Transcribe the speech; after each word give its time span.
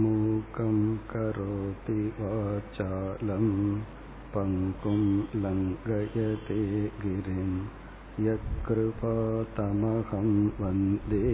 मूकं 0.00 0.78
करोति 1.10 2.00
वाचालं 2.20 3.46
पङ्कुं 4.34 5.02
लङ्घयते 5.42 6.62
गिरिं 7.02 7.52
यत्कृपातमहं 8.26 10.30
वन्दे 10.60 11.28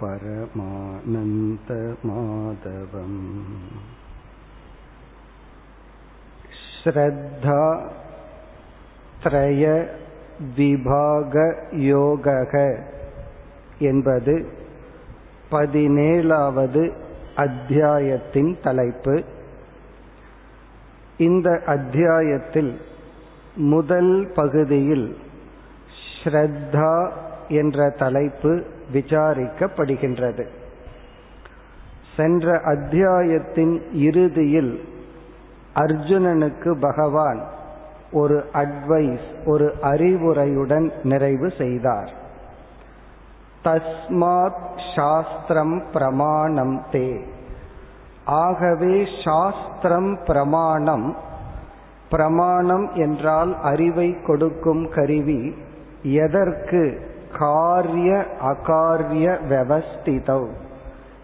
परमानन्तमाधवम् 0.00 0.50
श्रद्धा 6.80 7.62
त्रय 9.24 9.64
விபாகயோகக 10.56 12.54
என்பது 13.90 14.34
பதினேழாவது 15.50 16.82
அத்தியாயத்தின் 17.35 18.57
தலைப்பு. 18.63 19.23
இந்த 21.17 21.61
அத்தியாயத்தில் 21.65 22.81
முதல் 23.55 24.31
பகுதியில் 24.35 25.17
ஸ்ரத்தா 26.23 27.11
என்ற 27.47 27.89
தலைப்பு 27.89 28.63
விசாரிக்கப்படுகின்றது. 28.93 30.47
சென்ற 32.17 32.59
அத்தியாயத்தின் 32.59 33.93
இறுதியில் 33.93 34.83
அர்ஜுனனுக்கு 35.75 36.79
பகவான் 36.79 37.47
ஒரு 38.11 38.45
அட்வைஸ் 38.53 39.45
ஒரு 39.45 39.73
அறிவுரையுடன் 39.81 40.91
நிறைவு 41.03 41.51
செய்தார். 41.57 42.20
தஸ்மாத் 43.63 44.95
சாஸ்திரம் 44.95 45.83
பிரமாணம் 45.93 46.81
தே. 46.91 47.21
ஆகவே 48.25 49.05
சாஸ்திரம் 49.23 50.19
பிரமாணம் 50.25 51.15
பிரமாணம் 52.09 52.89
என்றால் 52.95 53.61
அறிவை 53.61 54.21
கொடுக்கும் 54.21 54.89
கருவி 54.89 55.55
எதற்கு? 56.03 57.09
காரிய 57.39 58.25
அகாரிய 58.41 59.37
விவஸ்திதவ். 59.49 60.47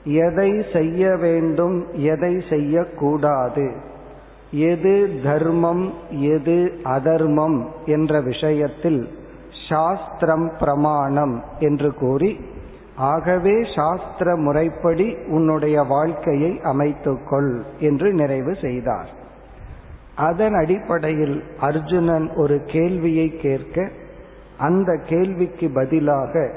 எதை 0.04 0.66
செய்ய 0.74 1.16
வேண்டும் 1.16 1.86
எதை 1.94 2.44
செய்யக்கூடாது? 2.50 3.76
எது 4.52 5.20
தர்மம் 5.24 5.94
எது 6.10 6.80
அதர்மம் 6.84 7.68
என்ற 7.86 8.22
விஷயத்தில் 8.22 9.18
சாஸ்திரம் 9.70 10.52
பிரமாணம் 10.60 11.44
என்று 11.60 11.94
கூறி 11.94 12.32
ஆகவே 12.96 13.56
சாஸ்திர 13.76 14.36
முறைப்படி 14.36 15.18
உன்னுடைய 15.28 15.82
வாழ்க்கையை 15.82 16.52
அமைத்துக்கொள் 16.64 17.64
என்று 17.80 18.14
நிறைவு 18.14 18.56
செய்தார். 18.62 19.10
அதன் 20.16 20.54
அடிப்படையில் 20.54 21.44
அர்ஜுனன் 21.60 22.34
ஒரு 22.34 22.64
கேள்வியை 22.66 23.28
கேட்க 23.38 23.90
அந்த 24.58 25.00
கேள்விக்கு 25.06 25.70
பதிலாக 25.70 26.52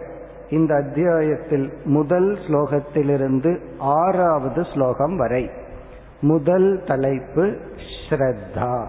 இந்த 0.51 0.75
அத்தியாயத்தில் 0.75 1.73
முதல் 1.85 2.39
ஸ்லோகத்திலிருந்து 2.47 3.61
ஆறாவது 3.79 4.65
ஸ்லோகம் 4.65 5.17
வரை 5.17 5.51
முதல் 6.21 6.83
தலைப்பு 6.87 7.57
ஸ்ரத்தா. 8.09 8.87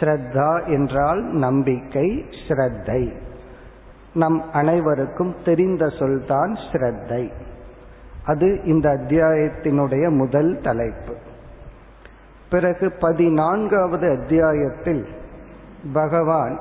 ஸ்ரத்தா 0.00 0.66
என்றால் 0.66 1.22
நம்பிக்கை 1.22 2.24
ஸ்ரத்தை. 2.48 3.14
நம் 4.14 4.52
அனைவருக்கும் 4.52 5.34
தெரிந்த 5.44 5.88
சொல்தான் 5.88 6.52
ஸ்ரத்தை. 6.52 7.32
அது 8.24 8.64
இந்த 8.64 8.94
அத்தியாயத்தினுடைய 8.94 10.10
முதல் 10.10 10.60
தலைப்பு. 10.62 11.14
பிறகு 12.50 12.92
பதினான்காவது 13.00 14.18
அத்தியாயத்தில் 14.18 15.06
பகவான் 15.92 16.60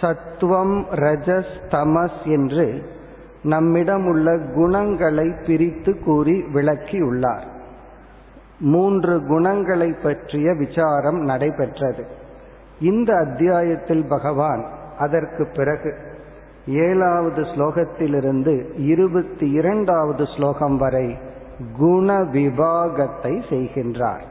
சத்துவம் 0.00 0.84
ரஜஸ் 0.84 1.54
தமஸ் 1.68 2.24
என்று 2.24 2.90
நம்மிடம் 3.42 4.06
உள்ள 4.06 4.38
குணங்களை 4.38 5.32
பிரித்து 5.46 5.98
கூறி 5.98 6.42
விளக்கியுள்ளார். 6.54 7.46
மூன்று 8.58 9.26
குணங்களை 9.26 9.92
பற்றிய 9.92 10.54
விசாரம் 10.54 11.18
நடைபெற்றது. 11.18 12.20
இந்த 12.80 13.16
அத்தியாயத்தில் 13.16 14.06
பகவான் 14.08 14.66
அதற்கு 14.98 15.46
பிறகு 15.56 15.98
ஏழாவது 16.66 17.42
ஸ்லோகத்திலிருந்து 17.42 18.78
இருபத்தி 18.78 19.50
இரண்டாவது 19.50 20.26
ஸ்லோகம் 20.26 20.76
வரை 20.76 21.16
குண 21.78 22.18
விபாகத்தை 22.18 23.42
செய்கின்றார். 23.50 24.22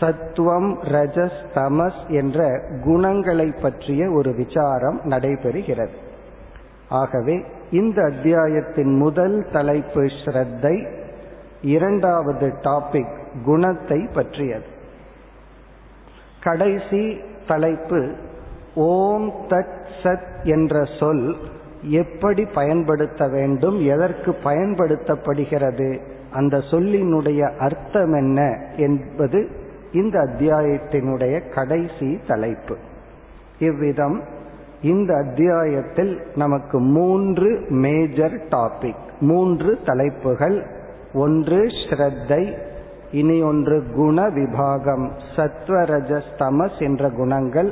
சத்துவம் 0.00 0.78
ரஜஸ் 0.82 1.40
தமஸ் 1.54 2.08
என்ற 2.08 2.60
குணங்களை 2.84 3.54
பற்றிய 3.62 4.10
ஒரு 4.10 4.34
விசாரம் 4.34 5.00
நடைபெறுகிறது. 5.04 5.94
ஆகவே 6.88 7.44
இந்த 7.70 8.02
அத்தியாயத்தின் 8.02 8.96
முதல் 8.96 9.46
தலைப்பு 9.52 10.00
ஸ்ரத்தை 10.00 11.02
இரண்டாவது 11.62 12.46
டாபிக் 12.48 13.16
குணத்தை 13.44 14.08
பற்றியது. 14.14 14.64
கடைசி 16.40 17.20
தலைப்பு 17.46 18.14
ஓம் 18.74 19.32
தத் 19.48 19.84
சத் 20.02 20.44
என்ற 20.44 20.84
சொல் 20.98 21.36
எப்படி 21.82 22.44
பயன்படுத்த 22.44 23.28
வேண்டும் 23.28 23.86
எதற்கு 23.86 24.36
பயன்படுத்தப்படுகிறது 24.44 26.00
அந்த 26.32 26.56
சொல்லினுடைய 26.56 27.56
அர்த்தம் 27.56 28.14
என்ன 28.14 28.64
என்பது 28.76 29.48
இந்த 29.92 30.20
அத்தியாயத்தினுடைய 30.20 31.52
கடைசி 31.54 32.18
தலைப்பு. 32.28 32.76
இவ்விதம் 33.58 34.22
இந்த 34.82 35.14
அத்தியாயத்தில் 35.16 36.22
நமக்கு 36.34 36.78
மூன்று 36.78 37.66
மேஜர் 37.68 38.40
டாபிக் 38.50 39.04
மூன்று 39.20 39.78
தலைப்புகள். 39.84 40.66
ஒன்று 41.14 41.64
ஸ்ரத்தை 41.64 42.58
இனி 43.14 43.42
ஒன்று 43.42 43.76
குண 43.94 44.22
விபாகம் 44.28 45.04
சத்வரஜஸ்தமஸ் 45.36 46.78
என்ற 46.78 47.10
குணங்கள். 47.10 47.70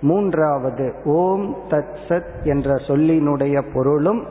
மூன்றாவது 0.00 0.86
ஓம் 1.04 1.46
தத் 1.70 1.96
சத் 2.08 2.34
என்ற 2.42 2.74
சொல்லினுடைய 2.88 3.62
பொருளும் 3.74 4.22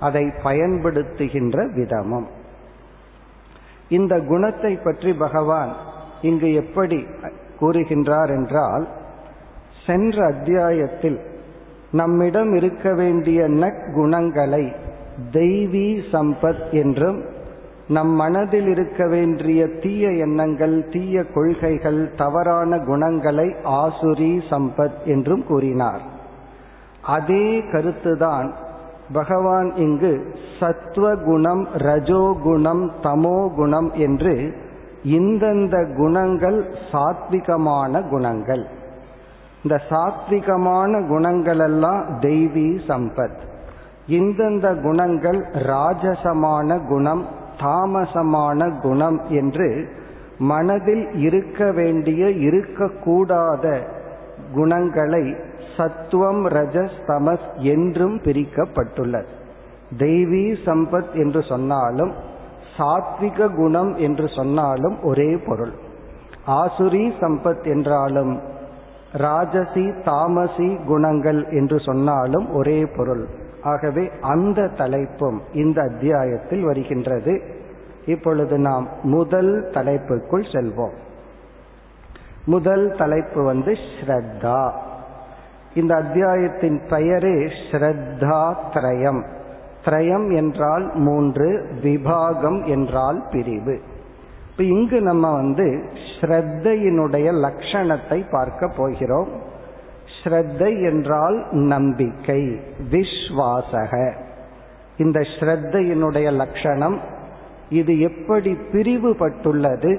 அதை 0.00 0.24
பயன்படுத்துகின்ற 0.44 1.56
விதமும். 1.74 2.28
இந்த 3.88 4.14
குணத்தை 4.20 4.72
பற்றி 4.76 5.12
பகவான் 5.12 5.72
இங்கு 6.22 6.48
எப்படி 6.54 6.98
கூறுகின்றார் 7.60 8.28
என்றால் 8.28 8.88
சென்ற 9.86 10.26
அத்தியாயத்தில் 10.26 11.18
நம்மிடம் 11.92 12.54
இருக்க 12.54 12.94
வேண்டிய 12.94 13.40
நற்குணங்களை 13.48 14.64
தெய்வீ 15.32 15.88
சம்பத் 16.12 16.66
என்றும் 16.72 17.20
நம் 17.88 18.10
மனதில் 18.10 18.68
இருக்க 18.68 19.06
வேண்டிய 19.06 19.68
தீய 19.68 20.10
எண்ணங்கள் 20.10 20.88
தீய 20.88 21.24
கொள்கைகள் 21.24 22.12
தவறான 22.16 22.78
குணங்களை 22.78 23.54
ஆசுரி 23.64 24.42
சம்பத் 24.50 25.04
என்றும் 25.04 25.46
கூறினார். 25.46 26.00
அதே 27.02 27.60
கருத்துதான் 27.60 28.52
பகவான் 29.12 29.74
இங்கு 29.74 30.34
சத்வகுணம் 30.60 31.66
ரஜோகுணம் 31.76 32.90
தமோகுணம் 33.02 33.92
என்று 33.92 34.54
இந்தந்த 35.04 35.96
குணங்கள் 35.96 36.74
சாத்விகமான 36.92 38.08
குணங்கள். 38.08 38.66
இந்த 39.62 39.80
சாத்விகமான 39.90 41.08
குணங்கள் 41.08 41.58
எல்லாம் 41.58 42.04
தெய்வீ 42.20 42.80
சம்பத். 42.88 43.38
இந்தந்த 44.08 44.82
குணங்கள் 44.82 45.46
ராஜசமான 45.52 46.88
குணம் 46.88 47.40
தாமசமான 47.62 48.80
குணம் 48.80 49.20
என்று 49.28 49.88
மனதில் 50.38 51.14
இருக்க 51.14 51.72
வேண்டிய 51.72 52.26
இருக்கக்கூடாத 52.26 53.86
குணங்களை 54.54 55.34
சத்துவம் 55.76 56.48
ரஜஸ் 56.48 56.98
தமஸ் 57.06 57.46
என்றும் 57.56 58.18
பிரிக்கப்பட்டுள்ளது. 58.18 59.30
தெய்வீ 59.98 60.56
சம்பத் 60.64 61.12
என்று 61.12 61.42
சொன்னாலும் 61.42 62.12
சாத்விக 62.76 63.54
குணம் 63.54 63.96
என்று 63.96 64.28
சொன்னாலும் 64.28 65.02
ஒரே 65.02 65.36
பொருள். 65.36 65.72
ஆசுரி 66.46 67.04
சம்பத் 67.20 67.64
என்றாலும் 67.64 68.40
ராஜசி 69.12 69.86
தாமசி 70.04 70.84
குணங்கள் 70.84 71.46
என்று 71.50 71.80
சொன்னாலும் 71.80 72.54
ஒரே 72.54 72.86
பொருள். 72.86 73.28
ஆகவே 73.62 74.10
அந்த 74.20 74.62
தலைப்பும் 74.62 75.38
இந்த 75.52 75.82
அத்தியாயத்தில் 75.82 76.62
வருகின்றது. 76.62 77.42
இப்பொழுது 78.06 78.58
நாம் 78.58 78.88
முதல் 79.02 79.70
தலைப்புக்குள் 79.70 80.46
செல்வோம். 80.52 80.94
முதல் 82.44 82.94
தலைப்பு 82.98 83.42
வந்து 83.42 83.72
ஸ்ரத்தா. 83.72 84.72
இந்த 85.74 85.94
அத்தியாயத்தின் 85.94 86.80
பெயரே 86.90 87.46
ஸ்ரத்தா 87.70 88.54
திரயம். 88.72 89.24
திரயம் 89.84 90.34
என்றால் 90.34 90.94
மூன்று 90.94 91.66
விபாகம் 91.82 92.64
என்றால் 92.64 93.24
பிரிவு. 93.30 93.80
இப்ப 94.50 94.62
இங்கு 94.62 95.00
நம்ம 95.00 95.34
வந்து 95.34 95.84
ஸ்ரத்தையினுடைய 96.20 97.32
லட்சணத்தை 97.32 98.24
பார்க்க 98.30 98.68
போகிறோம். 98.68 99.28
ஸ்ரத்தை 100.24 100.82
என்றால் 100.82 101.46
நம்பிக்கை 101.52 102.40
விஸ்வாசக. 102.90 104.14
இந்த 104.98 105.20
ஸ்ரத்தையினுடைய 105.20 106.32
லட்சணம் 106.32 107.00
இது 107.68 108.00
எப்படி 108.00 108.50
பிரிவுபட்டுள்ளது 108.72 109.92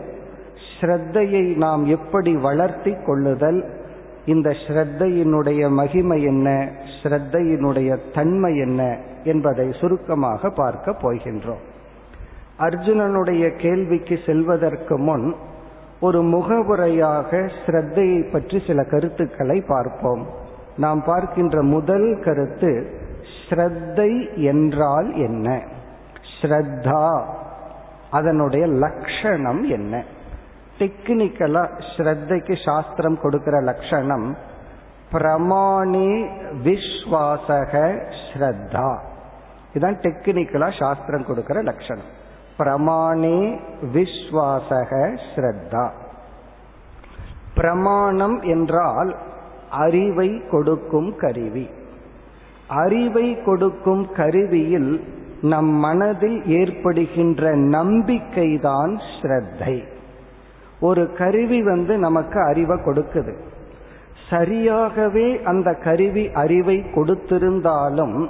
ஸ்ரத்தையை 0.79 1.55
நாம் 1.55 1.85
எப்படி 1.85 2.35
வளர்த்தி 2.35 2.93
கொள்ளுதல் 3.05 3.81
இந்த 4.25 4.49
ஸ்ரத்தையினுடைய 4.49 5.69
மகிமை 5.69 6.23
என்ன 6.23 6.71
ஸ்ரத்தையினுடைய 7.03 7.97
தன்மை 8.13 8.57
என்ன 8.57 8.97
என்பதை 9.23 9.71
சுருக்கமாக 9.71 10.49
பார்க்க 10.49 10.91
போகின்றோம். 10.91 11.63
அர்ஜுனனுடைய 12.59 13.55
கேள்விக்கு 13.55 14.19
செல்வதற்கு 14.25 14.97
முன் 14.99 15.35
ஒரு 16.05 16.19
முகவுரையாக 16.23 17.29
ஸ்ரத்தையை 17.59 18.21
பற்றி 18.31 18.57
சில 18.67 18.79
கருத்துக்களை 18.83 19.57
பார்ப்போம். 19.67 20.23
நாம் 20.75 21.01
பார்க்கின்ற 21.03 21.57
முதல் 21.75 22.07
கருத்து 22.25 22.71
ஸ்ரத்தை 23.35 24.11
என்றால் 24.51 25.09
என்ன? 25.27 25.47
ஸ்ரத்தா 26.37 27.03
அதனுடைய 28.09 28.65
லட்சணம் 28.83 29.61
என்ன? 29.69 30.03
டெக்னிக்கலா 30.79 31.63
ஸ்ரத்தைக்கு 31.91 32.55
சாஸ்திரம் 32.65 33.17
கொடுக்கிற 33.21 33.55
லட்சணம் 33.61 34.27
பிரமாணி 35.11 36.09
விஸ்வாசக 36.65 37.73
ஸ்ரத்தா. 38.25 38.89
இதுதான் 39.73 39.99
டெக்னிக்கலா 40.05 40.69
சாஸ்திரம் 40.79 41.25
கொடுக்கிற 41.25 41.59
லட்சணம் 41.61 42.09
பிரமாணே 42.59 43.59
விஸ்வாசக 43.93 45.19
ஸ்ரத்தா. 45.35 45.89
பிரமாணம் 47.55 48.41
என்றால் 48.41 49.15
அறிவை 49.69 50.41
கொடுக்கும் 50.51 51.15
கருவி. 51.15 51.69
அறிவை 52.67 53.43
கொடுக்கும் 53.43 54.11
கருவியில் 54.11 55.03
நம் 55.41 55.65
மனதில் 55.65 56.45
ஏற்படுகின்ற 56.45 57.55
நம்பிக்கைதான் 57.55 58.99
ஸ்ரத்தை. 59.21 59.83
ஒரு 60.79 61.13
கருவி 61.13 61.63
வந்து 61.63 61.97
நமக்கு 61.97 62.39
அறிவை 62.41 62.77
கொடுக்குது. 62.77 63.33
சரியாகவே 64.29 65.43
அந்த 65.43 65.73
கருவி 65.73 66.31
அறிவை 66.31 66.83
கொடுத்திருந்தாலும் 66.95 68.29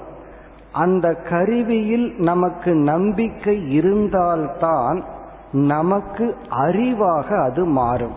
அந்த 0.73 1.13
கருவியில் 1.29 2.13
நமக்கு 2.17 2.75
நம்பிக்கை 2.75 3.71
இருந்தால்தான் 3.71 5.03
நமக்கு 5.51 6.35
அறிவாக 6.49 7.41
அது 7.41 7.65
மாறும். 7.65 8.15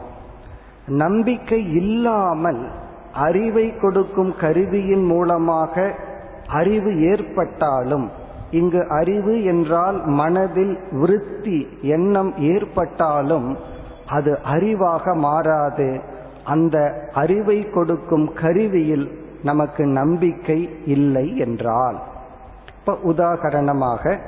நம்பிக்கை 0.87 1.73
இல்லாமல் 1.73 2.69
அறிவை 3.15 3.77
கொடுக்கும் 3.77 4.35
கருவியின் 4.41 5.05
மூலமாக 5.05 5.93
அறிவு 6.47 7.01
ஏற்பட்டாலும் 7.01 8.11
இங்கு 8.51 8.89
அறிவு 8.89 9.45
என்றால் 9.45 10.05
மனதில் 10.05 10.79
விருத்தி 10.93 11.69
எண்ணம் 11.83 12.35
ஏற்பட்டாலும் 12.39 13.57
அது 14.07 14.39
அறிவாக 14.53 15.15
மாறாது. 15.15 16.01
அந்த 16.45 16.77
அறிவை 17.15 17.71
கொடுக்கும் 17.71 18.33
கருவியில் 18.33 19.07
நமக்கு 19.43 19.85
நம்பிக்கை 19.87 20.71
இல்லை 20.87 21.37
என்றால். 21.37 21.99
இப்ப 22.87 23.13
உதாகரணமாக 23.13 24.19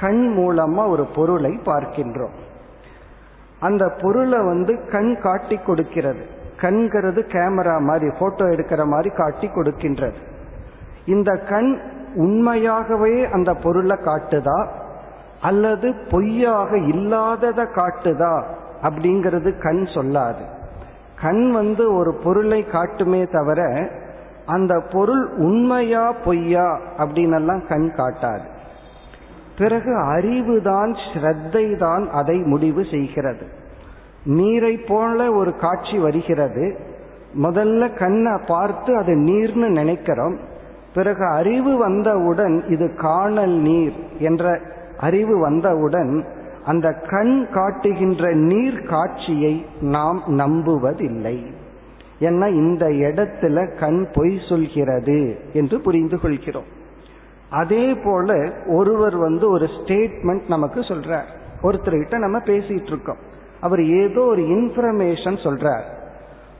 கண் 0.00 0.34
மூலமா 0.36 0.88
ஒரு 0.88 1.06
பொருளை 1.14 1.60
பார்க்கின்றோம். 1.64 2.34
அந்த 3.60 3.88
பொருளை 4.02 4.38
வந்து 4.38 4.88
கண் 4.90 5.20
காட்டி 5.20 5.56
கொடுக்கிறது. 5.56 6.26
கண்கிறது 6.60 7.22
கேமரா 7.28 7.80
மாதிரி 7.80 8.10
போட்டோ 8.18 8.44
எடுக்கிற 8.44 8.84
மாதிரி 8.84 9.14
காட்டி 9.14 9.46
கொடுக்கின்றது. 9.46 10.14
இந்த 11.06 11.36
கண் 11.36 11.80
உண்மையாகவே 12.14 13.26
அந்த 13.26 13.54
பொருளை 13.54 13.96
காட்டுதா? 14.04 14.68
அல்லது 15.40 15.94
பொய்யாக 16.10 16.78
இல்லாததை 16.78 17.64
காட்டுதா? 17.64 18.44
அப்படிங்கிறது 18.82 19.58
கண் 19.58 19.84
சொல்லாது. 19.94 20.44
கண் 21.20 21.50
வந்து 21.50 21.94
ஒரு 21.94 22.14
பொருளை 22.14 22.66
காட்டுமே 22.72 23.30
தவிர 23.30 23.88
அந்த 24.46 24.80
பொருள் 24.92 25.28
உண்மையா 25.36 26.12
பொய்யா 26.12 26.78
அப்படின்னெல்லாம் 26.98 27.66
கண் 27.68 27.92
காட்டாது. 27.96 28.44
பிறகு 29.58 29.96
அறிவுதான் 29.96 30.96
ஸ்ரத்தை 31.14 31.76
தான் 31.76 32.10
அதை 32.10 32.38
முடிவு 32.38 32.84
செய்கிறது. 32.90 33.46
நீரை 34.24 34.76
போல 34.76 35.32
ஒரு 35.32 35.56
காட்சி 35.56 35.98
வருகிறது. 35.98 36.76
முதல்ல 37.42 37.98
கண்ணை 37.98 38.40
பார்த்து 38.46 38.96
அது 38.96 39.14
நீர்னு 39.14 39.68
நினைக்கிறோம். 39.68 40.38
பிறகு 40.94 41.26
அறிவு 41.26 41.76
வந்தவுடன் 41.76 42.64
இது 42.68 42.94
காணல் 42.94 43.52
நீர் 43.52 43.94
என்ற 44.18 44.60
அறிவு 44.98 45.38
வந்தவுடன் 45.38 46.24
அந்த 46.64 46.92
கண் 46.92 47.46
காட்டுகின்ற 47.52 48.32
நீர் 48.32 48.86
காட்சியை 48.86 49.66
நாம் 49.80 50.22
நம்புவதில்லை. 50.28 51.46
ஏன்னா 52.20 52.48
இந்த 52.48 52.88
இடத்துல 52.88 53.78
கண் 53.78 54.06
பொய் 54.12 54.40
சொல்கிறது 54.48 55.40
என்று 55.52 55.80
புரிந்து 55.80 56.20
கொள்கிறோம். 56.20 56.74
அதே 57.50 57.94
போல 57.94 58.52
ஒருவர் 58.66 59.16
வந்து 59.16 59.50
ஒரு 59.50 59.66
ஸ்டேட்மெண்ட் 59.66 60.48
நமக்கு 60.48 60.80
சொல்றார். 60.80 61.26
ஒருத்தர்கிட்ட 61.62 62.18
நம்ம 62.18 62.38
பேசிட்டு 62.38 62.86
இருக்கோம். 62.86 63.16
அவர் 63.60 63.84
ஏதோ 63.84 64.20
ஒரு 64.20 64.42
இன்ஃபர்மேஷன் 64.42 65.38
சொல்றார். 65.42 65.82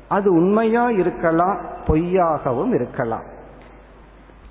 அது 0.08 0.32
உண்மையா 0.32 0.88
இருக்கலாம் 0.88 1.59
பொய்யாகவும் 1.87 2.75
இருக்கலாம். 2.75 3.23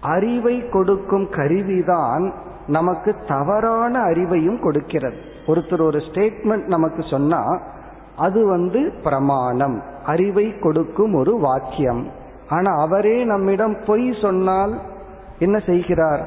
அறிவை 0.01 0.69
கொடுக்கும் 0.69 1.30
கருவிதான் 1.30 2.34
நமக்கு 2.68 3.16
தவறான 3.28 4.00
அறிவையும் 4.00 4.62
கொடுக்கிறது. 4.62 5.18
ஒருத்தர் 5.48 5.81
ஒரு 5.81 6.00
ஸ்டேட்மெண்ட் 6.00 6.66
நமக்கு 6.66 7.04
சொன்னா 7.04 7.62
அது 8.18 8.48
வந்து 8.48 8.94
பிரமாணம். 9.04 9.94
அறிவை 10.06 10.48
கொடுக்கும் 10.60 11.13
ஒரு 11.13 11.34
வாக்கியம். 11.40 12.04
ஆனா 12.50 12.72
அவரே 12.78 13.18
நம்மிடம் 13.24 13.75
பொய் 13.86 14.07
சொன்னால் 14.22 14.74
என்ன 15.40 15.57
செய்கிறார்? 15.60 16.24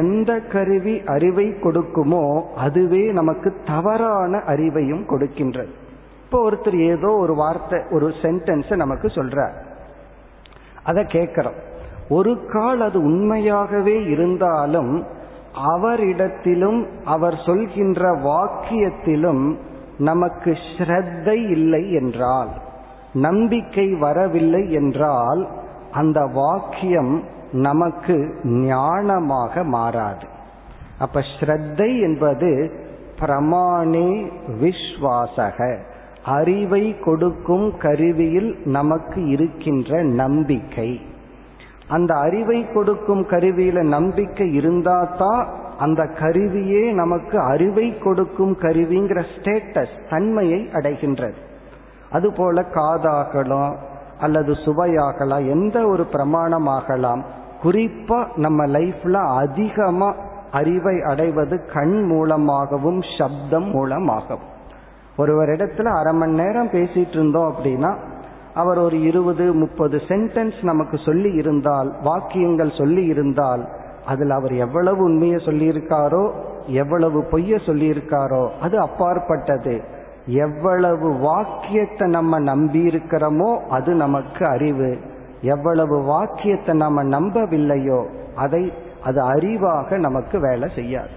எந்த 0.00 0.30
கருவி 0.52 0.94
அறிவை 1.06 1.46
கொடுக்குமோ 1.62 2.24
அதுவே 2.56 3.04
நமக்கு 3.12 3.48
தவறான 3.64 4.42
அறிவையும் 4.46 5.04
கொடுக்கின்றது. 5.06 5.72
இப்போ 6.24 6.38
ஒருத்தர் 6.50 6.78
ஏதோ 6.86 7.10
ஒரு 7.14 7.34
வார்த்தை 7.34 7.78
ஒரு 7.90 8.06
சென்டென்ஸ் 8.22 8.70
நமக்கு 8.76 9.08
சொல்றார். 9.08 9.56
அதை 10.82 11.02
கேட்கிறோம். 11.04 11.58
ஒரு 12.08 12.32
கால் 12.52 12.80
அது 12.80 12.98
உண்மையாகவே 13.00 13.96
இருந்தாலும் 14.04 14.92
அவரிடத்திலும் 15.72 16.80
அவர் 17.04 17.36
சொல்கின்ற 17.46 18.02
வாக்கியத்திலும் 18.24 19.44
நமக்கு 19.98 20.52
ஸ்ரத்தை 20.66 21.38
இல்லை 21.50 21.82
என்றால் 21.92 22.50
நம்பிக்கை 23.16 23.94
வரவில்லை 23.94 24.72
என்றால் 24.72 25.48
அந்த 25.92 26.20
வாக்கியம் 26.26 27.22
நமக்கு 27.52 28.16
ஞானமாக 28.44 29.64
மாறாது. 29.64 30.26
அப்ப 30.98 31.20
ஸ்ரத்தை 31.20 32.00
என்பது 32.00 32.72
பிரமாணே 33.20 34.30
விஸ்வாசக. 34.60 35.78
அறிவை 36.24 36.98
கொடுக்கும் 36.98 37.76
கருவியில் 37.78 38.56
நமக்கு 38.64 39.26
இருக்கின்ற 39.26 40.02
நம்பிக்கை. 40.02 41.00
அந்த 41.88 42.14
அறிவை 42.14 42.66
கொடுக்கும் 42.74 43.26
கருவியில 43.26 43.82
நம்பிக்கை 43.82 44.58
இருந்தாதான் 44.58 45.46
அந்த 45.78 46.06
கருவியே 46.06 46.92
நமக்கு 46.92 47.40
அறிவை 47.40 47.98
கொடுக்கும் 47.98 48.56
கருவிங்கிற 48.60 49.24
ஸ்டேட்டஸ் 49.36 49.96
தன்மையை 50.10 50.68
அடைகின்றது. 50.72 51.40
அதுபோல 52.10 52.60
காதாகலாம் 52.60 53.74
அல்லது 54.20 54.52
சுவையாகலாம் 54.52 55.50
எந்த 55.50 55.86
ஒரு 55.86 56.06
பிரமாணமாகலாம் 56.12 57.22
குறிப்பா 57.62 58.26
நம்ம 58.36 58.66
லைஃப்ல 58.66 59.12
அதிகமா 59.12 60.14
அறிவை 60.52 61.02
அடைவது 61.02 61.64
கண் 61.72 62.02
மூலமாகவும் 62.02 63.00
சப்தம் 63.18 63.70
மூலமாகவும். 63.70 64.54
ஒருவரிடத்துல 65.18 65.84
அரை 65.84 66.12
மணி 66.12 66.32
நேரம் 66.32 66.68
பேசிட்டு 66.68 67.10
இருந்தோம் 67.10 67.54
அப்படின்னா 67.54 67.94
அவர் 68.54 68.78
ஒரு 68.78 69.02
இருபது 69.02 69.52
முப்பது 69.52 70.02
சென்டென்ஸ் 70.08 70.64
நமக்கு 70.64 70.98
சொல்லி 70.98 71.32
இருந்தால் 71.32 71.94
வாக்கியங்கள் 72.02 72.72
சொல்லி 72.78 73.04
இருந்தால் 73.04 73.68
அதில் 74.06 74.30
அவர் 74.30 74.54
எவ்வளவு 74.54 75.02
உண்மையை 75.02 75.36
சொல்லியிருக்காரோ 75.36 76.30
எவ்வளவு 76.66 77.24
பொய்ய 77.30 77.58
சொல்லியிருக்காரோ 77.66 78.48
அது 78.60 78.78
அப்பாற்பட்டது. 78.78 79.94
எவ்வளவு 80.26 81.18
வாக்கியத்தை 81.18 82.08
நம்ம 82.08 82.38
நம்பி 82.38 82.86
இருக்கிறோமோ 82.86 83.66
அது 83.68 83.94
நமக்கு 83.94 84.46
அறிவு. 84.46 84.98
எவ்வளவு 85.40 86.02
வாக்கியத்தை 86.02 86.74
நம்ம 86.76 87.04
நம்பவில்லையோ 87.04 88.06
அதை 88.34 88.72
அது 89.02 89.20
அறிவாக 89.32 89.96
நமக்கு 89.96 90.40
வேலை 90.40 90.68
செய்யாது. 90.74 91.08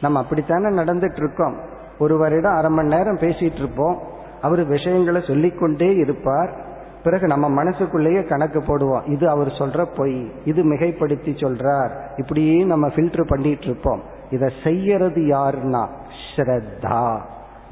நம்ம 0.00 0.20
அப்படித்தானே 0.20 0.66
நடந்துட்டு 0.66 1.16
இருக்கோம் 1.16 1.56
ஒருவரிடம் 1.98 2.56
அரை 2.56 2.70
மணி 2.70 2.88
நேரம் 2.88 3.16
பேசிட்டு 3.16 3.54
இருப்போம் 3.54 3.98
அவர் 4.42 4.66
விஷயங்களை 4.66 5.22
சொல்லிக்கொண்டே 5.26 5.96
இருப்பார். 5.96 6.62
பிறகு 7.02 7.26
நம்ம 7.26 7.48
மனசுக்குள்ளேயே 7.48 8.24
கணக்கு 8.24 8.60
போடுவோம். 8.60 9.08
இது 9.08 9.28
அவர் 9.28 9.46
சொல்ற 9.46 9.86
பொய் 9.96 10.32
இது 10.44 10.62
மிகைப்படுத்தி 10.62 11.32
சொல்றார். 11.44 11.90
இப்படியே 12.16 12.64
நம்ம 12.64 12.88
ஃபில்டர் 12.88 13.28
பண்ணிட்டு 13.28 13.64
இருப்போம் 13.64 14.02
இதை 14.30 14.52
செய்யறது 14.62 15.20
யாருன்னா 15.20 15.88
ஸ்ரத்தா. 16.36 17.20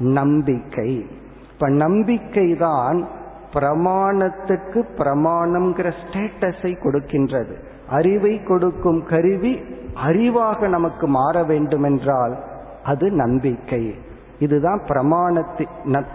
நம்பிக்கை. 0.03 1.05
இப்ப 1.51 1.69
நம்பிக்கை 1.69 2.55
தான் 2.55 3.07
பிரமாணத்துக்கு 3.53 4.79
பிரமாணம்ங்கிற 4.97 5.93
ஸ்டேட்டஸை 6.01 6.71
கொடுக்கின்றது. 6.83 7.53
அறிவை 7.89 8.43
கொடுக்கும் 8.43 9.03
கருவி 9.03 9.59
அறிவாக 10.07 10.67
நமக்கு 10.67 11.07
மாற 11.07 11.43
வேண்டும் 11.43 11.83
என்றால் 11.83 12.43
அது 12.83 13.11
நம்பிக்கை. 13.11 13.95
இதுதான் 14.39 14.81
பிரமாணத்தின் 14.87 16.05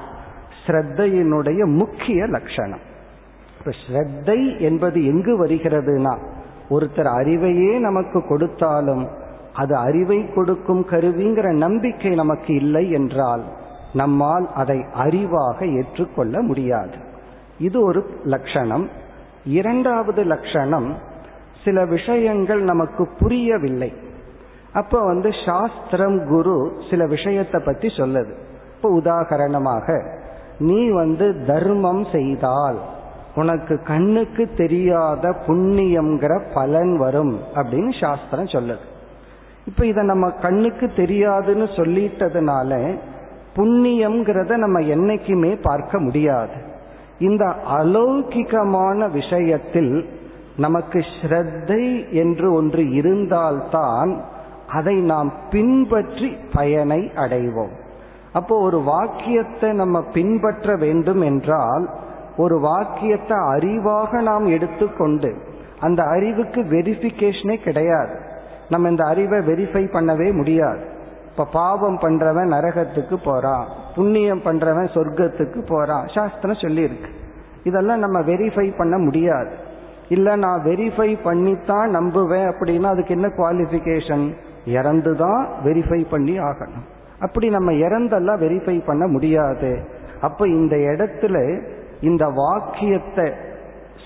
ஸ்ரத்தையினுடைய 0.66 1.66
முக்கிய 1.66 2.26
லட்சணம். 2.26 2.80
இப்ப 3.58 3.70
ஸ்ரத்தை 3.70 4.60
என்பது 4.60 5.04
எங்கு 5.04 5.46
வருகிறதுனா 5.46 6.16
ஒருத்தர் 6.70 7.10
அறிவையே 7.20 7.78
நமக்கு 7.78 8.26
கொடுத்தாலும் 8.26 9.08
அது 9.52 9.76
அறிவை 9.76 10.28
கொடுக்கும் 10.34 10.84
கருவிங்கிற 10.90 11.52
நம்பிக்கை 11.56 12.14
நமக்கு 12.14 12.54
இல்லை 12.54 12.90
என்றால் 12.90 13.44
நம்மால் 13.92 14.52
அதை 14.54 14.84
அறிவாக 14.94 15.76
ஏற்றுக்கொள்ள 15.76 16.40
முடியாது. 16.40 16.94
இது 17.58 17.80
ஒரு 17.82 18.10
லட்சணம். 18.24 18.88
இரண்டாவது 19.44 20.22
லட்சணம் 20.22 20.96
சில 21.64 21.84
விஷயங்கள் 21.84 22.62
நமக்கு 22.62 23.08
புரியவில்லை. 23.18 23.94
அப்ப 24.72 25.04
வந்து 25.04 25.30
சாஸ்திரம் 25.46 26.28
குரு 26.28 26.72
சில 26.90 27.06
விஷயத்தை 27.06 27.62
பத்தி 27.64 27.88
சொல்லுது. 27.88 28.32
இப்போ 28.76 29.00
உதாகரணமாக 29.00 30.16
நீ 30.58 30.90
வந்து 30.90 31.44
தர்மம் 31.46 32.06
செய்தால் 32.12 32.78
உனக்கு 33.34 33.82
கண்ணுக்கு 33.82 34.50
தெரியாத 34.56 35.34
புண்ணியம்ங்கிற 35.46 36.40
பலன் 36.54 36.96
வரும் 36.96 37.40
அப்படின்னு 37.54 38.00
சாஸ்திரம் 38.00 38.44
சொல்லுது. 38.44 38.86
இப்ப 39.66 39.86
இத 39.86 40.02
நம்ம 40.02 40.30
கண்ணுக்கு 40.30 40.86
தெரியாதுன்னு 40.86 41.66
சொல்லிட்டதுனால 41.76 42.98
புண்ணியம்ங்கிறத 43.58 44.56
நம்ம 44.56 44.80
என்னைக்குமே 44.80 45.52
பார்க்க 45.62 46.00
முடியாது. 46.00 46.56
இந்த 47.18 47.44
அலௌகிகமான 47.70 49.10
விஷயத்தில் 49.10 49.92
நமக்கு 50.56 50.98
ஸ்ரத்தை 51.14 51.84
என்று 52.12 52.52
ஒன்று 52.52 52.82
இருந்தால்தான் 52.90 54.10
அதை 54.68 54.94
நாம் 55.02 55.30
பின்பற்றி 55.50 56.28
பயனை 56.54 57.00
அடைவோம். 57.14 57.74
அப்போ 58.32 58.54
ஒரு 58.60 58.78
வாக்கியத்தை 58.82 59.72
நம்ம 59.72 60.02
பின்பற்ற 60.02 60.76
வேண்டும் 60.76 61.22
என்றால் 61.22 61.84
ஒரு 62.36 62.56
வாக்கியத்தை 62.60 63.36
அறிவாக 63.36 64.20
நாம் 64.20 64.46
எடுத்துக்கொண்டு 64.46 65.30
அந்த 65.80 66.00
அறிவுக்கு 66.04 66.60
வெரிஃபிகேஷனே 66.62 67.56
கிடையாது. 67.62 68.14
நம்ம 68.68 68.88
இந்த 68.88 69.04
அறிவை 69.04 69.38
வெரிஃபை 69.38 69.84
பண்ணவே 69.92 70.28
முடியாது. 70.32 70.84
இப்ப 71.38 71.50
பாவம் 71.52 71.98
பண்றவன் 71.98 72.52
நரகத்துக்கு 72.52 73.16
போறான். 73.24 73.66
புண்ணியம் 73.94 74.40
பண்றவன் 74.40 74.88
சொர்க்கத்துக்கு 74.94 75.66
போறான். 75.66 76.06
சாஸ்திரம் 76.06 76.56
சொல்லியிருக்கு. 76.56 77.08
இதெல்லாம் 77.62 77.98
நம்ம 77.98 78.20
வெரிஃபை 78.20 78.76
பண்ண 78.78 78.98
முடியாது. 78.98 79.50
இல்ல 80.08 80.36
நான் 80.36 80.62
வெரிஃபை 80.62 81.18
பண்ணித்தான் 81.22 81.96
நம்புவேன் 81.96 82.52
அப்படின்னா 82.52 82.82
அதுக்கு 82.82 83.14
என்ன 83.14 83.26
குவாலிஃபிகேஷன் 83.26 84.34
இறந்துதான் 84.66 85.46
வெரிஃபை 85.64 86.06
பண்ணி 86.10 86.38
ஆகணும். 86.38 86.86
அப்படி 87.18 87.48
நம்ம 87.48 87.72
இறந்தெல்லாம் 87.72 88.40
வெரிஃபை 88.40 88.84
பண்ண 88.86 89.06
முடியாது. 89.06 89.88
அப்ப 90.20 90.48
இந்த 90.48 90.76
இடத்துல 90.76 91.62
இந்த 92.00 92.28
வாக்கியத்தை 92.28 93.32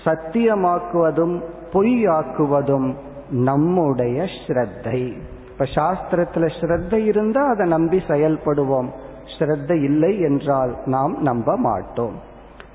சத்தியமாக்குவதும் 0.05 1.41
பொய்யாக்குவதும் 1.73 2.93
நம்முடைய 3.29 4.25
ஸ்ரத்தை. 4.47 5.17
இப்ப 5.53 5.65
சாஸ்திரத்துல 5.65 6.45
ஸ்ரத்த 6.59 6.93
இருந்தா 6.93 7.41
அதை 7.47 7.65
நம்பி 7.67 7.97
செயல்படுவோம். 8.07 8.89
ஸ்ரத்த 9.35 9.71
இல்லை 9.83 10.19
என்றால் 10.19 10.71
நாம் 10.85 11.15
நம்ப 11.21 11.57
மாட்டோம். 11.57 12.15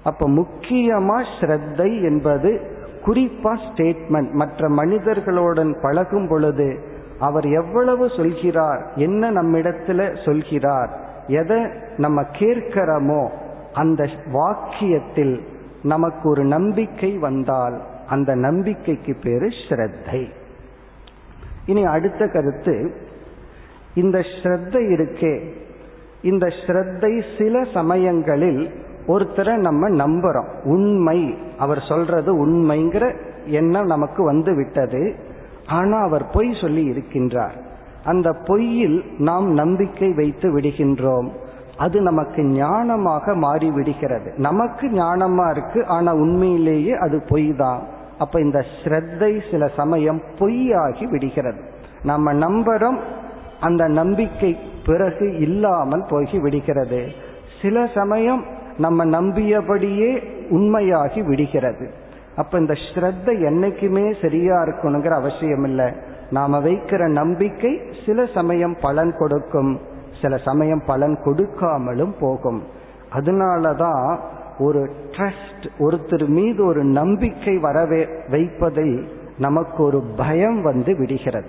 அப்ப 0.04 0.28
முக்கியமா 0.28 1.18
ஸ்ரத்தை 1.38 2.02
என்பது 2.02 2.50
குறிப்பா 3.06 3.52
ஸ்டேட்மெண்ட் 3.66 4.30
மற்ற 4.30 4.68
மனிதர்களுடன் 4.68 5.72
பழகும் 5.82 6.28
பொழுது 6.28 6.68
அவர் 7.18 7.46
எவ்வளவு 7.46 8.04
சொல்கிறார் 8.16 8.82
என்ன 8.94 9.30
நம்மிடத்துல 9.30 10.24
சொல்கிறார் 10.24 10.90
எதை 11.26 11.60
நம்ம 11.96 12.22
கேட்கிறோமோ 12.22 13.22
அந்த 13.72 14.02
வாக்கியத்தில் 14.32 15.40
நமக்கு 15.82 16.28
ஒரு 16.28 16.44
நம்பிக்கை 16.44 17.12
வந்தால் 17.18 17.76
அந்த 18.08 18.34
நம்பிக்கைக்கு 18.34 19.14
பேரு 19.22 19.48
ஸ்ரத்தை. 19.62 20.22
இனி 21.68 21.84
அடுத்த 21.84 22.26
கருத்து 22.26 22.74
இந்த 23.94 24.18
ஸ்ரத்தை 24.18 24.82
இருக்கே. 24.94 25.34
இந்த 26.22 26.46
ஸ்ரத்தை 26.46 27.12
சில 27.38 27.64
சமயங்களில் 27.74 28.62
ஒருத்தரை 29.06 29.54
நம்ம 29.56 29.88
நம்புறோம். 29.88 30.50
உண்மை. 30.64 31.20
அவர் 31.58 31.82
சொல்றது 31.88 32.30
உண்மைங்கிற 32.46 33.04
எண்ணம் 33.44 33.86
நமக்கு 33.86 34.24
வந்து 34.24 34.54
விட்டது. 34.54 35.02
ஆனா 35.66 35.98
அவர் 35.98 36.24
பொய் 36.32 36.58
சொல்லி 36.60 36.84
இருக்கின்றார். 36.90 37.56
அந்த 38.04 38.28
பொய்யில் 38.48 38.98
நாம் 39.18 39.48
நம்பிக்கை 39.52 40.10
வைத்து 40.12 40.48
விடுகின்றோம். 40.56 41.28
அது 41.76 42.00
நமக்கு 42.00 42.42
ஞானமாக 42.42 43.34
மாறி 43.34 43.68
விடுகிறது 43.70 44.34
நமக்கு 44.36 44.86
ஞானமா 44.86 45.46
இருக்கு 45.50 45.80
ஆனா 45.86 46.12
உண்மையிலேயே 46.14 46.94
அது 46.94 47.16
பொய் 47.28 47.54
தான் 47.56 47.82
அப்ப 48.18 48.40
இந்த 48.40 48.64
ஸ்ரத்தை 48.82 49.50
சில 49.50 49.66
சமயம் 49.76 50.22
பொய்யாகி 50.38 51.04
விடுகிறது. 51.10 51.60
நம்ம 52.02 52.32
நம்புறோம் 52.32 52.98
அந்த 53.60 53.88
நம்பிக்கை 53.88 54.58
பிறகு 54.86 55.38
இல்லாமல் 55.38 56.02
போகி 56.02 56.40
விடுகிறது. 56.40 57.06
சில 57.62 57.86
சமயம் 57.94 58.44
நம்ம 58.76 59.04
நம்பியபடியே 59.04 60.10
உண்மையாகி 60.50 61.26
விடுகிறது. 61.26 61.90
அப்ப 62.36 62.58
இந்த 62.58 62.74
ஸ்ரத்த 62.94 63.26
என்னைக்குமே 63.26 64.22
சரியா 64.22 64.56
இருக்கணுங்கிற 64.62 65.08
அவசியம் 65.08 65.64
இல்லை. 65.64 65.88
நாம 66.30 66.60
வைக்கிற 66.60 67.08
நம்பிக்கை 67.08 67.80
சில 68.06 68.26
சமயம் 68.34 68.76
பலன் 68.80 69.14
கொடுக்கும் 69.18 69.80
சில 70.22 70.36
சமயம் 70.36 70.82
பலன் 70.86 71.18
கொடுக்காமலும் 71.24 72.14
போகும். 72.20 72.62
அதனாலதான் 73.12 74.18
ஒரு 74.58 74.90
ட்ரஸ்ட் 75.10 75.66
ஒருத்தர் 75.78 76.26
மீது 76.26 76.64
ஒரு 76.64 76.84
நம்பிக்கை 76.84 77.58
வரவே 77.58 78.08
வைப்பதில் 78.30 79.08
நமக்கு 79.38 79.82
ஒரு 79.82 80.04
பயம் 80.16 80.62
வந்து 80.62 80.96
விடுகிறது. 80.96 81.46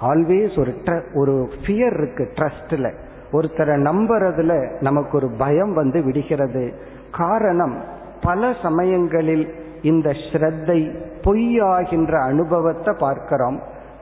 ஆல்வேஸ் 0.00 0.58
ஒரு 0.58 0.74
ஒரு 1.14 1.48
ஃபியர் 1.62 2.02
இருக்கு 2.02 2.30
ட்ரஸ்டில் 2.34 2.94
ஒருத்தரை 3.32 3.76
நம்புறதுல 3.82 4.80
நமக்கு 4.80 5.16
ஒரு 5.16 5.30
பயம் 5.38 5.74
வந்து 5.74 6.02
விடுகிறது. 6.02 6.74
காரணம் 7.12 7.84
பல 8.20 8.54
சமயங்களில் 8.62 9.54
இந்த 9.82 10.10
ஸ்ரத்தை 10.10 10.96
பொய்யாகின்ற 11.22 12.20
அனுபவத்தை 12.22 12.94
பார்க்கிறோம். 12.98 13.60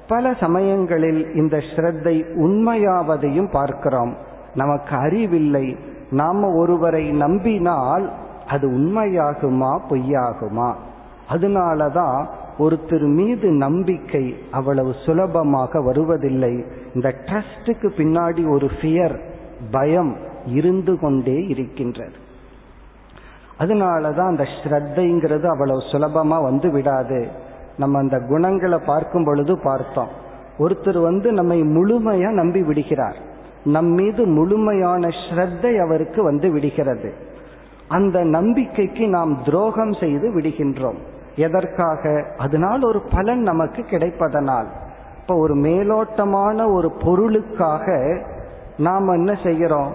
பல 0.09 0.35
சமயங்களில் 0.41 1.35
இந்த 1.35 1.57
ஸ்ரத்தை 1.57 2.25
உண்மையாவதையும் 2.35 3.51
பார்க்கிறோம். 3.51 4.17
நமக்கு 4.55 4.97
அறிவில்லை. 4.97 5.77
நாம 6.11 6.55
ஒருவரை 6.55 7.11
நம்பினால் 7.11 8.13
அது 8.47 8.71
உண்மையாகுமா 8.71 9.81
பொய்யாகுமா? 9.91 10.75
அதனாலதான் 11.31 12.27
ஒருத்தர் 12.59 13.07
மீது 13.15 13.51
நம்பிக்கை 13.51 14.37
அவ்வளவு 14.51 14.95
சுலபமாக 15.05 15.81
வருவதில்லை. 15.81 16.65
இந்த 16.95 17.15
ட்ரஸ்டுக்கு 17.25 17.91
பின்னாடி 17.97 18.51
ஒரு 18.51 18.71
ஃபியர் 18.81 19.21
பயம் 19.71 20.17
இருந்து 20.47 20.99
கொண்டே 20.99 21.47
இருக்கின்றது. 21.47 22.13
அதனாலதான் 23.59 24.27
அந்த 24.27 24.47
ஸ்ரத்தைங்கிறது 24.65 25.47
அவ்வளவு 25.47 25.79
சுலபமா 25.79 26.43
வந்து 26.43 26.71
விடாது. 26.71 27.29
நம்ம 27.79 27.99
அந்த 27.99 28.21
குணங்களை 28.21 28.79
பார்க்கும் 28.87 29.25
பொழுது 29.25 29.61
பார்த்தோம். 29.61 30.09
ஒருத்தர் 30.59 31.03
வந்து 31.03 31.33
நம்மை 31.33 31.61
முழுமையா 31.61 32.31
நம்பி 32.31 32.63
விடுகிறார். 32.63 33.17
நம் 33.65 33.87
மீது 33.87 34.27
முழுமையான 34.27 35.09
ஸ்ரத்தை 35.09 35.79
அவருக்கு 35.79 36.23
வந்து 36.23 36.51
விடுகிறது. 36.51 37.26
அந்த 37.89 38.25
நம்பிக்கைக்கு 38.25 39.09
நாம் 39.09 39.43
துரோகம் 39.45 39.93
செய்து 39.93 40.31
விடுகின்றோம். 40.31 40.97
எதற்காக? 41.37 42.25
அதனால் 42.39 42.83
ஒரு 42.83 43.03
பலன் 43.15 43.41
நமக்கு 43.41 43.83
கிடைப்பதனால். 43.83 44.67
இப்போ 45.21 45.37
ஒரு 45.37 45.55
மேலோட்டமான 45.55 46.73
ஒரு 46.73 46.93
பொருளுக்காக 46.93 48.19
நாம் 48.79 49.09
என்ன 49.09 49.39
செய்கிறோம்? 49.43 49.93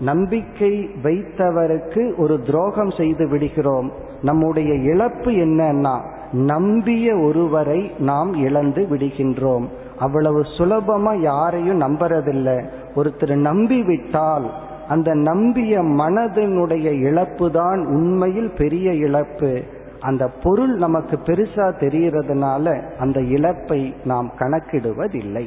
நம்பிக்கை 0.00 0.90
வைத்தவருக்கு 1.02 2.16
ஒரு 2.16 2.42
துரோகம் 2.42 2.90
செய்து 2.90 3.28
விடுகிறோம். 3.28 3.92
நம்முடைய 4.22 4.74
இழப்பு 4.74 5.30
என்னன்னா 5.30 6.00
நம்பிய 6.32 7.16
ஒருவரை 7.16 7.92
நாம் 7.98 8.34
இழந்து 8.34 8.86
விடுகின்றோம். 8.90 9.68
அவ்வளவு 9.98 10.40
சுலபமா 10.40 11.20
யாரையும் 11.20 11.80
நம்புறதில்லை. 11.80 12.68
ஒருத்தர் 12.94 13.34
நம்பி 13.34 13.82
விட்டால் 13.82 14.50
அந்த 14.88 15.14
நம்பிய 15.14 15.82
மனதினுடைய 15.82 17.00
இழப்பு 17.00 17.50
தான் 17.50 17.86
உண்மையில் 17.86 18.50
பெரிய 18.50 18.94
இழப்பு. 18.94 19.62
அந்த 20.00 20.28
பொருள் 20.28 20.74
நமக்கு 20.76 21.16
பெருசா 21.16 21.72
தெரியறதுனால 21.80 22.82
அந்த 22.98 23.20
இழப்பை 23.20 23.94
நாம் 24.04 24.32
கணக்கிடுவதில்லை. 24.38 25.46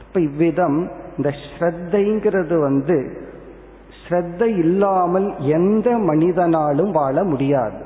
இப்ப 0.00 0.20
இவ்விதம் 0.20 0.90
இந்த 1.16 1.34
ஸ்ரத்தைங்கிறது 1.44 2.60
வந்து 2.60 3.28
ஸ்ரத்த 4.08 4.42
இல்லாமல் 4.42 5.34
எந்த 5.38 5.90
மனிதனாலும் 5.96 6.90
வாழ 6.90 7.24
முடியாது. 7.24 7.78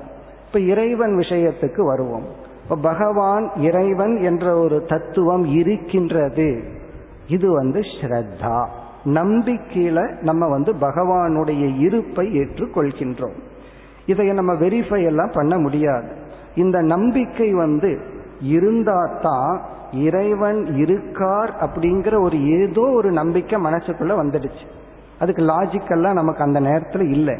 இப்ப 0.46 0.60
இறைவன் 0.60 1.16
விஷயத்துக்கு 1.16 1.80
வருவோம். 1.80 2.24
இப்ப 2.62 2.76
பகவான் 2.76 3.50
இறைவன் 3.56 4.16
என்ற 4.16 4.58
ஒரு 4.58 4.84
தத்துவம் 4.84 5.44
இருக்கின்றது. 5.44 6.62
இது 7.28 7.52
வந்து 7.52 7.80
ஸ்ரத்தா. 7.80 8.66
நம்பிக்கையில 9.04 10.22
நம்ம 10.22 10.48
வந்து 10.48 10.72
பகவானுடைய 10.72 11.78
இருப்பை 11.78 12.38
ஏற்றுக்கொள்கின்றோம். 12.38 13.36
இதை 14.06 14.26
நம்ம 14.26 14.52
வெரிஃபை 14.54 15.04
எல்லாம் 15.04 15.30
பண்ண 15.34 15.58
முடியாது. 15.58 16.08
இந்த 16.54 16.82
நம்பிக்கை 16.82 17.52
வந்து 17.52 18.00
இருந்தாதான் 18.42 19.60
இறைவன் 19.92 20.66
இருக்கார் 20.66 21.54
அப்படிங்கிற 21.60 22.20
ஒரு 22.20 22.60
ஏதோ 22.60 22.80
ஒரு 22.80 23.10
நம்பிக்கை 23.10 23.62
மனசுக்குள்ள 23.62 24.12
வந்துடுச்சு. 24.22 24.66
அதுக்கு 25.18 25.42
லாஜிக்கெல்லாம் 25.42 26.12
நமக்கு 26.12 26.42
அந்த 26.42 26.60
நேரத்தில் 26.60 27.08
இல்லை. 27.08 27.34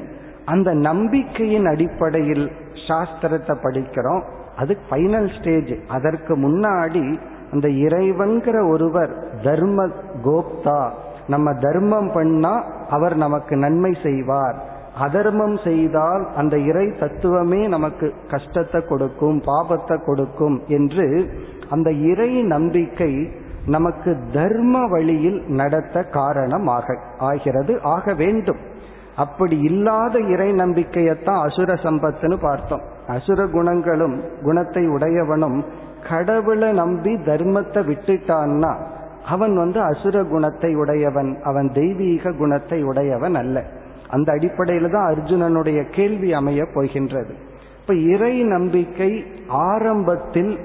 அந்த 0.45 0.73
நம்பிக்கையின் 0.75 1.67
அடிப்படையில் 1.67 2.53
சாஸ்திரத்தை 2.89 3.57
படிக்கிறோம். 3.63 4.23
அது 4.57 4.77
ஃபைனல் 4.91 5.41
ஸ்டேஜ் 5.41 5.79
அதற்கு 5.89 6.37
முன்னாடி 6.37 7.19
அந்த 7.53 7.69
இறைவன்கிற 7.69 8.67
ஒருவர் 8.67 9.35
தர்ம 9.45 9.89
கோப்தா 10.25 10.91
நம்ம 11.27 11.53
தர்மம் 11.55 12.13
பண்ணா 12.13 12.65
அவர் 12.89 13.17
நமக்கு 13.17 13.57
நன்மை 13.57 13.93
செய்வார். 14.03 14.57
அதர்மம் 15.01 15.57
செய்தால் 15.65 16.25
அந்த 16.37 16.59
இறை 16.59 16.85
தத்துவமே 16.99 17.69
நமக்கு 17.69 18.15
கஷ்டத்தை 18.31 18.81
கொடுக்கும் 18.81 19.43
பாபத்தை 19.47 19.97
கொடுக்கும் 20.05 20.63
என்று 20.69 21.07
அந்த 21.71 21.91
இறை 21.91 22.43
நம்பிக்கை 22.43 23.13
நமக்கு 23.67 24.17
தர்ம 24.33 24.87
வழியில் 24.87 25.45
நடத்த 25.47 26.03
காரணமாக 26.03 26.97
ஆகிறது 27.19 27.81
ஆக 27.83 28.15
வேண்டும். 28.15 28.59
அப்படி 29.17 29.57
இல்லாத 29.61 30.19
இறை 30.19 30.53
நம்பிக்கையத்தான் 30.53 31.41
அசுர 31.41 31.73
சம்பத்துன்னு 31.73 32.39
பார்த்தோம். 32.41 32.85
அசுர 33.07 33.47
குணங்களும் 33.47 34.17
குணத்தை 34.43 34.85
உடையவனும் 34.89 35.65
கடவுளை 36.11 36.73
நம்பி 36.73 37.13
தர்மத்தை 37.15 37.83
விட்டுட்டான்னா 37.85 38.73
அவன் 39.29 39.57
வந்து 39.57 39.81
அசுர 39.81 40.25
குணத்தை 40.25 40.75
உடையவன் 40.75 41.43
அவன் 41.43 41.73
தெய்வீக 41.73 42.33
குணத்தை 42.33 42.83
உடையவன் 42.83 43.35
அல்ல. 43.35 43.65
அந்த 44.09 44.33
அடிப்படையில 44.33 44.91
தான் 44.91 45.15
அர்ஜுனனுடைய 45.15 45.91
கேள்வி 45.91 46.33
அமைய 46.33 46.67
போகின்றது. 46.75 47.35
இப்ப 47.81 47.95
இறை 47.95 48.43
நம்பிக்கை 48.43 49.25
ஆரம்பத்தில் 49.49 50.59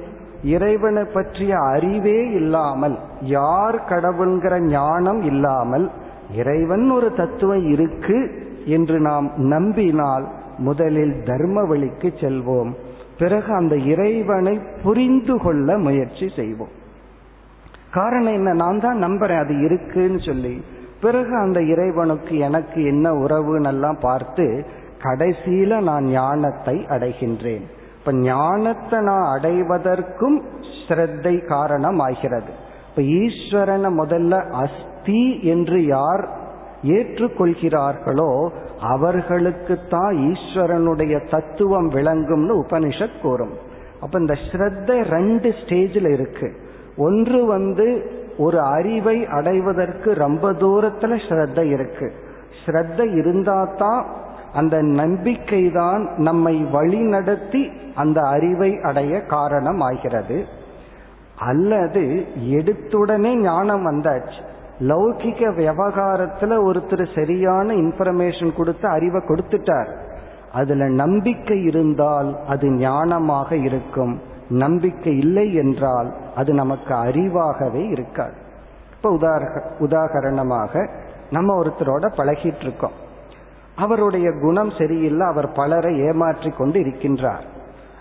இறைவனை 0.44 1.04
பற்றிய 1.04 1.58
அறிவே 1.58 2.32
இல்லாமல் 2.32 2.98
யார் 3.22 3.86
கடவுள்ங்கிற 3.90 4.60
ஞானம் 4.60 5.22
இல்லாமல் 5.22 5.92
இறைவன் 6.36 6.92
ஒரு 6.92 7.14
தத்துவம் 7.14 7.72
இருக்கு 7.72 8.32
என்று 8.66 9.00
நாம் 9.00 9.32
நம்பினால் 9.36 10.28
முதலில் 10.58 11.24
தர்ம 11.24 11.64
வழிக்கு 11.64 12.14
செல்வோம். 12.16 12.72
பிறகு 13.20 13.54
அந்த 13.54 13.76
இறைவனை 13.76 14.60
புரிந்து 14.84 15.38
கொள்ள 15.40 15.78
முயற்சி 15.78 16.30
செய்வோம். 16.36 16.78
காரணம் 17.92 18.34
என்ன? 18.34 18.54
நான் 18.54 18.80
தான் 18.80 19.04
நம்புறேன் 19.04 19.40
அது 19.40 19.62
இருக்குன்னு 19.62 20.20
சொல்லி. 20.20 20.64
பிறகு 21.02 21.36
அந்த 21.36 21.62
இறைவனுக்கு 21.64 22.38
எனக்கு 22.38 22.86
என்ன 22.86 23.14
உறவுன்னெல்லாம் 23.14 24.00
பார்த்து 24.00 24.66
கடைசியில 25.04 25.80
நான் 25.80 26.04
ஞானத்தை 26.04 26.86
அடைகின்றேன். 26.90 27.64
இப்ப 28.00 28.14
ஞானத்தை 28.14 29.00
நான் 29.00 29.40
அடைவதற்கும் 29.40 30.44
ஸ்ரத்தை 30.88 31.46
காரணம் 31.46 32.00
ஆகிறது 32.00 32.52
இப்ப 32.90 33.02
ஈஸ்வரனை 33.02 33.90
முதல்ல 33.98 34.50
அஸ்தி 34.50 35.40
என்று 35.42 35.86
யார் 35.86 36.28
ஏற்றுக்கொள்கிறார்களோ 36.84 38.50
அவர்களுக்கு 38.80 39.80
தான் 39.90 40.16
ஈஸ்வரனுடைய 40.16 41.30
தத்துவம் 41.30 41.92
விளங்கும்னு 41.92 42.64
உபனிஷத் 42.64 43.22
கூறும். 43.22 43.54
அப்ப 44.02 44.20
இந்த 44.20 44.34
ஸ்ரத்த 44.34 45.02
ரெண்டு 45.02 45.50
ஸ்டேஜில் 45.50 46.12
இருக்கு. 46.14 46.68
ஒன்று 47.00 47.40
வந்து 47.46 47.88
ஒரு 48.38 48.60
அறிவை 48.78 49.18
அடைவதற்கு 49.38 50.10
ரொம்ப 50.14 50.52
தூரத்துல 50.64 51.14
ஸ்ரத்த 51.28 51.60
இருக்கு. 51.74 52.08
ஸ்ரத்த 52.62 53.00
இருந்தாதான் 53.20 54.02
அந்த 54.54 54.76
நம்பிக்கை 54.82 55.64
தான் 55.72 56.04
நம்மை 56.18 56.56
வழிநடத்தி 56.74 57.64
அந்த 57.96 58.20
அறிவை 58.22 58.72
அடைய 58.82 59.14
காரணம் 59.26 59.80
ஆகிறது 59.80 60.38
அல்லது 61.40 62.04
எடுத்துடனே 62.58 63.32
ஞானம் 63.42 63.84
வந்தாச்சு. 63.90 64.40
லௌகிக 64.80 65.42
விவகாரத்துல 65.60 66.58
ஒருத்தர் 66.68 67.06
சரியான 67.16 67.68
இன்ஃபர்மேஷன் 67.74 68.58
கொடுத்து 68.58 68.88
அறிவை 68.88 69.22
கொடுத்துட்டார். 69.28 69.92
அதுல 70.54 70.88
நம்பிக்கை 71.04 71.58
இருந்தால் 71.64 72.30
அது 72.48 72.68
ஞானமாக 72.70 73.52
இருக்கும். 73.64 74.16
நம்பிக்கை 74.50 75.18
இல்லை 75.18 75.54
என்றால் 75.54 76.14
அது 76.36 76.54
நமக்கு 76.54 76.94
அறிவாகவே 76.94 77.90
இருக்காது. 77.90 78.34
இப்போ 78.96 79.10
உதாரண 79.10 79.62
உதாகரணமாக 79.80 80.90
நம்ம 81.32 81.62
ஒருத்தரோட 81.64 82.10
பழகிட்டு 82.18 82.62
இருக்கோம். 82.62 82.92
அவருடைய 83.76 84.32
குணம் 84.32 84.72
சரியில்லை 84.78 85.28
அவர் 85.28 85.52
பலரை 85.52 86.00
ஏமாற்றி 86.00 86.50
கொண்டு 86.50 86.80
இருக்கின்றார். 86.80 87.44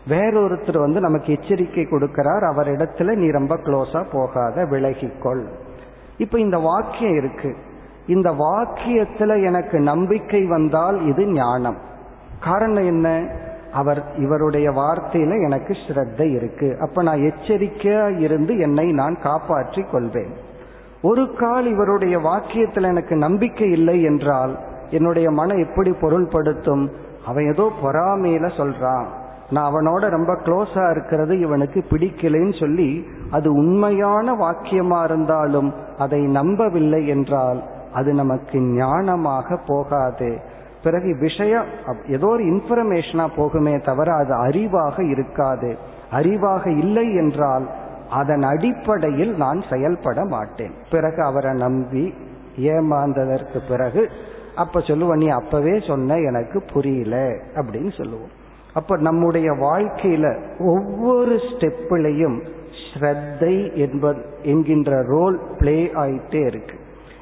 வேறொருத்தர் 0.08 0.78
வந்து 0.78 1.00
நமக்கு 1.00 1.32
எச்சரிக்கை 1.32 1.84
கொடுக்கிறார் 1.84 2.44
அவரிடத்துல 2.44 3.14
நீ 3.14 3.30
ரொம்ப 3.30 3.56
க்ளோஸா 3.56 4.06
போகாத 4.12 4.64
விலகிக்கொள். 4.64 5.44
இப்போ 6.18 6.40
இந்த 6.40 6.58
வாக்கியம் 6.58 7.16
இருக்கு. 7.16 7.56
இந்த 8.06 8.30
வாக்கியத்துல 8.30 9.44
எனக்கு 9.44 9.80
நம்பிக்கை 9.80 10.44
வந்தால் 10.44 11.06
இது 11.06 11.26
ஞானம். 11.26 11.76
காரணம் 12.40 12.87
என்ன? 12.87 13.22
அவர் 13.72 14.04
இவருடைய 14.16 14.70
வார்த்தையில 14.70 15.44
எனக்கு 15.44 15.72
ஸ்ரத்தை 15.72 16.35
இருக்கு. 16.35 16.76
அப்ப 16.81 17.02
நான் 17.02 17.18
எச்சரிக்கையா 17.18 18.18
இருந்து 18.18 18.59
என்னை 18.59 18.92
நான் 18.92 19.20
காப்பாற்றி 19.20 19.83
கொள்வேன். 19.83 20.33
ஒரு 21.02 21.35
கால் 21.35 21.66
இவருடைய 21.66 22.18
வாக்கியத்தில் 22.18 22.87
எனக்கு 22.87 23.16
நம்பிக்கை 23.16 23.70
இல்லை 23.70 24.02
என்றால் 24.02 24.59
என்னுடைய 24.90 25.31
மனம் 25.31 25.59
எப்படி 25.59 25.90
பொருள்படுத்தும்? 25.90 26.88
அவன் 27.26 27.46
ஏதோ 27.52 27.72
பொறாமையில 27.83 28.46
சொல்றான். 28.57 29.07
நான் 29.50 29.72
அவனோட 29.72 30.09
ரொம்ப 30.09 30.33
க்ளோஸா 30.33 30.90
இருக்கிறது 30.90 31.38
இவனுக்கு 31.38 31.85
பிடிக்கலைன்னு 31.90 32.61
சொல்லி 32.61 33.07
அது 33.31 33.52
உண்மையான 33.52 34.33
வாக்கியமா 34.33 35.04
இருந்தாலும் 35.04 35.74
அதை 35.98 36.20
நம்பவில்லை 36.22 37.07
என்றால் 37.07 37.62
அது 37.92 38.12
நமக்கு 38.12 38.59
ஞானமாக 38.59 39.59
போகாது. 39.66 40.38
பிறகு 40.82 41.16
விஷயம் 41.20 41.66
ஏதோ 42.08 42.26
ஒரு 42.26 42.44
இன்ஃபர்மேஷனா 42.44 43.24
போகுமே 43.36 43.74
தவிர 43.84 44.14
அது 44.14 44.34
அறிவாக 44.46 45.10
இருக்காது. 45.10 45.76
அறிவாக 46.12 46.64
இல்லை 46.78 47.14
என்றால் 47.14 47.66
அதன் 48.10 48.42
அடிப்படையில் 48.42 49.36
நான் 49.36 49.62
செயல்பட 49.70 50.24
மாட்டேன். 50.24 50.74
பிறகு 50.90 51.22
அவரை 51.22 51.52
நம்பி 51.52 52.14
ஏமாந்ததற்கு 52.56 53.58
பிறகு 53.68 54.10
அப்ப 54.54 54.80
சொல்லுவோம் 54.80 55.16
நீ 55.16 55.28
அப்பவே 55.28 55.80
சொன்ன 55.80 56.18
எனக்கு 56.18 56.62
புரியல 56.72 57.16
அப்படின்னு 57.54 57.90
சொல்லுவோம். 57.96 58.32
அப்ப 58.74 58.96
நம்முடைய 58.96 59.50
வாழ்க்கையில 59.52 60.26
ஒவ்வொரு 60.58 61.34
ஸ்டெப்பிலையும் 61.50 62.38
ஸ்ரத்தை 62.82 63.74
என்பது 63.74 64.20
என்கின்ற 64.42 65.02
ரோல் 65.02 65.40
பிளே 65.58 65.90
ஆயிட்டே 65.94 66.46
இருக்கு. 66.46 66.76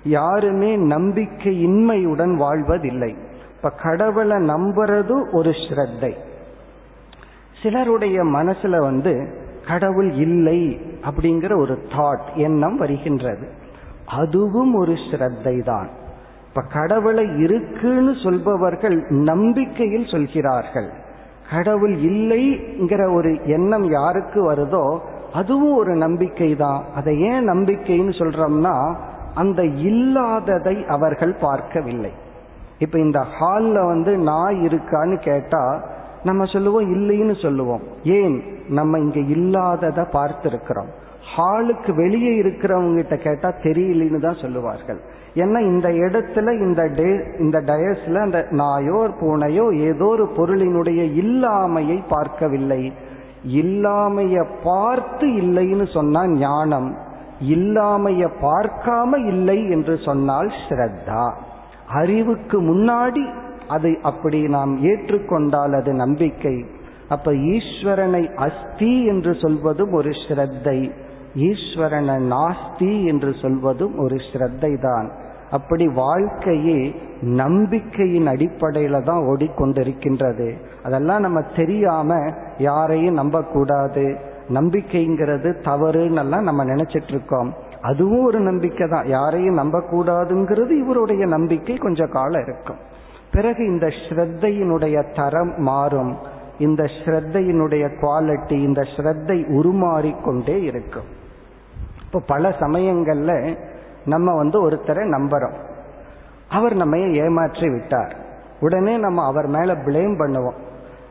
யாருமே 0.04 0.76
நம்பிக்கையின்மையுடன் 0.76 2.34
வாழ்வதில்லை. 2.34 3.12
இப்ப 3.66 3.78
கடவுளை 3.82 4.36
நம்புறது 4.50 5.14
ஒரு 5.32 5.52
ஸ்ரத்தை. 5.60 6.10
சிலருடைய 7.60 8.24
மனசுல 8.24 8.80
வந்து 8.80 9.12
கடவுள் 9.68 10.10
இல்லை 10.14 10.60
அப்படிங்கிற 11.08 11.52
ஒரு 11.56 11.74
தாட் 11.94 12.28
எண்ணம் 12.36 12.76
வருகின்றது. 12.76 13.46
அதுவும் 14.18 14.74
ஒரு 14.74 14.92
ஸ்ரத்தை 15.06 15.54
தான் 15.62 15.88
இப்ப 16.48 16.62
கடவுளை 16.74 17.24
இருக்குன்னு 17.44 18.12
சொல்பவர்கள் 18.22 18.96
நம்பிக்கையில் 19.30 20.06
சொல்கிறார்கள். 20.06 20.88
கடவுள் 21.50 21.96
இல்லைங்கிற 22.10 23.02
ஒரு 23.14 23.32
எண்ணம் 23.56 23.88
யாருக்கு 23.90 24.42
வருதோ 24.50 24.84
அதுவும் 25.32 25.76
ஒரு 25.76 25.94
நம்பிக்கை 25.96 26.50
தான் 26.56 26.84
அதை 26.94 27.16
ஏன் 27.32 27.50
நம்பிக்கைன்னு 27.50 28.14
சொல்றோம்னா 28.22 28.76
அந்த 29.34 29.62
இல்லாததை 29.64 30.76
அவர்கள் 30.98 31.34
பார்க்கவில்லை. 31.40 32.14
இப்ப 32.78 32.98
இந்த 32.98 33.24
ஹால்ல 33.40 33.86
வந்து 33.86 34.16
நாய் 34.16 34.58
இருக்கான்னு 34.66 35.16
கேட்டா 35.16 35.82
நம்ம 36.22 36.44
சொல்லுவோம் 36.44 36.94
இல்லைன்னு 36.94 37.42
சொல்லுவோம். 37.42 37.80
ஏன்? 38.02 38.42
நம்ம 38.68 38.98
இங்க 38.98 39.20
இல்லாததை 39.20 40.04
பார்த்திருக்கிறோம். 40.12 40.88
ஹாலுக்கு 41.36 41.94
வெளியே 41.94 42.42
இருக்கிறவங்க 42.42 42.94
கிட்ட 42.94 43.16
கேட்டா 43.16 43.52
தெரியலன்னு 43.62 44.20
தான் 44.20 44.40
சொல்லுவார்கள். 44.40 45.00
ஏன்னா 45.34 45.58
இந்த 45.58 45.88
இடத்துல 45.88 46.52
இந்த 46.60 46.86
டே 46.96 47.24
இந்த 47.38 47.60
டயஸ்ல 47.60 48.20
அந்த 48.20 48.46
நாயோ 48.50 49.08
பூனையோ 49.20 49.78
ஏதோ 49.78 50.04
ஒரு 50.04 50.28
பொருளினுடைய 50.36 51.00
இல்லாமையை 51.22 52.02
பார்க்கவில்லை. 52.08 52.92
இல்லாமைய 53.46 54.44
பார்த்து 54.64 55.26
இல்லைன்னு 55.28 55.92
சொன்னா 55.92 56.26
ஞானம். 56.26 56.96
இல்லாமைய 57.40 58.28
பார்க்காம 58.42 59.26
இல்லை 59.26 59.70
என்று 59.70 59.98
சொன்னால் 60.04 60.52
ஸ்ரத்தா. 60.68 61.32
அறிவுக்கு 61.86 62.58
முன்னாடி 62.60 63.24
அதை 63.68 63.98
அப்படி 64.02 64.42
நாம் 64.48 64.82
ஏற்றுக்கொண்டால் 64.82 65.72
அது 65.72 65.92
நம்பிக்கை. 65.92 66.64
அப்ப 67.08 67.32
ஈஸ்வரனை 67.32 68.34
அஸ்தி 68.34 69.04
என்று 69.04 69.34
சொல்வதும் 69.34 69.92
ஒரு 69.92 70.10
ஸ்ரத்தை. 70.10 70.90
ஈஸ்வரனை 71.34 72.16
நாஸ்தி 72.34 73.04
என்று 73.04 73.34
சொல்வதும் 73.34 73.98
ஒரு 73.98 74.16
ஸ்ரத்தை 74.16 74.78
தான் 74.80 75.12
அப்படி 75.50 75.88
வாழ்க்கையே 75.88 76.94
நம்பிக்கையின் 77.20 78.26
அடிப்படையில 78.26 79.02
தான் 79.02 79.22
ஓடிக்கொண்டிருக்கின்றது. 79.24 80.48
அதெல்லாம் 80.82 81.20
நம்ம 81.20 81.40
தெரியாம 81.40 82.32
யாரையும் 82.58 83.14
நம்பக்கூடாது. 83.14 84.16
நம்பிக்கைங்கிறது 84.48 85.50
தவறுன்னெல்லாம் 85.64 86.40
நம்ம 86.40 86.64
நினைச்சிட்டு 86.64 87.08
இருக்கோம். 87.08 87.54
அதுவும் 87.82 88.24
ஒரு 88.24 88.40
நம்பிக்கை 88.40 88.88
தான் 88.88 89.06
யாரையும் 89.06 89.58
நம்பக்கூடாதுங்கிறது 89.58 90.70
இவருடைய 90.70 91.26
நம்பிக்கை 91.26 91.76
கொஞ்ச 91.76 92.06
காலம் 92.06 92.42
இருக்கும். 92.42 92.76
பிறகு 93.32 93.66
இந்த 93.66 93.86
ஸ்ரத்தையினுடைய 93.86 95.14
தரம் 95.14 95.54
மாறும். 95.56 96.16
இந்த 96.58 96.82
ஸ்ரத்தையினுடைய 96.84 97.84
குவாலிட்டி 98.00 98.52
இந்த 98.52 98.80
ஸ்ரத்தை 98.80 99.44
உருமாறிக்கொண்டே 99.50 100.62
இருக்கும். 100.62 101.04
இப்போ 102.04 102.20
பல 102.26 102.48
சமயங்கள்ல 102.48 103.56
நம்ம 104.04 104.34
வந்து 104.34 104.70
ஒருத்தரை 104.70 105.04
நம்புறோம். 105.16 105.56
அவர் 106.48 106.74
நம்ம 106.74 106.96
ஏமாற்றி 106.98 107.68
விட்டார். 107.68 108.16
உடனே 108.60 108.96
நம்ம 108.96 109.24
அவர் 109.24 109.46
மேல 109.46 109.74
பிளேம் 109.74 110.18
பண்ணுவோம். 110.18 110.58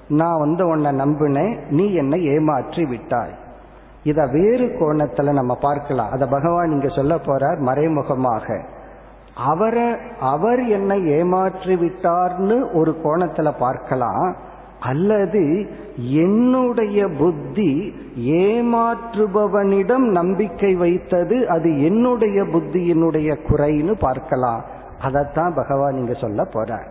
நான் 0.07 0.39
வந்து 0.39 0.67
உன்னை 0.67 0.91
நம்பினேன் 0.91 1.59
நீ 1.69 1.93
என்னை 1.93 2.25
ஏமாற்றி 2.25 2.85
விட்டாய். 2.85 3.35
இத 4.05 4.25
வேறு 4.25 4.65
கோணத்துல 4.79 5.31
நம்ம 5.31 5.53
பார்க்கலாம். 5.61 6.11
அத 6.11 6.23
பகவான் 6.27 6.71
இங்க 6.71 6.87
சொல்ல 6.87 7.15
போறார் 7.15 7.59
மறைமுகமாக. 7.59 8.47
அவரை 9.51 9.87
அவர் 10.19 10.61
என்னை 10.67 10.97
ஏமாற்றி 11.07 11.75
விட்டார்னு 11.75 12.57
ஒரு 12.73 12.91
கோணத்துல 13.03 13.51
பார்க்கலாம். 13.59 14.27
அல்லது 14.79 15.43
என்னுடைய 16.21 17.07
புத்தி 17.17 17.71
ஏமாற்றுபவனிடம் 18.41 20.05
நம்பிக்கை 20.11 20.71
வைத்தது 20.75 21.49
அது 21.49 21.69
என்னுடைய 21.83 22.43
புத்தியினுடைய 22.43 23.29
குறைன்னு 23.47 23.95
பார்க்கலாம். 23.99 24.61
அதைத்தான் 25.01 25.53
பகவான் 25.55 25.97
இங்க 25.97 26.13
சொல்ல 26.13 26.43
போறார். 26.53 26.87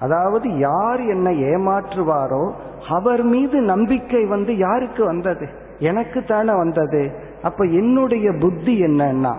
அதாவது 0.00 0.58
யார் 0.58 1.02
என்னை 1.08 1.34
ஏமாற்றுவாரோ 1.42 2.44
அவர் 2.88 3.22
மீது 3.22 3.60
நம்பிக்கை 3.72 4.24
வந்து 4.24 4.56
யாருக்கு 4.56 5.04
வந்தது? 5.04 5.46
எனக்கு 5.84 6.20
தானே 6.24 6.52
வந்தது? 6.56 7.02
அப்ப 7.42 7.64
என்னுடைய 7.64 8.26
புத்தி 8.40 8.74
என்னன்னா 8.82 9.34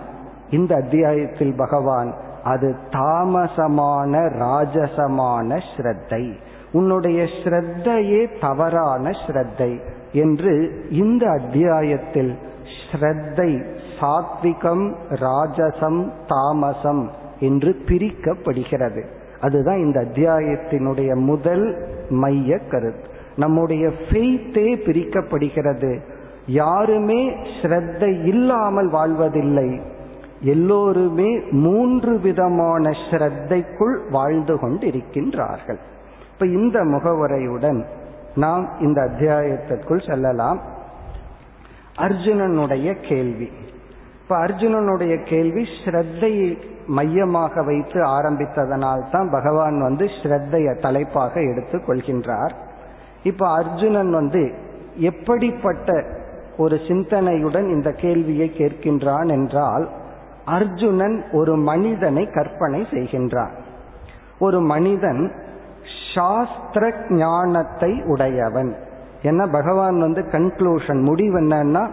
இந்த 0.50 0.72
அத்தியாயத்தில் 0.74 1.54
பகவான் 1.56 2.10
அது 2.44 2.68
தாமசமான 2.90 4.12
ராஜசமான 4.42 5.48
ஸ்ரத்தை. 5.72 6.24
உன்னுடைய 6.72 7.20
ஸ்ரத்தையே 7.22 8.22
தவறான 8.40 9.10
ஸ்ரத்தை 9.26 9.72
என்று 10.12 10.52
இந்த 10.90 11.24
அத்தியாயத்தில் 11.30 12.32
ஸ்ரத்தை 12.80 13.50
சாத்விகம் 14.00 14.86
ராஜசம் 15.20 16.00
தாமசம் 16.26 17.04
என்று 17.40 17.70
பிரிக்கப்படுகிறது. 17.86 19.02
அதுதான் 19.40 19.78
இந்த 19.78 19.98
அத்தியாயத்தினுடைய 20.00 21.14
முதல் 21.14 21.66
மைய 22.08 22.58
கருத்து. 22.58 23.08
நம்முடைய 23.36 23.84
ஃபெய்த்தே 23.88 24.68
பிரிக்கப்படுகிறது. 24.86 25.92
யாருமே 26.46 27.30
ஸ்ரத்தை 27.30 28.24
இல்லாமல் 28.24 28.88
வாழ்வதில்லை. 28.88 29.80
எல்லோருமே 30.40 31.40
மூன்று 31.50 32.20
விதமான 32.20 32.90
ஸ்ரத்தைக்குள் 32.90 34.10
வாழ்ந்து 34.10 34.54
கொண்டிருக்கின்றார்கள். 34.54 35.78
இப்ப 36.32 36.46
இந்த 36.46 36.84
முகவரையுடன் 36.84 37.84
நாம் 38.34 38.68
இந்த 38.80 39.02
அத்தியாயத்திற்குள் 39.02 40.08
செல்லலாம். 40.08 40.60
அர்ஜுனனுடைய 41.98 43.08
கேள்வி. 43.08 43.50
இப்ப 44.22 44.46
அர்ஜுனனுடைய 44.46 45.22
கேள்வி 45.22 45.66
ஸ்ரத்தையை 45.84 46.58
மையமாக 46.86 47.62
வைத்து 47.62 48.02
ஆரம்பித்ததனால் 48.02 49.10
தான் 49.10 49.30
பகவான் 49.30 49.82
வந்து 49.82 50.04
ஸ்ரத்தைய 50.04 50.80
தலைப்பாக 50.80 51.40
எடுத்துக் 51.40 51.88
கொள்கின்றார். 51.88 52.52
இப்ப 53.22 53.48
அர்ஜுனன் 53.48 54.10
வந்து 54.10 54.52
எப்படிப்பட்ட 54.96 56.04
ஒரு 56.58 56.76
சிந்தனையுடன் 56.76 57.68
இந்த 57.68 57.92
கேள்வியை 57.92 58.52
கேட்கின்றான் 58.58 59.28
என்றால் 59.28 59.88
அர்ஜுனன் 60.44 61.24
ஒரு 61.32 61.56
மனிதனை 61.56 62.26
கற்பனை 62.26 62.86
செய்கின்றான். 62.90 63.50
ஒரு 64.38 64.60
மனிதன் 64.60 65.32
சாஸ்திர 66.14 66.94
ஞானத்தை 67.10 68.02
உடையவன். 68.02 68.76
என்ன 69.22 69.46
பகவான் 69.46 69.98
வந்து 69.98 70.22
கன்க்ளூஷன் 70.22 71.00
முடிவு 71.00 71.40
என்னன்னா 71.40 71.90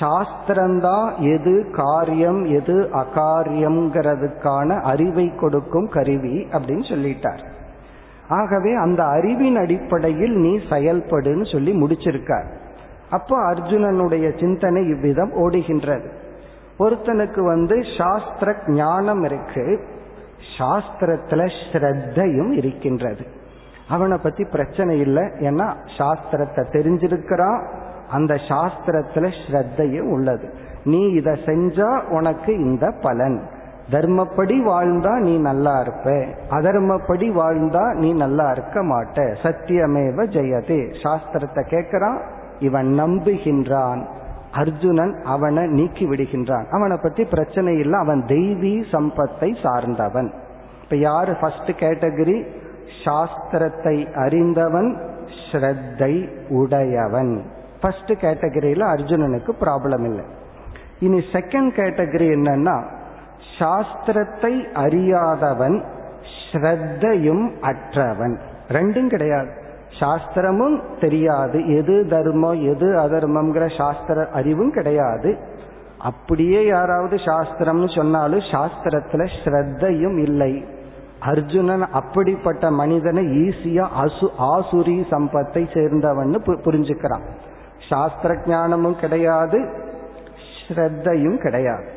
சாஸ்திரம்தான் 0.00 1.16
எது 1.18 1.70
காரியம் 1.72 2.44
எது 2.44 2.90
அகாரியம்ங்கிறதுக்கான 2.92 4.80
அறிவை 4.80 5.34
கொடுக்கும் 5.34 5.88
கருவி 5.88 6.48
அப்படின்னு 6.52 6.86
சொல்லிட்டார். 6.92 7.42
ஆகவே 8.28 8.74
அந்த 8.74 9.04
அறிவின் 9.04 9.56
அடிப்படையில் 9.56 10.36
நீ 10.36 10.56
செயல்படுன்னு 10.70 11.52
சொல்லி 11.52 11.82
முடிச்சிருக்கார். 11.82 12.62
அப்போ 13.10 13.52
அர்ஜுனனுடைய 13.52 14.40
சிந்தனை 14.40 14.88
இவ்விதம் 14.88 15.32
ஓடுகின்றது. 15.32 16.08
ஒருத்தனுக்கு 16.78 17.40
வந்து 17.40 17.80
சாஸ்திர 17.98 18.54
ஞானம் 18.66 19.24
இருக்கு. 19.24 19.80
சாஸ்திரத்துல 20.58 21.50
ஸ்ரத்தையும் 21.72 22.50
இருக்கின்றது. 22.50 23.26
அவனை 23.88 24.16
பத்தி 24.16 24.44
பிரச்சனை 24.44 25.00
இல்லை. 25.00 25.22
ஏன்னா 25.22 25.74
சாஸ்திரத்தை 25.98 26.64
தெரிஞ்சிருக்கிறான். 26.72 27.62
அந்த 28.10 28.34
சாஸ்திரத்துல 28.34 29.32
ஸ்ரத்தையும் 29.46 30.10
உள்ளது. 30.10 30.54
நீ 30.84 30.98
இதை 30.98 31.32
செஞ்சா 31.32 32.08
உனக்கு 32.08 32.58
இந்த 32.58 32.94
பலன். 33.02 33.42
தர்மப்படி 33.90 34.62
வாழ்ந்தா 34.62 35.18
நீ 35.18 35.38
நல்லா 35.38 35.80
இருப்ப. 35.80 36.10
அதர்மப்படி 36.50 37.30
வாழ்ந்தா 37.30 37.92
நீ 37.92 38.12
நல்லா 38.12 38.50
இருக்க 38.50 38.82
மாட்ட. 38.82 39.36
சத்தியமேவ 39.42 40.26
ஜெயதே. 40.26 40.94
சாஸ்திரத்தை 41.02 41.62
கேட்கிறான். 41.68 42.33
இவன் 42.60 43.00
நம்புகின்றான். 43.00 44.04
அர்ஜுனன் 44.52 45.22
அவனை 45.24 45.66
நீக்கி 45.66 46.06
விடுகின்றான் 46.06 46.68
அவனை 46.68 46.96
பத்தி 47.02 47.24
பிரச்சனை 47.24 47.78
இல்லை. 47.78 47.98
அவன் 47.98 48.24
தெய்வீ 48.24 48.84
சம்பத்தை 48.92 49.62
சார்ந்தவன். 49.62 50.32
இப்ப 50.82 50.96
யாரு 50.96 51.36
ஃபர்ஸ்ட் 51.40 51.70
கேட்டகரி 51.70 52.46
சாஸ்திரத்தை 53.04 54.12
அறிந்தவன் 54.12 54.96
ஸ்ரத்தை 55.50 56.28
உடையவன். 56.48 57.42
ஃபர்ஸ்ட் 57.80 58.12
கேட்டகரியில 58.12 58.84
அர்ஜுனனுக்கு 58.94 59.52
ப்ராப்ளம் 59.60 60.04
இல்லை. 60.04 60.24
இனி 61.00 61.18
செகண்ட் 61.32 61.70
கேட்டகரி 61.76 62.28
என்னன்னா 62.28 62.84
சாஸ்திரத்தை 63.58 64.72
அறியாதவன் 64.74 65.82
ஸ்ரத்தையும் 66.52 67.50
அற்றவன். 67.60 68.38
ரெண்டும் 68.68 69.06
கிடையாது. 69.06 69.50
சாஸ்திரமும் 70.00 71.00
தெரியாது. 71.00 71.76
எது 71.76 72.06
தர்மம் 72.08 72.62
எது 72.62 72.86
அதர்மம்ங்கிற 72.94 73.76
சாஸ்திர 73.76 74.28
அறிவும் 74.30 74.72
கிடையாது. 74.72 75.38
அப்படியே 75.98 76.66
யாராவது 76.66 77.16
சாஸ்திரம்னு 77.16 77.96
சொன்னாலும் 77.96 78.38
சாஸ்திரத்துல 78.38 79.28
ஸ்ரத்தையும் 79.44 80.18
இல்லை. 80.18 80.64
அர்ஜுனன் 81.20 81.82
அப்படிப்பட்ட 81.82 82.70
மனிதனை 82.70 83.24
ஈஸியா 83.24 83.86
அசு 84.02 84.26
ஆசுரி 84.38 84.96
சம்பத்தை 85.10 85.62
சேர்ந்தவன் 85.74 86.38
புரிஞ்சுக்கிறான். 86.46 87.26
சாஸ்திர 87.88 88.40
ஞானமும் 88.46 88.96
கிடையாது 88.96 89.68
ஸ்ரத்தையும் 90.68 91.38
கிடையாது. 91.42 91.88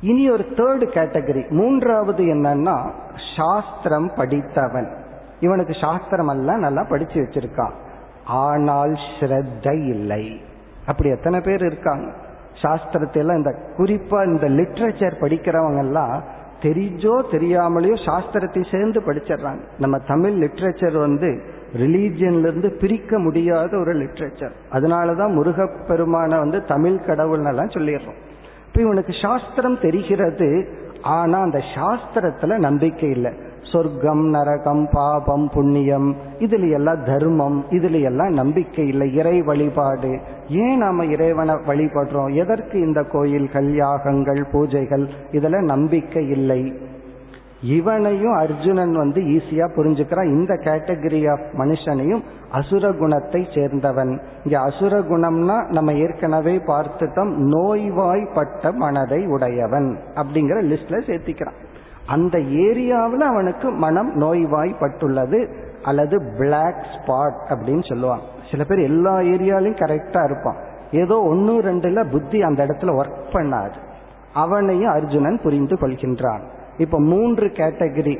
இனி 0.00 0.30
ஒரு 0.30 0.44
தேர்டு 0.50 0.86
கேட்டகரி 0.96 1.50
மூன்றாவது 1.50 2.24
என்னன்னா 2.24 2.90
சாஸ்திரம் 3.36 4.10
படித்தவன். 4.16 4.97
இவனுக்கு 5.40 5.74
சாஸ்திரம் 5.84 6.32
எல்லாம் 6.34 6.64
நல்லா 6.66 6.82
படிச்சு 6.92 7.18
வச்சிருக்கான் 7.22 7.76
ஆனால் 8.44 8.94
ஸ்ரத்தை 9.10 9.76
இல்லை. 9.94 10.24
அப்படி 10.86 11.08
எத்தனை 11.10 11.38
பேர் 11.40 11.62
இருக்காங்க? 11.70 12.08
சாஸ்திரத்தை 12.62 13.20
எல்லாம் 13.22 13.40
இந்த 13.40 13.52
குறிப்பா 13.78 14.18
இந்த 14.30 14.46
லிட்ரேச்சர் 14.58 15.22
படிக்கிறவங்க 15.22 15.82
எல்லாம் 15.86 16.16
தெரிஞ்சோ 16.62 17.14
தெரியாமலேயோ 17.32 17.96
சாஸ்திரத்தை 18.06 18.62
சேர்ந்து 18.70 19.00
படிச்சிடுறாங்க. 19.00 19.62
நம்ம 19.78 19.98
தமிழ் 20.12 20.36
லிட்ரேச்சர் 20.44 20.96
வந்து 20.98 21.28
ரிலீஜியன்ல 21.82 22.50
இருந்து 22.50 22.70
பிரிக்க 22.82 23.18
முடியாத 23.18 23.72
ஒரு 23.78 23.92
லிட்ரேச்சர் 24.02 24.54
அதனாலதான் 24.76 25.36
முருகப்பெருமான 25.38 26.30
வந்து 26.38 26.60
தமிழ் 26.72 26.98
கடவுள்னெல்லாம் 27.08 27.74
சொல்லிடுறோம். 27.76 28.18
இப்போ 28.66 28.80
இவனுக்கு 28.80 29.12
சாஸ்திரம் 29.22 29.78
தெரிகிறது 29.86 30.48
ஆனா 31.02 31.38
அந்த 31.40 31.60
சாஸ்திரத்துல 31.74 32.58
நம்பிக்கை 32.58 33.10
இல்லை. 33.10 33.32
சொர்க்கம் 33.72 34.28
நரகம் 34.28 34.88
பாபம் 34.92 35.50
புண்ணியம். 35.50 36.16
இதுல 36.38 36.72
எல்லாம் 36.72 37.04
தர்மம் 37.04 37.64
இதுல 37.70 38.02
எல்லாம் 38.02 38.32
நம்பிக்கை 38.32 38.88
இல்லை 38.88 39.14
இறை 39.14 39.42
வழிபாடு. 39.42 40.20
ஏன் 40.48 40.78
நாம 40.78 41.04
இறைவனை 41.04 41.54
வழிபடுறோம்? 41.54 42.34
எதற்கு 42.34 42.80
இந்த 42.80 43.02
கோயில்கள் 43.02 43.74
யாகங்கள் 43.74 44.46
பூஜைகள்? 44.52 45.08
இதுல 45.32 45.62
நம்பிக்கை 45.62 46.28
இல்லை. 46.28 46.72
இவனையும் 47.62 48.32
அர்ஜுனன் 48.32 48.92
வந்து 48.92 49.20
ஈஸியா 49.20 49.68
புரிஞ்சுக்கிறான். 49.76 50.24
இந்த 50.24 50.54
கேட்டகரி 50.54 51.30
ஆஃப் 51.30 51.46
மனுஷனையும் 51.52 52.22
அசுர 52.50 52.92
குணத்தை 52.92 53.46
சேர்ந்தவன். 53.54 54.20
இங்க 54.44 54.60
அசுர 54.60 54.98
குணம்னா 54.98 55.66
நம்ம 55.66 55.92
ஏற்கனவே 55.92 56.56
பார்த்துட்டோம் 56.56 57.32
நோய்வாய்ப்பட்ட 57.36 58.72
மனதை 58.72 59.26
உடையவன் 59.26 59.98
அப்படிங்கிற 60.14 60.60
லிஸ்ட்ல 60.62 61.00
சேர்த்திக்கிறான். 61.06 61.67
அந்த 62.08 62.38
ஏரியாவில் 62.38 63.24
அவனுக்கு 63.30 63.70
மனம் 63.84 64.10
நோய்வாய்ப்பட்டுள்ளது 64.20 65.40
அல்லது 65.82 66.16
பிளாக் 66.38 66.82
ஸ்பாட் 66.94 67.40
அப்படின்னு 67.48 67.84
சொல்லுவாங்க 67.88 68.24
சில 68.50 68.64
பேர் 68.64 68.78
எல்லா 68.78 69.14
ஏரியாலையும் 69.18 69.80
கரெக்டா 69.82 70.22
இருப்பான். 70.24 70.58
ஏதோ 70.92 71.16
ஒன்று 71.22 71.54
ரெண்டுல 71.62 72.04
புத்தி 72.10 72.42
அந்த 72.42 72.66
இடத்துல 72.66 72.92
ஒர்க் 73.00 73.32
பண்ணாது. 73.32 73.76
அவனையும் 74.34 74.92
அர்ஜுனன் 74.92 75.40
புரிந்து 75.42 75.74
கொள்கின்றான். 75.74 76.44
இப்ப 76.78 77.00
மூன்று 77.00 77.46
கேட்டகரி 77.46 78.14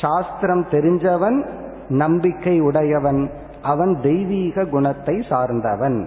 சாஸ்திரம் 0.00 0.64
தெரிஞ்சவன் 0.70 1.38
நம்பிக்கை 1.88 2.60
உடையவன் 2.60 3.30
அவன் 3.62 3.92
தெய்வீக 4.02 4.64
குணத்தை 4.64 5.16
சார்ந்தவன் 5.28 5.98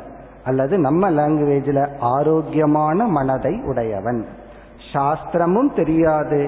அல்லது 0.44 0.78
நம்ம 0.78 1.12
லாங்குவேஜில் 1.12 1.82
ஆரோக்கியமான 2.00 3.08
மனதை 3.08 3.54
உடையவன். 3.66 4.26
சாஸ்திரமும் 4.94 5.72
தெரியாது. 5.76 6.42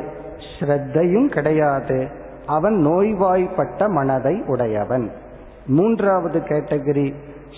ஸ்ரத்தையும் 0.50 1.28
கிடையாது. 1.28 2.08
அவன் 2.46 2.78
நோய்வாய்ப்பட்ட 2.88 3.90
மனதை 3.90 4.44
உடையவன். 4.48 5.12
மூன்றாவது 5.66 6.40
கேட்டகரி 6.40 7.14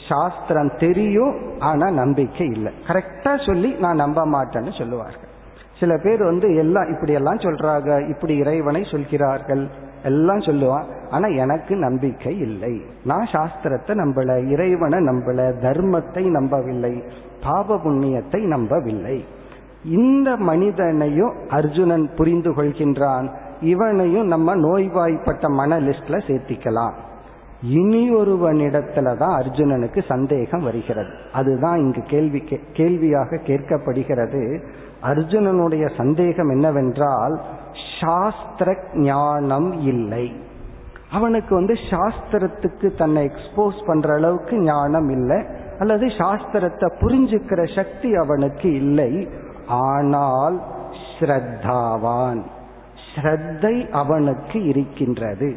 சாஸ்திரம் 0.09 0.71
தெரியும் 0.77 1.35
ஆனா 1.59 1.89
நம்பிக்கை 1.89 2.47
இல்லை. 2.47 2.71
கரெக்டா 2.87 3.45
சொல்லி 3.45 3.69
நான் 3.79 3.95
நம்ப 3.95 4.25
மாட்டேன்னு 4.25 4.77
சொல்லுவார்கள். 4.77 5.31
சில 5.79 5.97
பேர் 5.97 6.23
வந்து 6.23 6.55
எல்லாம் 6.55 6.89
இப்படி 6.89 7.13
எல்லாம் 7.13 7.37
சொல்றாங்க 7.37 8.09
இப்படி 8.09 8.37
இறைவனை 8.37 8.83
சொல்கிறார்கள் 8.83 9.67
எல்லாம் 10.03 10.39
சொல்லுவான். 10.39 10.83
ஆனா 11.09 11.27
எனக்கு 11.27 11.75
நம்பிக்கை 11.75 12.39
இல்லை. 12.39 12.81
நான் 13.03 13.27
சாஸ்திரத்தை 13.31 13.93
நம்பல 14.01 14.49
இறைவனை 14.49 14.99
நம்பல 14.99 15.39
தர்மத்தை 15.61 16.23
நம்பவில்லை 16.29 17.03
பாப 17.43 17.75
புண்ணியத்தை 17.75 18.41
நம்பவில்லை. 18.47 19.25
இந்த 19.85 20.35
மனிதனையும் 20.35 21.33
அர்ஜுனன் 21.49 22.09
புரிந்து 22.15 22.51
கொள்கின்றான். 22.51 23.31
இவனையும் 23.61 24.27
நம்ம 24.27 24.55
நோய்வாய்ப்பட்ட 24.55 25.49
மன 25.49 25.79
லிஸ்ட்ல 25.79 26.19
சேர்த்திக்கலாம். 26.27 26.93
இனி 27.61 28.15
ஒருவனிடத்துல 28.15 29.17
தான் 29.17 29.41
அர்ஜுனனுக்கு 29.41 30.03
சந்தேகம் 30.07 30.63
வருகிறது. 30.63 31.09
அதுதான் 31.33 31.79
இங்கு 31.79 32.01
கேள்வி 32.01 32.43
கேள்வியாக 32.73 33.35
கேட்கப்படுகிறது. 33.35 34.63
அர்ஜுனனுடைய 35.03 35.97
சந்தேகம் 35.97 36.49
என்னவென்றால் 36.49 37.41
சாஸ்திர 38.01 38.77
ஞானம் 38.93 39.81
இல்லை. 39.81 40.35
அவனுக்கு 41.11 41.55
வந்து 41.55 41.73
சாஸ்திரத்துக்கு 41.73 42.97
தன்னை 42.97 43.31
எக்ஸ்போஸ் 43.31 43.85
பண்ற 43.85 44.13
அளவுக்கு 44.13 44.59
ஞானம் 44.59 45.09
இல்லை. 45.09 45.43
அல்லது 45.79 46.05
சாஸ்திரத்தை 46.05 46.91
புரிஞ்சுக்கிற 47.01 47.75
சக்தி 47.75 48.15
அவனுக்கு 48.15 48.73
இல்லை. 48.73 49.29
ஆனால் 49.67 50.61
ஸ்ரத்தாவான். 51.19 52.41
ஸ்ரத்தை 53.15 53.89
அவனுக்கு 53.89 54.63
இருக்கின்றது. 54.63 55.55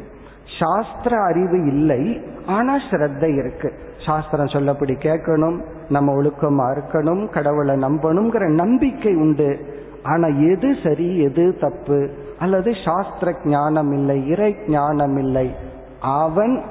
சாஸ்திர 0.59 1.21
அறிவு 1.21 1.65
இல்லை 1.65 2.21
ஆனா 2.45 2.75
ஸ்ரத்தை 2.75 3.37
இருக்கு. 3.37 3.73
சாஸ்திரம் 4.05 4.45
சொல்லப்படி 4.45 4.95
கேட்கணும் 4.97 5.61
நம்ம 5.89 6.13
ஒழுக்கமா 6.13 6.75
இருக்கணும் 6.75 7.29
கடவுளை 7.29 7.75
நம்பணுங்கிற 7.75 8.53
நம்பிக்கை 8.53 9.15
உண்டு. 9.15 9.75
ஆனா 10.03 10.27
எது 10.27 10.75
சரி 10.83 11.23
எது 11.23 11.57
தப்பு 11.59 12.09
அல்லது 12.39 12.71
சாஸ்திர 12.85 13.35
ஞானம் 13.43 13.91
இல்லை 13.91 14.27
இறை 14.27 14.55
ஞானம் 14.67 15.17
இல்லை 15.17 15.55
அவன் 16.01 16.63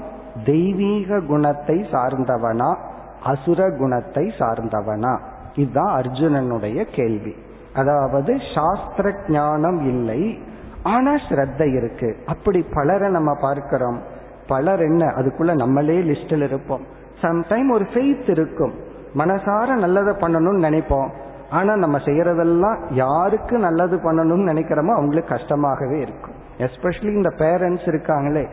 தெய்வீக 0.44 1.20
குணத்தை 1.20 1.86
சார்ந்தவனா 1.92 2.76
அசுர 3.22 3.70
குணத்தை 3.78 4.32
சார்ந்தவனா? 4.38 5.18
இதுதான் 5.56 6.00
அர்ஜுனனுடைய 6.00 6.86
கேள்வி. 6.92 7.34
அதாவது 7.74 8.36
சாஸ்திர 8.54 9.14
ஞானம் 9.28 9.80
இல்லை 9.80 10.38
ஆனா 10.82 11.14
ஸ்ரத்த 11.14 11.74
இருக்கு. 11.74 12.16
அப்படி 12.26 12.66
பலரை 12.74 13.10
நம்ம 13.10 13.34
பார்க்கிறோம். 13.40 14.00
பலர் 14.48 14.80
என்ன? 14.80 15.06
அதுக்குள்ள 15.06 15.54
நம்மளே 15.54 15.98
லிஸ்டில் 15.98 16.42
இருப்போம். 16.42 16.86
சம்டைம் 17.20 17.70
ஒரு 17.70 17.84
ஃபெய்த் 17.84 18.30
இருக்கும். 18.30 18.72
மனசார 19.16 19.66
நல்லதை 19.66 20.14
பண்ணணும்னு 20.14 20.64
நினைப்போம். 20.68 21.10
ஆனா 21.50 21.76
நம்ம 21.76 21.98
செய்யறதெல்லாம் 21.98 22.78
யாருக்கு 22.90 23.58
நல்லது 23.58 23.96
பண்ணணும்னு 23.96 24.50
நினைக்கிறோமோ 24.50 24.92
அவங்களுக்கு 24.92 25.34
கஷ்டமாகவே 25.34 26.00
இருக்கும். 26.00 26.34
எஸ்பெஷலி 26.58 27.14
இந்த 27.14 27.28
பேரண்ட்ஸ் 27.28 27.88
இருக்காங்களே. 27.88 28.48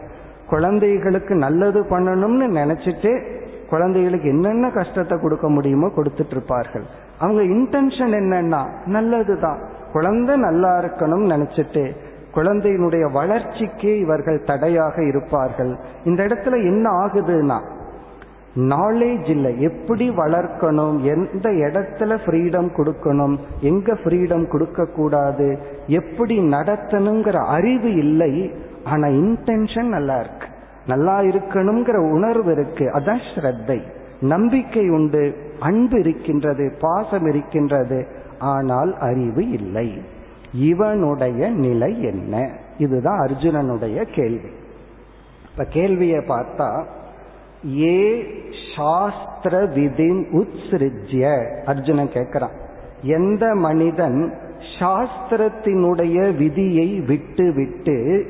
குழந்தைகளுக்கு 0.47 1.35
நல்லது 1.35 1.83
பண்ணணும்னு 1.83 2.57
நினைச்சிட்டு 2.57 3.41
குழந்தைகளுக்கு 3.69 4.29
என்னென்ன 4.29 4.69
கஷ்டத்தை 4.69 5.19
கொடுக்க 5.21 5.49
முடியுமோ 5.49 5.87
கொடுத்துட்டு 5.87 6.29
இருப்பார்கள் 6.29 6.83
அவங்க 7.19 7.41
இன்டென்ஷன் 7.41 8.13
என்னன்னா 8.21 8.61
நல்லதுதான். 8.85 9.59
குழந்தை 9.91 10.35
நல்லா 10.37 10.79
இருக்கணும்னு 10.79 11.33
நினைச்சிட்டு 11.35 11.95
குழந்தையினுடைய 12.35 13.05
வளர்ச்சிக்கே 13.11 13.99
இவர்கள் 13.99 14.43
தடையாக 14.43 15.03
இருப்பார்கள். 15.03 15.77
இந்த 16.05 16.23
இடத்துல 16.23 16.51
என்ன 16.51 16.91
ஆகுதுன்னா 16.91 17.59
நாலேஜ் 18.55 19.29
இல்லை. 19.29 19.61
எப்படி 19.61 20.09
வளர்க்கணும்? 20.09 21.01
எந்த 21.01 21.49
இடத்துல 21.49 22.17
ஃப்ரீடம் 22.25 22.69
கொடுக்கணும்? 22.77 23.39
எங்க 23.59 23.93
ஃப்ரீடம் 23.93 24.47
கொடுக்க 24.47 24.85
கூடாது 24.85 25.59
எப்படி 25.87 26.39
நடத்தணுங்கிற 26.39 27.45
அறிவு 27.45 27.95
இல்லை. 27.95 28.53
ஆனா 28.83 29.07
இன்டென்ஷன் 29.07 29.89
நல்லா 29.95 30.19
இருக்கு. 30.19 30.47
நல்லா 30.87 31.19
இருக்கணுங்கிற 31.19 31.95
உணர்வு 32.11 32.51
இருக்கு. 32.51 32.85
அதான் 32.85 33.19
ஸ்ரத்தை. 33.35 33.81
நம்பிக்கை 34.21 34.89
உண்டு 34.89 35.35
அன்பு 35.59 35.99
இருக்கின்றது 35.99 36.73
பாசம் 36.79 37.25
இருக்கின்றது. 37.25 38.07
ஆனால் 38.39 38.97
அறிவு 38.97 39.49
இல்லை. 39.49 40.01
இவனுடைய 40.53 41.49
நிலை 41.49 42.03
என்ன? 42.03 42.49
இதுதான் 42.77 43.19
அர்ஜுனனுடைய 43.19 44.03
கேள்வி. 44.03 44.49
இப்ப 45.51 45.63
கேள்வியை 45.63 46.19
பார்த்தா 46.19 46.83
ஏ 47.81 48.23
சாஸ்திர 48.75 49.63
விதின் 49.63 50.25
உத்ஸ்ருஜ்ய? 50.31 51.41
அர்ஜுனன் 51.63 52.07
கேட்கிறான். 52.07 52.61
எந்த 53.01 53.55
மனிதன் 53.55 54.33
சாஸ்திரத்தினுடைய 54.79 56.35
விதியை 56.35 56.99
விட்டு 56.99 57.53
விட்டு 57.53 58.25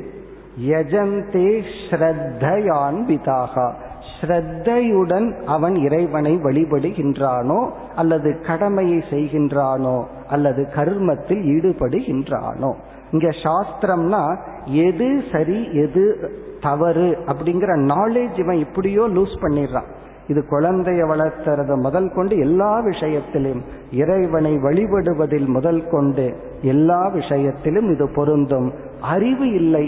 யஜந்தே 0.58 1.64
ஸ்ரத்தையான் 1.90 3.00
விதாகா 3.08 3.68
ஸ்ரத்தையுடன் 4.16 5.28
அவன் 5.46 5.76
இறைவனை 5.76 6.34
வழிபடுகின்றானோ 6.36 7.70
அல்லது 7.96 8.42
கடமையை 8.42 9.04
செய்கின்றானோ 9.10 10.04
அல்லது 10.28 10.62
கர்மத்தில் 10.76 11.44
ஈடுபடுகின்றானோ. 11.56 12.72
இங்க 13.12 13.30
சாஸ்திரம்னா 13.44 14.38
எது 14.66 15.24
சரி 15.32 15.72
எது 15.74 16.32
தவறு 16.62 17.18
அப்படிங்கிற 17.26 17.72
நாலேஜ் 17.94 18.40
இவன் 18.40 18.58
இப்படியோ 18.58 19.08
லூஸ் 19.08 19.36
பண்ணிடுறான். 19.42 19.90
இது 20.28 20.42
குழந்தைய 20.52 21.02
வளர்த்துறது 21.10 21.76
முதல் 21.76 22.10
கொண்டு 22.12 22.38
எல்லா 22.38 22.80
விஷயத்திலும் 22.80 23.62
இறைவனை 23.92 24.54
வழிபடுவதில் 24.56 25.48
முதல் 25.48 25.90
கொண்டு 25.90 26.34
எல்லா 26.62 27.08
விஷயத்திலும் 27.08 27.92
இது 27.92 28.10
பொருந்தும். 28.10 28.74
அறிவு 29.00 29.48
இல்லை 29.52 29.86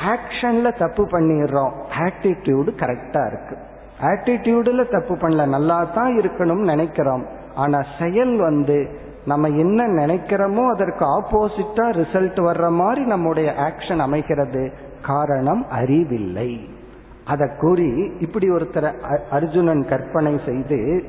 ஆக்ஷன்ல 0.00 0.78
தப்பு 0.78 1.06
பண்ணிடுறோம். 1.06 1.72
ஆட்டிடியூடு 1.98 2.68
கரெக்டா 2.80 3.26
இருக்கு. 3.26 3.56
ஆட்டிடியூடுல 4.00 4.90
தப்பு 4.90 5.16
பண்ணல 5.16 5.48
நல்லா 5.48 5.84
தான் 5.84 6.18
இருக்கணும்னு 6.18 6.64
நினைக்கிறோம். 6.64 7.26
ஆனா 7.54 7.82
செயல் 7.98 8.36
வந்து 8.36 9.04
நம்ம 9.26 9.48
என்ன 9.48 9.86
நினைக்கிறோமோ 9.86 10.66
அதற்கு 10.66 11.20
ஆப்போசிட்டா 11.20 11.86
ரிசல்ட் 11.90 12.40
வர்ற 12.40 12.70
மாதிரி 12.70 13.04
நம்முடைய 13.04 13.54
ஆக்ஷன் 13.58 13.98
அமைகிறது. 13.98 14.72
காரணம் 15.02 15.66
அறிவில்லை. 15.70 16.68
அதை 17.24 17.48
கூறி 17.60 18.12
இப்படி 18.18 18.50
ஒருத்தர் 18.50 19.20
அர்ஜுனன் 19.30 19.88
கற்பனை 19.88 20.40
செய்து 20.46 21.04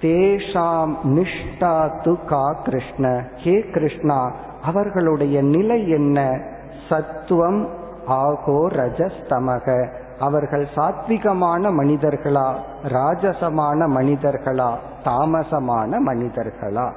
தேஷாம் 0.00 0.94
நிஷ்டா 1.04 1.90
து 2.04 2.24
கா 2.26 2.52
கிருஷ்ண. 2.64 3.24
ஹே 3.36 3.60
கிருஷ்ணா 3.60 4.32
அவர்களுடைய 4.62 5.42
நிலை 5.42 5.88
என்ன? 5.88 6.40
சத்துவம் 6.88 7.68
ஆகோ 8.10 8.68
ரஜஸ்தமக. 8.68 9.88
அவர்கள் 10.18 10.68
சாத்விகமான 10.74 11.70
மனிதர்களா? 11.70 12.54
ராஜசமான 12.82 13.86
மனிதர்களா? 13.86 14.76
தாமசமான 15.04 15.98
மனிதர்களா? 16.06 16.92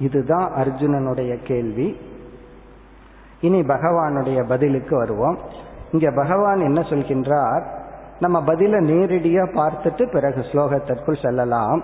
இதுதான் 0.00 0.52
அர்ஜுனனுடைய 0.52 1.42
கேள்வி. 1.42 1.96
இனி 3.40 3.60
பகவானுடைய 3.60 4.48
பதிலுக்கு 4.48 4.96
வருவோம். 4.96 5.38
இங்க 5.92 6.10
பகவான் 6.10 6.60
என்ன 6.60 6.80
சொல்கின்றார்? 6.80 7.62
நம்ம 8.20 8.40
பதில 8.40 8.80
நேரடியா 8.80 9.44
பார்த்துட்டு 9.54 10.12
பிறகு 10.12 10.40
ஸ்லோகத்திற்குள் 10.40 11.22
செல்லலாம். 11.22 11.82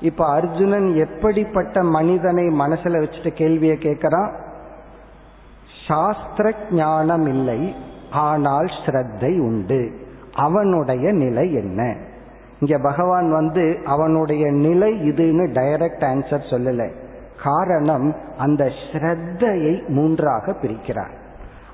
இப்ப 0.00 0.26
அர்ஜுனன் 0.26 0.94
எப்படிப்பட்ட 0.94 1.82
மனிதனை 1.82 2.44
மனசுல 2.44 2.98
வச்சுட்டு 3.02 3.28
கேள்வியை 3.28 3.76
கேட்கிறான்? 3.76 4.30
சாஸ்திர 5.88 6.52
ஞானம் 6.70 7.26
இல்லை. 7.26 7.88
ஆனால் 8.12 8.64
ஸ்ரத்தை 8.64 9.38
உண்டு. 9.38 9.90
அவனுடைய 10.34 11.12
நிலை 11.12 11.52
என்ன? 11.52 11.96
இங்க 12.60 12.78
பகவான் 12.78 13.30
வந்து 13.30 13.78
அவனுடைய 13.84 14.50
நிலை 14.50 15.08
இதுன்னு 15.08 15.44
டைரக்ட் 15.52 16.04
ஆன்சர் 16.04 16.50
சொல்லல. 16.50 16.90
காரணம் 17.42 18.16
அந்த 18.38 18.70
ஸ்ரத்தையை 18.92 19.88
மூன்றாக 19.88 20.54
பிரிக்கிறார். 20.62 21.18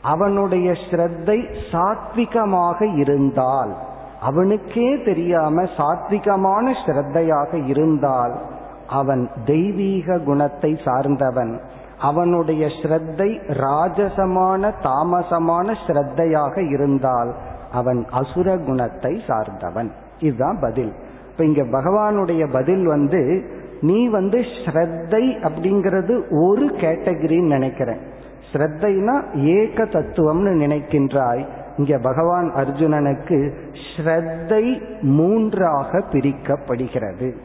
அவனுடைய 0.02 0.72
ஸ்ரத்தை 0.72 1.54
சாத்விகமாக 1.72 2.96
இருந்தால் 2.96 3.76
அவனுக்கே 4.20 5.02
தெரியாம 5.02 5.62
சாத்விகமான 5.62 6.74
ஸ்ரத்தையாக 6.86 7.66
இருந்தால் 7.66 8.40
அவன் 8.88 9.30
தெய்வீக 9.44 10.18
குணத்தை 10.18 10.78
சார்ந்தவன். 10.84 11.60
அவனுடைய 11.98 12.66
ஸ்ரத்தை 12.66 13.40
ராஜசமான 13.48 14.72
தாமசமான 14.82 15.74
ஸ்ரத்தையாக 15.86 16.72
இருந்தால் 16.72 17.34
அவன் 17.72 18.06
அசுர 18.10 18.56
குணத்தை 18.56 19.22
சார்ந்தவன். 19.26 19.92
இதுதான் 20.18 20.58
பதில். 20.60 20.92
இப்ப 21.30 21.44
இங்க 21.44 21.62
பகவானுடைய 21.62 22.52
பதில் 22.52 22.86
வந்து 22.86 23.44
நீ 23.80 24.08
வந்து 24.08 24.38
ஸ்ரத்தை 24.38 25.22
அப்படிங்கிறது 25.48 26.14
ஒரு 26.30 26.66
கேட்டகரின்னு 26.66 27.46
நினைக்கிறேன். 27.46 27.98
ஸ்ரத்தைனா 28.52 29.22
ஏக 29.34 29.84
தத்துவம்னு 29.84 30.52
நினைக்கின்றாய். 30.64 31.46
இங்க 31.76 31.98
பகவான் 31.98 32.52
அர்ஜுனனுக்கு 32.54 33.52
ஸ்ரத்தை 33.96 34.80
மூன்றாக 35.00 35.98
பிரிக்கப்படுகிறது. 35.98 37.36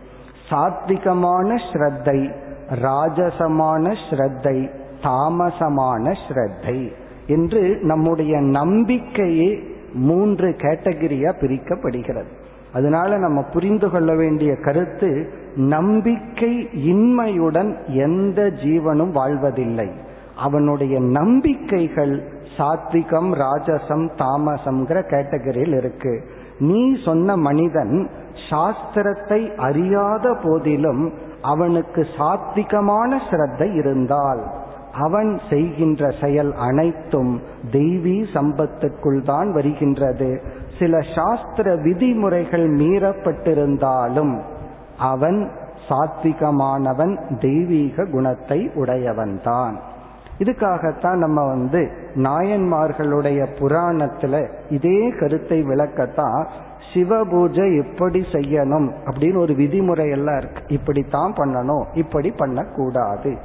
சாத்விகமான 0.49 1.55
ஸ்ரத்தை 1.73 2.31
ராஜசமான 2.71 3.95
ஸ்ரத்தை 4.09 4.69
தாமசமான 5.01 6.13
ஸ்ரத்தை 6.27 6.91
என்று 7.27 7.77
நம்முடைய 7.81 8.39
நம்பிக்கையே 8.39 9.63
மூன்று 9.93 10.49
கேட்டகரியா 10.49 11.31
பிரிக்கப்படுகிறது. 11.41 12.31
அதனால 12.73 13.17
நம்ம 13.17 13.41
புரிந்து 13.41 13.89
கொள்ள 13.89 14.15
வேண்டிய 14.15 14.55
கருத்து 14.55 15.29
நம்பிக்கை 15.55 16.69
இன்மையுடன் 16.73 17.77
எந்த 17.87 18.41
ஜீவனும் 18.43 19.11
வாழ்வதில்லை. 19.11 19.89
அவனுடைய 20.35 20.99
நம்பிக்கைகள் 20.99 22.23
சாத்விகம் 22.57 23.31
ராஜசம் 23.35 24.09
தாமசம்ங்கிற 24.17 24.99
கேட்டகரியில் 25.07 25.77
இருக்கு. 25.77 26.23
நீ 26.59 27.01
சொன்ன 27.05 27.37
மனிதன் 27.37 28.09
சாஸ்திரத்தை 28.49 29.55
அறியாத 29.55 30.37
போதிலும் 30.43 31.13
அவனுக்கு 31.41 32.07
சாத்விகமான 32.17 33.29
சிரத்தை 33.29 33.75
இருந்தால் 33.75 34.59
அவன் 34.93 35.39
செய்கின்ற 35.49 36.11
செயல் 36.21 36.53
அனைத்தும் 36.53 37.41
தெய்வீ 37.71 38.25
சம்பத்துக்குள் 38.33 39.23
தான் 39.23 39.53
வருகின்றது. 39.53 40.41
சில 40.79 40.99
சாஸ்திர 41.15 41.75
விதிமுறைகள் 41.75 42.69
மீறப்பட்டிருந்தாலும் 42.69 44.41
அவன் 44.97 45.51
சாத்விகமானவன் 45.89 47.37
தெய்வீக 47.39 48.05
குணத்தை 48.05 48.69
உடையவன்தான். 48.75 49.75
இதுக்காகத்தான் 50.37 51.15
நம்ம 51.15 51.47
வந்து 51.47 51.91
நாயன்மார்களுடைய 52.15 53.47
புராணத்துல 53.59 54.49
இதே 54.69 55.09
கருத்தை 55.09 55.63
விளக்கத்தான் 55.63 56.47
சிவ 56.93 57.23
பூஜை 57.23 57.77
எப்படி 57.77 58.19
செய்யணும் 58.31 58.87
அப்படின்னு 59.05 59.37
ஒரு 59.37 59.53
விதிமுறை 59.53 60.11
எல்லாம் 60.11 60.37
இருக்கு. 60.37 60.63
இப்படித்தான் 60.67 61.33
பண்ணணும் 61.33 61.85
இப்படி 61.93 62.31
பண்ணக்கூடாது. 62.31 63.37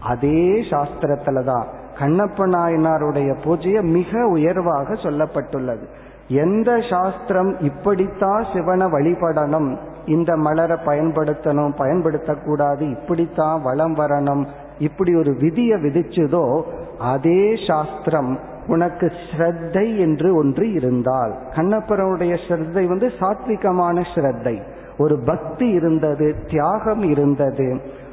அதே 0.00 0.60
சாஸ்திரத்துல 0.70 1.44
தான் 1.44 1.66
கண்ணப்ப 1.98 2.46
நாயனாருடைய 2.46 3.36
பூஜையை 3.44 3.82
மிக 3.82 4.26
உயர்வாக 4.26 4.94
சொல்லப்பட்டுள்ளது. 4.94 5.84
எந்த 6.28 6.70
சாஸ்திரம் 6.90 7.60
இப்படித்தான் 7.60 8.46
சிவனை 8.52 8.86
வழிபடணும் 8.86 9.78
இந்த 10.06 10.36
மலரை 10.36 10.76
பயன்படுத்தணும் 10.86 11.72
பயன்படுத்தக்கூடாது 11.78 12.90
இப்படித்தான் 12.90 13.62
வளம் 13.62 13.96
வரணும் 13.96 14.46
இப்படி 14.78 15.14
ஒரு 15.14 15.36
விதியை 15.40 15.78
விதிச்சதோ 15.82 16.62
அதே 16.98 17.54
சாஸ்திரம் 17.66 18.38
உனக்கு 18.66 19.12
ஸ்ரத்தை 19.26 19.86
என்று 19.96 20.28
ஒன்று 20.36 20.72
இருந்தால். 20.72 21.32
கண்ணப்பரனுடைய 21.54 22.34
ஸ்ரத்தை 22.46 22.84
வந்து 22.86 23.12
சாத்விகமான 23.20 24.04
ஸ்ரத்தை. 24.14 24.56
ஒரு 24.98 25.16
பக்தி 25.18 25.68
இருந்தது 25.68 26.34
தியாகம் 26.46 27.02
இருந்தது. 27.02 27.68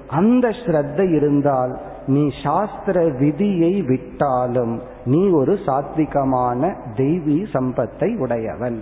அந்த 0.08 0.48
ஸ்ரத்தை 0.48 1.08
இருந்தால் 1.14 1.74
நீ 2.08 2.24
சாஸ்திர 2.44 2.98
விதியை 3.20 3.82
விட்டாலும் 3.82 4.82
நீ 5.06 5.22
ஒரு 5.30 5.54
சாத்விகமான 5.66 6.72
தெய்வீ 6.96 7.38
சம்பத்தை 7.54 8.10
உடையவன். 8.18 8.80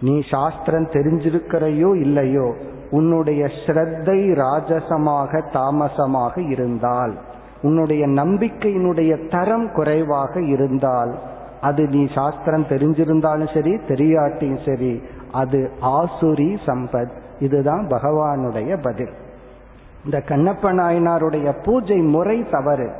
நீ 0.00 0.14
சாஸ்திரம் 0.30 0.88
தெரிஞ்சிருக்கிறையோ 0.92 1.90
இல்லையோ 1.96 2.48
உன்னுடைய 2.90 3.42
ஸ்ரத்தை 3.60 4.18
ராஜசமாக 4.42 5.42
தாமசமாக 5.52 6.40
இருந்தால். 6.40 7.14
உன்னுடைய 7.64 8.06
நம்பிக்கையினுடைய 8.06 9.30
தரம் 9.30 9.72
குறைவாக 9.72 10.42
இருந்தால் 10.42 11.18
அது 11.60 11.86
நீ 11.86 12.06
சாஸ்திரம் 12.14 12.64
தெரிஞ்சிருந்தாலும் 12.64 13.54
சரி 13.54 13.74
தெரியாட்டியும் 13.74 14.66
சரி 14.66 15.02
அது 15.32 15.70
ஆசுரி 15.82 16.58
சம்பத். 16.66 17.10
இதுதான் 17.38 17.86
பகவானுடைய 17.86 18.82
பதில். 18.82 19.12
இந்த 20.04 20.22
கண்ணப்ப 20.28 20.72
நாயனாருடைய 20.72 21.62
பூஜை 21.64 21.96
முறை 21.96 22.46
தவறு. 22.50 22.92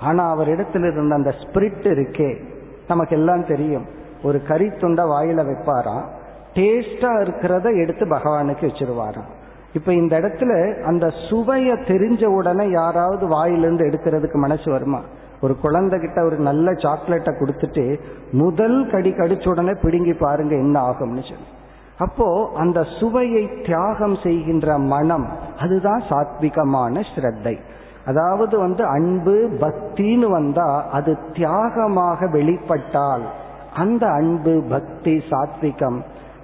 ஆனா 0.00 0.28
அவரிடத்தில் 0.28 0.92
இருந்த 0.92 1.14
அந்த 1.14 1.30
ஸ்பிரிட் 1.30 1.88
இருக்கே. 1.88 2.42
நமக்கு 2.88 3.16
எல்லாம் 3.16 3.46
தெரியும். 3.46 3.84
ஒரு 4.22 4.42
கறி 4.42 4.70
துண்டை 4.70 5.04
வாயில 5.04 5.44
வைப்பாராம். 5.44 6.04
டேஸ்டா 6.54 7.22
இருக்கிறத 7.22 7.76
எடுத்து 7.82 8.06
பகவானுக்கு 8.06 8.60
வச்சிருவாராம். 8.60 9.38
இப்ப 9.72 9.92
இந்த 9.94 10.20
இடத்துல 10.20 10.52
அந்த 10.82 11.06
சுவைய 11.06 11.70
தெரிஞ்ச 11.88 12.24
உடனே 12.24 12.70
யாராவது 12.70 13.26
வாயிலிருந்து 13.26 13.84
எடுக்கிறதுக்கு 13.84 14.34
மனசு 14.34 14.70
வருமா? 14.70 15.00
ஒரு 15.40 15.56
குழந்தைகிட்ட 15.62 16.24
ஒரு 16.24 16.36
நல்ல 16.36 16.72
சாக்லேட்டை 16.72 17.32
கொடுத்துட்டு 17.34 18.00
முதல் 18.32 18.90
கடி 18.90 19.10
கடிச்ச 19.10 19.48
உடனே 19.48 19.72
பிடுங்கி 19.82 20.12
பாருங்க 20.12 20.54
என்ன 20.54 20.76
ஆகும்னு 20.80 21.22
சொல்லி. 21.30 21.48
அப்போ 21.98 22.50
அந்த 22.56 22.82
சுவையை 22.82 23.62
தியாகம் 23.62 24.16
செய்கின்ற 24.22 24.78
மனம் 24.78 25.28
அதுதான் 25.58 26.02
சாத்விகமான 26.10 27.02
ஸ்ரத்தை. 27.14 27.58
அதாவது 28.06 28.58
வந்து 28.58 28.84
அன்பு 28.84 29.50
பக்தின்னு 29.60 30.28
வந்தா 30.30 30.68
அது 30.90 31.16
தியாகமாக 31.32 32.30
வெளிப்பட்டால் 32.30 33.22
அந்த 33.76 34.04
அன்பு 34.10 34.62
பக்தி 34.68 35.22
சாத்விகம் 35.30 35.98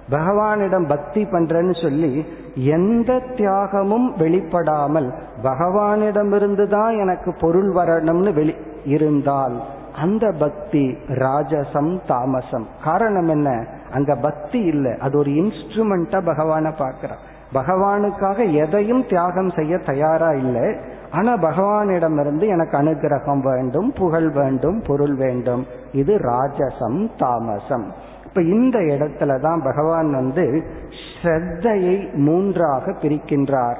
பகவானிடம் 0.09 0.87
பக்தி 0.87 1.23
பண்றேன்னு 1.23 1.81
சொல்லி 1.81 2.11
எந்த 2.57 3.21
தியாகமும் 3.37 4.13
வெளிப்படாமல் 4.17 5.13
பகவானிடமிருந்து 5.43 6.67
தான் 6.67 6.97
எனக்கு 6.97 7.35
பொருள் 7.39 7.73
வரணும்னு 7.73 8.33
வெளி 8.33 8.55
இருந்தால் 8.85 9.61
அந்த 9.95 10.31
பக்தி 10.39 10.97
ராஜசம் 11.07 11.99
தாமசம். 12.07 12.67
காரணம் 12.83 13.27
என்ன? 13.27 13.65
அங்க 13.91 14.15
பக்தி 14.15 14.59
இல்லை. 14.59 14.97
அது 14.99 15.17
ஒரு 15.17 15.31
இன்ஸ்ட்ருமெண்டா 15.31 16.21
பகவான 16.21 16.73
பார்க்கிறான் 16.77 17.17
பகவானுக்காக 17.53 18.51
எதையும் 18.51 19.05
தியாகம் 19.09 19.49
செய்ய 19.49 19.77
தயாரா 19.77 20.31
இல்லை. 20.31 20.75
ஆனா 21.11 21.33
பகவானிடமிருந்து 21.33 22.47
எனக்கு 22.47 22.77
அனுகிரகம் 22.77 23.39
வேண்டும் 23.39 23.93
புகழ் 23.93 24.29
வேண்டும் 24.29 24.83
பொருள் 24.87 25.15
வேண்டும். 25.15 25.65
இது 25.91 26.17
ராஜசம் 26.17 27.09
தாமசம். 27.17 27.91
இப்ப 28.37 28.49
இந்த 28.49 28.79
இடத்துல 28.79 29.39
தான் 29.39 29.61
பகவான் 29.63 30.11
வந்து 30.11 30.63
ஸ்ரத்தையை 31.03 32.13
மூன்றாக 32.13 32.91
பிரிக்கின்றார். 32.91 33.77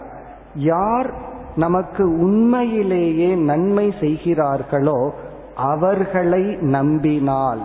யார் 0.56 1.14
நமக்கு 1.56 2.04
உண்மையிலேயே 2.04 3.36
நன்மை 3.36 3.94
செய்கிறார்களோ 4.00 5.14
அவர்களை 5.56 6.58
நம்பினால். 6.62 7.62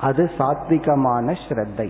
அது 0.00 0.30
சாத்விகமான 0.38 1.34
ஸ்ரத்தை. 1.48 1.88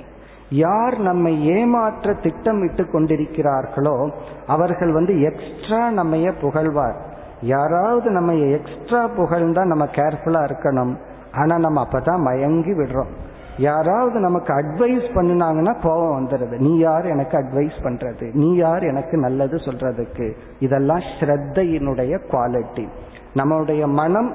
யார் 0.50 0.98
நம்மை 0.98 1.46
ஏமாற்ற 1.46 2.14
திட்டமிட்டு 2.14 2.82
கொண்டிருக்கிறார்களோ 2.82 4.10
அவர்கள் 4.46 4.92
வந்து 4.92 5.20
எக்ஸ்ட்ரா 5.20 5.90
நம்மைய 5.90 6.32
புகழ்வார். 6.40 6.98
யாராவது 7.40 8.10
நம்ம 8.10 8.32
எக்ஸ்ட்ரா 8.32 9.04
புகழ்ந்தா 9.06 9.64
நம்ம 9.64 9.84
கேர்ஃபுல்லா 9.84 10.42
இருக்கணும். 10.50 10.94
ஆனா 11.32 11.58
நம்ம 11.58 11.84
அப்பதான் 11.84 12.18
மயங்கி 12.18 12.72
விடுறோம். 12.72 13.12
யாராவது 13.60 14.18
நமக்கு 14.20 14.52
அட்வைஸ் 14.54 15.08
பண்ணினாங்கன்னா 15.14 15.72
கோபம் 15.82 16.16
வந்துடுது. 16.18 16.56
நீ 16.58 16.72
யார் 16.78 17.06
எனக்கு 17.06 17.38
அட்வைஸ் 17.38 17.78
பண்றது? 17.82 18.26
நீ 18.32 18.54
யார் 18.54 18.82
எனக்கு 18.82 19.16
நல்லது 19.16 19.56
சொல்றதுக்கு? 19.56 20.26
இதெல்லாம் 20.58 21.02
ஸ்ரத்தையினுடைய 21.18 22.12
குவாலிட்டி 22.30 22.86
நம்மளுடைய 23.34 23.82
மனம் 23.86 24.30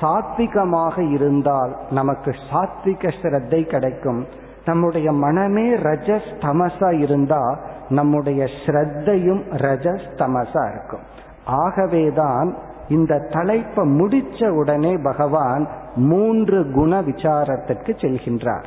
சாத்விகமாக 0.00 0.96
இருந்தால் 1.12 1.72
நமக்கு 1.90 2.30
சாத்விக 2.50 3.12
ஸ்ரத்தை 3.20 3.60
கிடைக்கும். 3.64 4.26
நம்முடைய 4.64 5.12
மனமே 5.12 5.66
ரஜஸ் 5.88 6.30
தமசா 6.38 6.90
இருந்தா 6.98 7.42
நம்முடைய 7.88 8.44
ஸ்ரத்தையும் 8.44 9.42
ரஜஸ் 9.66 10.06
தமசா 10.20 10.62
இருக்கும். 10.70 11.04
ஆகவேதான் 11.44 12.48
இந்த 12.88 13.28
தலைப்பை 13.30 13.88
முடிச்ச 13.88 14.48
உடனே 14.48 14.96
பகவான் 14.96 15.68
மூன்று 15.96 16.70
குண 16.70 17.00
விசாரத்திற்கு 17.00 17.92
செல்கின்றார். 18.00 18.64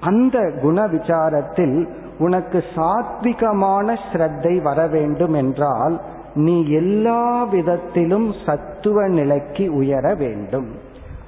அந்த 0.00 0.52
குண 0.62 0.86
விசாரத்தில் 0.86 1.88
உனக்கு 2.18 2.64
சாத்விகமான 2.74 3.96
ஸ்ரத்தை 4.12 4.62
வர 4.62 4.86
வேண்டும் 4.86 5.32
என்றால் 5.32 6.00
நீ 6.34 6.68
எல்லா 6.68 7.42
விதத்திலும் 7.42 8.34
சத்துவ 8.46 9.08
நிலைக்கு 9.08 9.74
உயர 9.74 10.14
வேண்டும். 10.14 10.66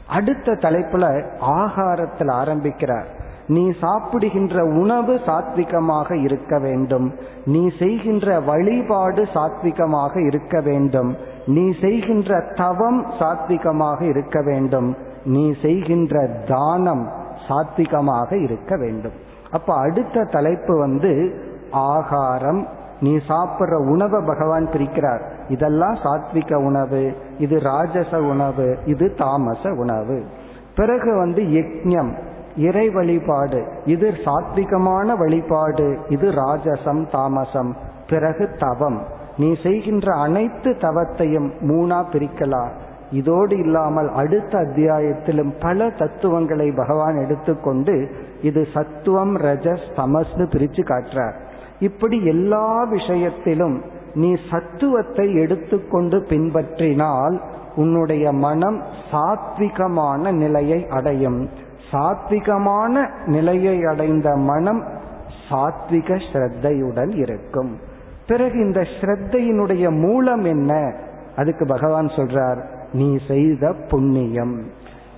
அடுத்த 0.09 0.53
தலைப்புல 0.53 1.25
ஆகாரத்தில் 1.41 2.29
ஆரம்பிக்கிறார். 2.29 3.07
நீ 3.47 3.73
சாப்பிடுகின்ற 3.81 4.65
உணவு 4.65 5.21
சாத்விகமாக 5.27 6.23
இருக்க 6.23 6.59
வேண்டும். 6.59 7.15
நீ 7.45 7.71
செய்கின்ற 7.79 8.41
வழிபாடு 8.41 9.29
சாத்விகமாக 9.35 10.27
இருக்க 10.27 10.61
வேண்டும். 10.61 11.17
நீ 11.47 11.73
செய்கின்ற 11.81 12.41
தவம் 12.55 13.07
சாத்விகமாக 13.07 14.03
இருக்க 14.03 14.43
வேண்டும். 14.43 14.97
நீ 15.25 15.55
செய்கின்ற 15.63 16.27
தானம் 16.49 17.09
சாத்விகமாக 17.49 18.43
இருக்க 18.43 18.77
வேண்டும். 18.77 19.13
அப்ப 19.51 19.75
அடுத்த 19.75 20.25
தலைப்பு 20.25 20.79
வந்து 20.79 21.41
ஆகாரம். 21.71 22.67
நீ 23.01 23.17
சாப்பிட்ற 23.17 23.75
உணவை 23.75 24.23
பகவான் 24.27 24.67
பிரிக்கிறார். 24.67 25.21
இதெல்லாம் 25.49 25.95
சாத்விக 25.95 26.55
உணவு 26.55 27.17
இது 27.39 27.59
ராஜச 27.59 28.17
உணவு 28.17 28.79
இது 28.85 29.15
தாமச 29.15 29.75
உணவு. 29.75 30.23
பிறகு 30.77 31.17
வந்து 31.17 31.43
யக்ஞம் 31.43 32.17
இறை 32.57 32.91
வழிபாடு. 32.91 33.67
இது 33.85 34.15
சாத்விகமான 34.25 35.17
வழிபாடு. 35.17 35.99
இது 36.09 36.31
ராஜசம் 36.31 37.11
தாமசம். 37.11 37.77
பிறகு 38.09 38.51
தவம். 38.59 39.21
நீ 39.37 39.55
செய்கின்ற 39.63 40.15
அனைத்து 40.15 40.71
தவத்தையும் 40.71 41.51
மூணா 41.61 42.05
பிரிக்கலாம். 42.13 42.71
இதோடு 43.11 43.59
இல்லாமல் 43.59 44.11
அடுத்த 44.11 44.59
அத்தியாயத்திலும் 44.59 45.53
பல 45.61 45.91
தத்துவங்களை 45.91 46.71
பகவான் 46.71 47.25
எடுத்துக்கொண்டு 47.25 48.11
இது 48.43 48.67
சத்துவம் 48.75 49.37
ரஜஸ் 49.37 49.87
தமஸ்னு 49.97 50.47
பிரிச்சு 50.47 50.83
காட்டுறார். 50.85 51.33
இப்படி 51.79 52.25
எல்லா 52.25 52.85
விஷயத்திலும் 52.85 53.83
நீ 54.15 54.37
சத்துவத்தை 54.51 55.35
எடுத்துக்கொண்டு 55.35 56.19
பின்பற்றினால் 56.29 57.41
உன்னுடைய 57.77 58.33
மனம் 58.33 58.83
சாத்விகமான 59.11 60.31
நிலையை 60.31 60.87
அடையும். 60.89 61.49
சாத்விகமான 61.91 63.09
நிலையை 63.27 63.85
அடைந்த 63.85 64.37
மனம் 64.37 64.85
சாத்விக 65.49 66.21
ஸ்ரத்தையுடன் 66.33 67.17
இருக்கும். 67.17 67.91
பிறகு 68.27 68.59
இந்த 68.59 68.81
ஸ்ரத்தையினுடைய 68.81 70.01
மூலம் 70.01 70.45
என்ன? 70.45 70.95
அதுக்கு 71.37 71.67
பகவான் 71.67 72.07
சொல்றார் 72.07 72.61
நீ 72.93 73.19
செய்த 73.29 73.75
புண்ணியம். 73.89 74.63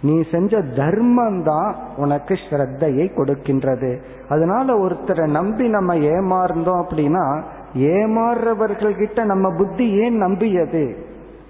நீ 0.03 0.23
செஞ்ச 0.31 0.61
தர்மம் 0.77 1.43
தான் 1.43 1.77
உனக்கு 1.97 2.35
ஸ்ரத்தையை 2.35 3.07
கொடுக்கின்றது. 3.17 3.99
அதனால 4.29 4.87
ஒருத்தரை 4.87 5.27
நம்பி 5.27 5.69
நம்ம 5.69 5.95
ஏமாறந்தோம் 5.95 6.83
அப்படின்னா 6.83 7.43
ஏமாறுறவர்கள் 7.75 8.99
கிட்ட 8.99 9.25
நம்ம 9.25 9.57
புத்தி 9.57 9.87
ஏன் 9.97 10.23
நம்பியது? 10.23 10.97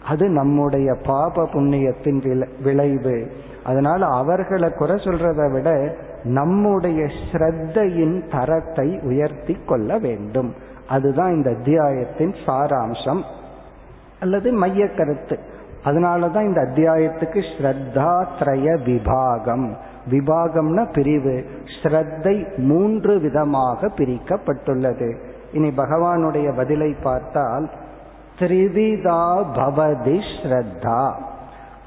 அது 0.07 0.29
நம்முடைய 0.29 0.95
பாப 1.07 1.49
புண்ணியத்தின் 1.53 2.45
விளைவு. 2.63 3.31
அதனால 3.65 4.07
அவர்களை 4.07 4.71
குறை 4.71 4.97
சொல்றதை 4.97 5.53
விட 5.53 5.97
நம்முடைய 6.25 7.07
ஸ்ரத்தையின் 7.33 8.17
தரத்தை 8.31 8.99
உயர்த்தி 9.03 9.57
கொள்ள 9.67 9.99
வேண்டும். 9.99 10.55
அதுதான் 10.89 11.32
இந்த 11.32 11.51
அத்தியாயத்தின் 11.51 12.35
சாராம்சம் 12.47 13.22
அல்லது 14.20 14.53
மைய 14.53 14.89
கருத்து 14.89 15.53
அதனாலதான் 15.85 16.43
இந்த 16.43 16.61
அத்தியாயத்துக்கு 16.61 17.41
ஸ்ரத்தாத்ரய 17.59 18.78
விபாகம். 18.85 19.74
விபாகம்னா 20.11 20.93
பிரிவு. 20.93 21.45
ஸ்ரத்தை 21.82 22.57
மூன்று 22.57 23.18
விதமாக 23.18 23.87
பிரிக்கப்பட்டுள்ளது. 23.87 25.16
இனி 25.53 25.68
பகவானுடைய 25.68 26.57
பதிலை 26.57 26.95
பார்த்தால் 27.03 27.70
திரிவிதா 28.39 29.45
பவதி 29.55 30.20
ஸ்ரத்தா. 30.43 31.12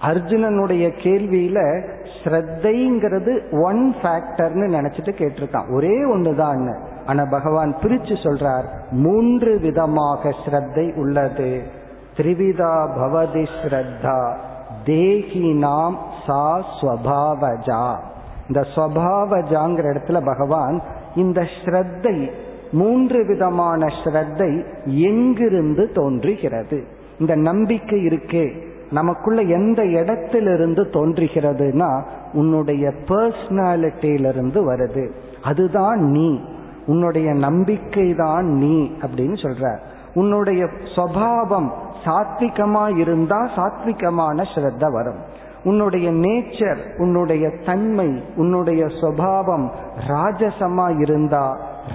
அர்ஜுனனுடைய 0.01 0.91
கேள்வியில 1.03 1.87
ஸ்ரத்தைங்கிறது 2.23 3.61
ஒன் 3.61 3.95
ஃபேக்டர்னு 4.01 4.67
நினைச்சிட்டு 4.67 5.11
கேட்டிருக்கான். 5.13 5.73
ஒரே 5.73 6.05
ஒண்ணுதான் 6.05 6.77
ஆனா 7.07 7.25
பகவான் 7.25 7.75
பிரிச்சு 7.81 8.15
சொல்றார் 8.23 8.65
மூன்று 8.91 9.59
விதமாக 9.59 10.33
ஸ்ரத்தை 10.45 10.95
உள்ளது. 10.95 11.63
திரிவிதா 12.17 12.73
பவதி 12.99 13.47
ஸ்ரத்தா 13.61 14.19
தேகி 14.85 15.53
நாம் 15.53 15.97
சா 16.25 16.65
ஸ்வபாவஜா. 16.81 17.85
இந்த 18.47 18.67
ஸ்வபாவஜாங்கிற 18.75 19.85
இடத்துல 19.93 20.25
பகவான் 20.25 20.81
இந்த 21.15 21.41
ஸ்ரத்தை 21.41 22.31
மூன்று 22.71 23.25
விதமான 23.25 23.85
ஸ்ரத்தை 23.85 24.65
எங்கிருந்து 24.85 25.91
தோன்றுகிறது? 25.91 26.83
இந்த 27.19 27.35
நம்பிக்கை 27.35 28.05
இருக்கே 28.07 28.65
நமக்குள்ள 28.91 29.41
எந்த 29.41 29.85
இடத்திலிருந்து 29.85 30.83
தோன்றுகிறதுனா 30.83 32.03
உன்னுடைய 32.33 32.93
பர்சனாலிட்டியிலிருந்து 33.07 34.59
வருது. 34.71 35.11
அதுதான் 35.43 35.99
நீ. 35.99 36.41
உன்னுடைய 36.87 37.33
நம்பிக்கை 37.33 38.13
தான் 38.13 38.45
நீ 38.45 38.75
அப்படின்னு 39.01 39.37
சொல்ற 39.45 39.77
உன்னுடைய 40.13 40.67
சுவாவம் 40.95 41.69
சாத்விகமா 42.05 42.97
இருந்தா 42.97 43.39
சாத்விகமான 43.55 44.37
ஸ்ரத்த 44.53 44.91
வரும். 44.91 45.19
உன்னுடைய 45.63 46.11
நேச்சர் 46.11 46.81
உன்னுடைய 46.97 47.49
தன்மை 47.65 48.23
உன்னுடைய 48.35 48.85
சுவாவம் 48.85 49.69
ராஜசமா 50.07 50.99
இருந்தா 50.99 51.45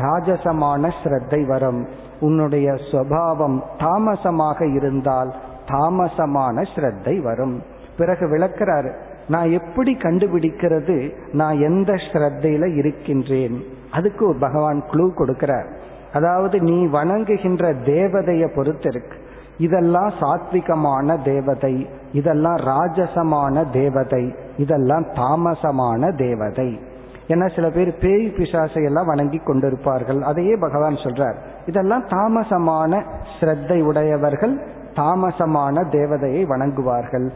ராஜசமான 0.00 0.90
ஸ்ரத்தை 1.02 1.46
வரும். 1.46 1.88
உன்னுடைய 2.20 2.72
சுவாவம் 2.90 3.60
தாமசமாக 3.78 4.66
இருந்தால் 4.66 5.34
தாமசமான 5.68 6.62
ஸ்ரத்தை 6.74 7.22
வரும். 7.22 7.62
பிறகு 7.98 8.26
விளக்கிறாரு 8.26 8.90
நான் 9.28 9.50
எப்படி 9.50 9.92
கண்டுபிடிக்கிறது? 9.94 10.96
நான் 11.32 11.58
எந்த 11.60 11.92
ஸ்ரத்தையில 11.92 12.76
இருக்கின்றேன்? 12.76 13.56
அதுக்கு 13.92 14.36
பகவான் 14.40 14.80
குழு 14.90 15.06
கொடுக்கிறார். 15.18 15.68
அதாவது 16.12 16.60
நீ 16.60 16.86
வணங்குகின்ற 16.86 17.72
தேவதைய 17.72 18.46
பொறுத்து 18.54 18.88
இருக்கு 18.88 19.16
இதெல்லாம் 19.58 20.12
சாத்விகமான 20.20 21.22
தேவதை 21.22 21.88
இதெல்லாம் 22.12 22.56
ராஜசமான 22.56 23.70
தேவதை 23.70 24.34
இதெல்லாம் 24.56 25.04
தாமசமான 25.12 26.16
தேவதை. 26.16 26.80
ஏன்னா 27.28 27.54
சில 27.54 27.70
பேர் 27.70 27.90
பேய் 27.98 28.32
பிசாசை 28.36 28.84
எல்லாம் 28.84 29.06
வணங்கி 29.06 29.40
கொண்டிருப்பார்கள். 29.46 30.20
அதையே 30.20 30.54
பகவான் 30.56 30.94
சொல்றார். 30.94 31.34
இதெல்லாம் 31.66 32.04
தாமசமான 32.06 33.02
ஸ்ரத்தை 33.40 33.82
உடையவர்கள் 33.82 34.54
தாமசமான 34.94 35.84
தேவதையை 35.90 36.42
வணங்குவார்கள். 36.46 37.26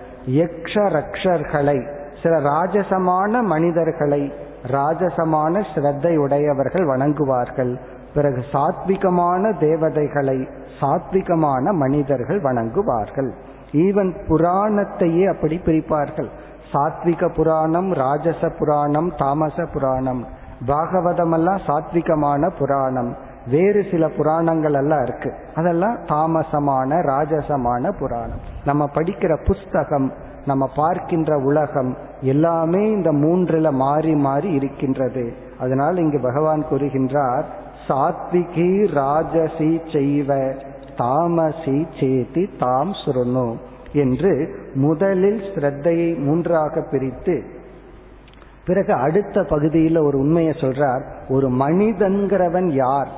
யக்ஷ 0.40 0.74
ரக்ஷர்களை 0.96 1.78
சில 2.22 2.34
ராஜசமான 2.50 3.42
மனிதர்களை 3.42 4.22
ராஜசமான 4.66 5.64
ஸ்ரத்தையுடையவர்கள் 5.74 6.86
வணங்குவார்கள். 6.86 7.78
பிறகு 8.14 8.44
சாத்விகமான 8.52 9.58
தேவதைகளை 9.58 10.48
சாத்விகமான 10.80 11.72
மனிதர்கள் 11.72 12.42
வணங்குவார்கள். 12.42 13.32
ஈவன் 13.72 14.14
புராணத்தையே 14.28 15.26
அப்படி 15.26 15.60
பிரிப்பார்கள். 15.64 16.28
சாத்விக 16.72 17.34
புராணம் 17.34 17.92
ராஜச 17.92 18.48
புராணம் 18.48 19.12
தாமச 19.16 19.66
புராணம். 19.66 20.26
பாகவதம் 20.66 21.32
எல்லாம் 21.32 21.60
சாத்விகமான 21.66 22.50
புராணம். 22.58 23.16
வேறு 23.50 23.84
சில 23.90 24.08
புராணங்கள் 24.08 24.74
எல்லாம் 24.74 25.02
இருக்கு. 25.02 25.34
அதெல்லாம் 25.54 25.96
தாமசமான 26.04 27.02
ராஜசமான 27.02 27.98
புராணம். 27.98 28.40
நம்ம 28.64 28.88
படிக்கிற 28.94 29.44
புஸ்தகம் 29.44 30.12
நம்ம 30.46 30.70
பார்க்கின்ற 30.76 31.38
உலகம் 31.38 31.96
எல்லாமே 32.20 32.90
இந்த 32.90 33.12
மூன்றுல 33.12 33.70
மாறி 33.70 34.14
மாறி 34.14 34.52
இருக்கின்றது. 34.52 35.32
அதனால் 35.58 35.96
இங்கு 35.96 36.20
பகவான் 36.20 36.64
கூறுகின்றார் 36.70 37.44
சாத்விகி 37.88 38.92
ராஜசி 38.92 39.80
செய்வ 39.92 40.54
தாமசி 40.96 41.86
சேதி 42.00 42.48
தாம் 42.58 42.90
சுருணு 43.04 43.56
என்று 43.92 44.58
முதலில் 44.74 45.40
ஸ்ரத்தையை 45.40 46.18
மூன்றாக 46.18 46.86
பிரித்து 46.90 47.54
பிறகு 48.66 48.92
அடுத்த 48.92 49.42
பகுதியில் 49.42 49.96
ஒரு 49.96 50.18
உண்மையை 50.18 50.52
சொல்றார். 50.52 51.02
ஒரு 51.28 51.50
மனிதன்கிறவன் 51.50 52.70
யார்? 52.72 53.08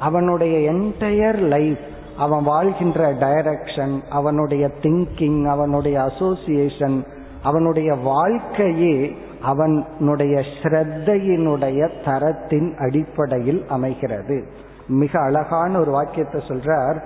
அவனுடைய 0.00 0.72
என்டையர் 0.72 1.38
லைஃப் 1.38 1.78
அவன் 2.18 2.42
வாழ்கின்ற 2.42 3.14
டைரக்ஷன் 3.14 4.00
அவனுடைய 4.10 4.70
திங்கிங் 4.80 5.44
அவனுடைய 5.44 6.02
அசோசியேஷன் 6.02 7.04
அவனுடைய 7.42 7.94
வாழ்க்கையே 7.94 9.16
அவனுடைய 9.42 10.42
ஸ்ரத்தையினுடைய 10.62 12.04
தரத்தின் 12.04 12.76
அடிப்படையில் 12.78 13.64
அமைகிறது. 13.68 14.46
மிக 14.88 15.20
அழகான 15.20 15.78
ஒரு 15.78 15.90
வாக்கியத்தை 15.90 16.40
சொல்றார் 16.40 17.02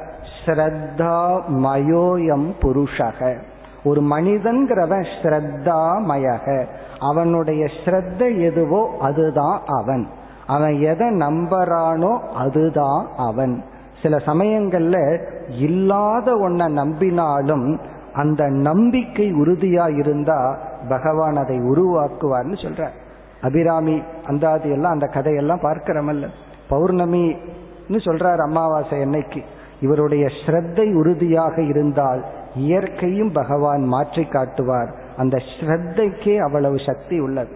ஸ்ரத்தா 0.47 1.41
மயோயம் 1.49 2.53
புருஷக. 2.61 3.43
ஒரு 3.85 4.03
மனிதன்கிறவன் 4.03 5.07
ஸ்ரத்தாமயக. 5.23 6.67
அவனுடைய 6.99 7.67
ஸ்ரத்த 7.85 8.41
எதுவோ 8.41 8.91
அதுதான் 9.01 9.61
அவன். 9.67 10.09
அவன் 10.47 10.81
எதை 10.81 11.09
நம்புறானோ 11.09 12.19
அதுதான் 12.19 13.07
அவன். 13.17 13.65
சில 14.03 14.17
சமயங்கள்ல 14.17 14.97
இல்லாத 15.59 16.33
ஒன்ன 16.35 16.69
நம்பினாலும் 16.81 17.79
அந்த 18.13 18.49
நம்பிக்கை 18.49 19.33
உறுதியா 19.33 19.99
இருந்தா 19.99 20.59
பகவான் 20.89 21.37
அதை 21.37 21.57
உருவாக்குவார்னு 21.57 22.57
சொல்ற. 22.63 22.87
அபிராமி 23.41 24.03
அந்தாதி 24.27 24.71
எல்லாம் 24.71 24.93
அந்த 24.93 25.07
கதையெல்லாம் 25.07 25.61
பார்க்கிறமல்ல. 25.61 26.27
பௌர்ணமின்னு 26.71 27.99
சொல்றார் 28.05 28.41
அமாவாசை 28.41 28.99
என்னைக்கு 29.01 29.43
இவருடைய 29.81 30.27
ஸ்ரத்தை 30.27 30.95
உறுதியாக 30.95 31.63
இருந்தால் 31.63 32.25
இயற்கையும் 32.55 33.33
பகவான் 33.33 33.85
மாற்றி 33.85 34.25
காட்டுவார். 34.25 34.91
அந்த 35.17 35.37
ஸ்ரத்தைக்கே 35.37 36.39
அவ்வளவு 36.39 36.79
சக்தி 36.79 37.19
உள்ளது. 37.21 37.55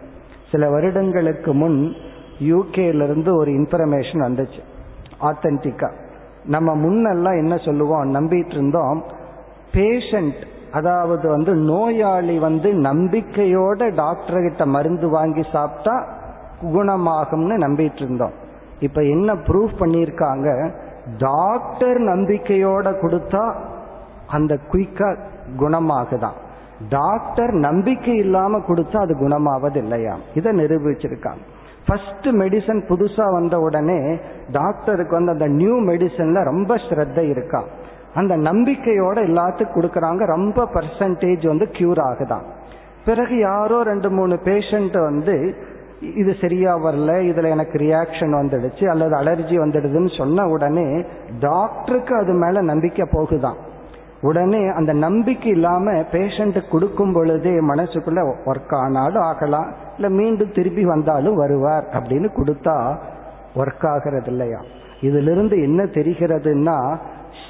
சில 0.50 0.70
வருடங்களுக்கு 0.70 1.54
முன் 1.54 1.94
யூகேலிருந்து 2.40 3.36
ஒரு 3.36 3.50
இன்ஃபர்மேஷன் 3.50 4.24
வந்துச்சு. 4.28 4.62
ஆத்தன்டிக்கா 5.20 5.90
நம்ம 6.44 6.76
முன்னெல்லாம் 6.76 7.36
என்ன 7.36 7.56
சொல்லுவோம்? 7.56 8.14
நம்பிட்டு 8.14 8.52
இருந்தோம். 8.52 9.04
பேஷண்ட் 9.72 10.42
அதாவது 10.72 11.28
வந்து 11.28 11.54
நோயாளி 11.54 12.38
வந்து 12.38 12.72
நம்பிக்கையோட 12.72 13.94
டாக்டர் 13.94 14.40
கிட்ட 14.40 14.66
மருந்து 14.66 15.08
வாங்கி 15.08 15.44
சாப்பிட்டா 15.52 16.06
குணமாகும்னு 16.62 17.56
நம்பிட்டு 17.66 18.02
இருந்தோம். 18.02 18.32
இப்ப 18.80 19.02
என்ன 19.02 19.34
ப்ரூவ் 19.34 19.68
பண்ணியிருக்காங்க? 19.78 20.70
டாக்டர் 21.18 22.00
நம்பிக்கையோட 22.00 22.94
கொடுத்தா 23.02 23.54
அந்த 24.26 24.58
குயிக்கா 24.72 25.16
குணமாகுதான் 25.58 26.38
டாக்டர் 26.88 27.52
நம்பிக்கை 27.52 28.16
இல்லாம 28.16 28.58
கொடுத்தா 28.58 28.96
அது 28.96 29.14
குணமாவது 29.14 29.76
இல்லையா 29.76 30.16
இதை 30.34 30.52
நிரூபிச்சிருக்காங்க. 30.52 31.42
ஃபர்ஸ்ட் 31.86 32.26
மெடிசன் 32.26 32.80
புதுசா 32.88 33.32
வந்த 33.32 33.58
உடனே 33.58 34.16
டாக்டருக்கு 34.52 35.14
வந்து 35.14 35.32
அந்த 35.32 35.46
நியூ 35.46 35.80
மெடிசன்ல 35.80 36.44
ரொம்ப 36.44 36.76
ஸ்ரத்த 36.76 37.18
இருக்கா? 37.18 37.64
அந்த 38.14 38.36
நம்பிக்கையோட 38.36 39.16
எல்லாத்துக்கும் 39.28 39.76
கொடுக்கறாங்க. 39.76 40.26
ரொம்ப 40.26 40.68
பர்சன்டேஜ் 40.74 41.46
வந்து 41.46 41.64
கியூர் 41.72 42.00
ஆகுதான் 42.00 42.44
பிறகு 43.04 43.38
யாரோ 43.38 43.82
ரெண்டு 43.82 44.10
மூணு 44.10 44.34
பேஷண்ட் 44.44 45.02
வந்து 45.02 45.54
இது 46.14 46.34
சரியா 46.40 46.78
வரல 46.78 47.10
இதுல 47.30 47.48
எனக்கு 47.48 47.78
ரியாக்ஷன் 47.78 48.32
வந்துடுச்சு 48.40 48.84
அல்லது 48.86 49.14
அலர்ஜி 49.16 49.56
வந்துடுதுன்னு 49.58 50.16
சொன்ன 50.18 50.46
உடனே 50.48 51.04
டாக்டருக்கு 51.40 52.16
அது 52.16 52.32
மேல 52.32 52.62
நம்பிக்கை 52.62 53.08
போகுதான் 53.12 53.56
உடனே 54.20 54.68
அந்த 54.68 54.92
நம்பிக்கை 54.92 55.50
இல்லாம 55.50 55.92
பேஷண்ட் 55.92 56.70
கொடுக்கும் 56.70 57.12
பொழுதே 57.12 57.50
மனசுக்குள்ள 57.50 58.34
ஒர்க் 58.46 58.74
ஆனாலும் 58.74 59.22
ஆகலாம். 59.22 59.72
இல்ல 59.96 60.08
மீண்டும் 60.08 60.52
திருப்பி 60.52 60.84
வந்தாலும் 60.84 61.34
வருவார் 61.34 61.84
அப்படின்னு 61.92 62.28
கொடுத்தா 62.36 62.98
ஒர்க் 63.56 63.86
ஆகிறது 63.86 64.30
இல்லையா? 64.30 64.60
இதிலிருந்து 65.00 65.62
என்ன 65.62 65.82
தெரிகிறதுன்னா 65.84 66.98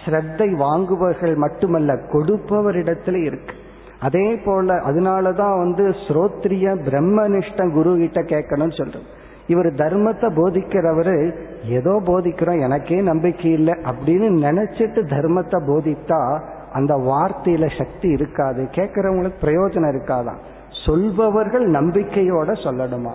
ஸ்ரத்தை 0.04 0.56
வாங்குபவர்கள் 0.56 1.34
மட்டுமல்ல 1.34 1.94
கொடுப்பவரிடத்துல 1.94 3.24
இருக்கு. 3.24 3.54
அதே 4.00 4.34
போல 4.34 4.74
அதனாலதான் 4.74 5.58
வந்து 5.58 5.88
ஸ்ரோத்ரிய 5.88 6.74
பிரம்மனிஷ்ட 6.88 7.72
குரு 7.72 7.96
கிட்ட 7.96 8.20
கேட்கணும்னு 8.20 8.78
சொல்றோம் 8.78 9.06
இவர் 9.46 9.66
தர்மத்தை 9.66 10.28
போதிக்கிறவர் 10.36 11.34
ஏதோ 11.68 12.00
போதிக்கிறோம் 12.06 12.60
எனக்கே 12.60 13.00
நம்பிக்கை 13.00 13.52
இல்லை 13.52 13.74
அப்படின்னு 13.74 14.28
நினைச்சிட்டு 14.48 15.00
தர்மத்தை 15.08 15.58
போதித்தா 15.66 16.40
அந்த 16.74 16.94
வார்த்தையில 16.96 17.78
சக்தி 17.78 18.08
இருக்காது. 18.08 18.68
கேட்கறவங்களுக்கு 18.70 19.38
பிரயோஜனம் 19.40 19.92
இருக்காதான். 19.94 20.40
சொல்பவர்கள் 20.86 21.70
நம்பிக்கையோட 21.70 22.50
சொல்லணுமா? 22.66 23.12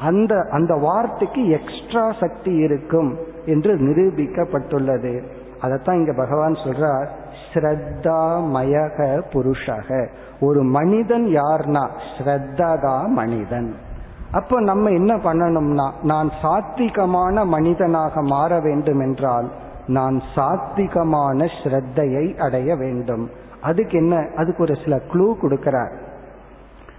அந்த 0.00 0.46
அந்த 0.50 0.74
வார்த்தைக்கு 0.74 1.48
எக்ஸ்ட்ரா 1.48 2.12
சக்தி 2.20 2.54
இருக்கும் 2.54 3.16
என்று 3.46 3.74
நிரூபிக்கப்பட்டுள்ளது. 3.74 5.22
அதைத்தான் 5.60 5.96
இங்க 5.96 6.12
பகவான் 6.12 6.52
சொல்றார் 6.52 7.06
ஸ்ரத்தா 7.52 8.20
மயக 8.56 9.22
புருஷக. 9.32 10.08
ஒரு 10.40 10.62
மனிதன் 10.62 11.26
யார்னா? 11.26 11.84
ஸ்ரத்ததா 12.18 13.06
மனிதன். 13.06 13.74
அப்போ 14.32 14.60
நம்ம 14.60 14.90
என்ன 14.90 15.16
பண்ணணும்னா 15.16 15.90
நான் 16.02 16.30
சாத்விகமான 16.42 17.44
மனிதனாக 17.44 18.22
மாற 18.22 18.60
வேண்டும் 18.60 19.00
என்றால் 19.00 19.50
நான் 19.86 20.22
சாத்விகமான 20.34 21.50
ஸ்ரத்தையை 21.64 22.38
அடைய 22.38 22.76
வேண்டும். 22.76 23.30
அதுக்கு 23.60 23.98
என்ன? 23.98 24.28
அதுக்கு 24.36 24.62
ஒரு 24.62 24.74
சில 24.82 25.00
க்ளூ 25.12 25.34
கொடுக்கிறார். 25.42 25.96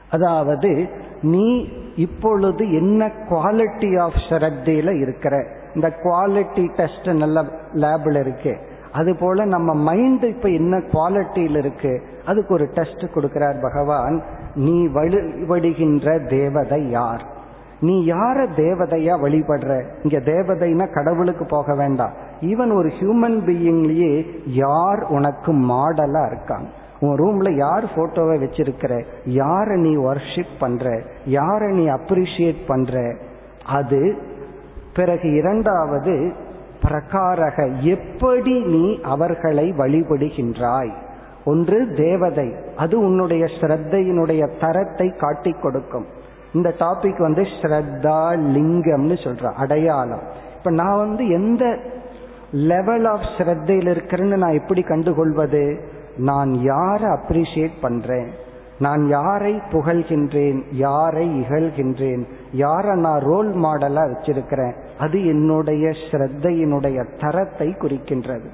அதாவது 0.09 0.89
நீ 1.21 1.67
இப்பொழுது 1.95 2.73
என்ன 2.73 3.11
குவாலிட்டி 3.29 3.99
ஆஃப் 3.99 4.13
ஸ்ரத்தையில 4.13 4.99
இருக்கிற? 4.99 5.45
இந்த 5.75 5.93
குவாலிட்டி 6.03 6.75
டெஸ்ட் 6.75 7.09
நல்ல 7.09 7.45
லேபில் 7.73 8.19
இருக்கு. 8.19 8.57
அது 8.91 9.15
போல 9.19 9.45
நம்ம 9.45 9.73
மைண்ட் 9.73 10.23
இப்ப 10.23 10.49
என்ன 10.49 10.77
குவாலிட்டியில் 10.77 11.57
இருக்கு? 11.57 12.01
அதுக்கு 12.25 12.53
ஒரு 12.53 12.65
டெஸ்ட் 12.65 13.03
கொடுக்கிறார் 13.15 13.61
பகவான். 13.61 14.23
நீ 14.55 14.87
வழிபடுகின்ற 14.87 16.29
தேவதை 16.29 16.89
யார்? 16.89 17.32
நீ 17.83 18.05
யார 18.05 18.47
தேவதையா 18.55 19.15
வழிபடுற? 19.25 19.83
இங்க 20.03 20.31
தேவதைனா 20.31 20.93
கடவுளுக்கு 20.93 21.45
போக 21.45 21.75
வேண்டாம். 21.75 22.11
ஈவன் 22.41 22.73
ஒரு 22.73 22.89
ஹியூமன் 22.89 23.41
பீயிங்லயே 23.45 24.25
யார் 24.45 24.99
உனக்கு 25.09 25.53
மாடலா 25.53 26.25
இருக்காங்க? 26.25 26.69
உன் 26.99 27.15
ரூம்ல 27.17 27.55
யார் 27.55 27.83
போட்டோவை 27.83 28.37
வச்சிருக்கிற? 28.43 29.05
யார 29.25 29.75
நீ 29.75 29.95
ஒர்ஷிப் 29.95 30.59
பண்ற? 30.59 31.01
யார 31.25 31.71
நீ 31.71 31.87
அப்ரிஷியேட் 31.87 32.67
பண்ற? 32.67 33.15
அது 33.65 34.15
பிறகு 34.95 35.33
இரண்டாவது 35.33 36.33
பிரகாரக 36.83 37.79
எப்படி 37.79 38.65
நீ 38.65 38.99
அவர்களை 39.01 39.73
வழிபடுகின்றாய்? 39.77 40.93
ஒன்று 41.45 41.93
தேவதை. 41.93 42.55
அது 42.77 42.99
உன்னுடைய 42.99 43.45
ஸ்ரத்தையினுடைய 43.45 44.49
தரத்தை 44.59 45.09
காட்டிக் 45.09 45.61
கொடுக்கும். 45.61 46.05
இந்த 46.53 46.73
டாபிக் 46.79 47.21
வந்து 47.21 47.41
ஸ்ரத்தா 47.41 48.19
லிங்கம்னு 48.55 49.17
சொல்ற 49.23 49.43
அடையாளம். 49.53 50.21
இப்ப 50.57 50.71
நான் 50.71 50.97
வந்து 50.97 51.27
எந்த 51.27 51.77
லெவல் 52.51 53.05
ஆஃப் 53.05 53.29
ஸ்ரத்தையில் 53.37 53.89
இருக்கிறேன்னு 53.91 54.37
நான் 54.37 54.53
எப்படி 54.53 54.81
கண்டுகொள்வது? 54.81 55.79
நான் 56.17 56.53
யாரை 56.53 57.09
அப்ரிஷியேட் 57.09 57.81
பண்றேன்? 57.81 58.27
நான் 58.79 59.07
யாரை 59.07 59.61
புகழ்கின்றேன்? 59.71 60.63
யாரை 60.71 61.41
இகழ்கின்றேன்? 61.41 62.23
யாரை 62.51 62.99
நான் 62.99 63.19
ரோல் 63.19 63.55
மாடலா 63.55 64.03
வச்சிருக்கிறேன்? 64.11 64.73
அது 64.99 65.25
என்னுடைய 65.25 65.89
ஸ்ரத்தையினுடைய 66.11 67.05
தரத்தை 67.19 67.67
குறிக்கின்றது. 67.67 68.47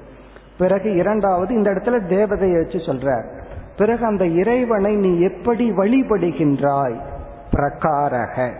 பிறகு 0.58 0.94
இரண்டாவது 0.94 1.54
இந்த 1.54 1.70
இடத்துல 1.70 2.00
தேவதையை 2.08 2.56
வச்சு 2.62 2.78
சொல்ற 2.78 3.24
பிறகு 3.76 4.04
அந்த 4.04 4.26
இறைவனை 4.26 4.96
நீ 4.96 5.20
எப்படி 5.20 5.70
வழிபடுகின்றாய்? 5.70 6.98
பிரகாரக. 7.52 8.50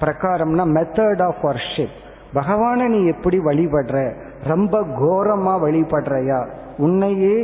பிரகாரம்னா 0.00 0.64
மெத்தட் 0.76 1.22
ஆஃப் 1.22 1.42
வர்ஷிப் 1.42 1.94
பகவானை 2.32 2.88
நீ 2.88 3.06
எப்படி 3.06 3.38
வழிபடுற? 3.38 4.14
ரொம்ப 4.44 4.80
கோரமா 5.00 5.54
வழிபடுறையா? 5.64 6.46
உன்னையே 6.78 7.36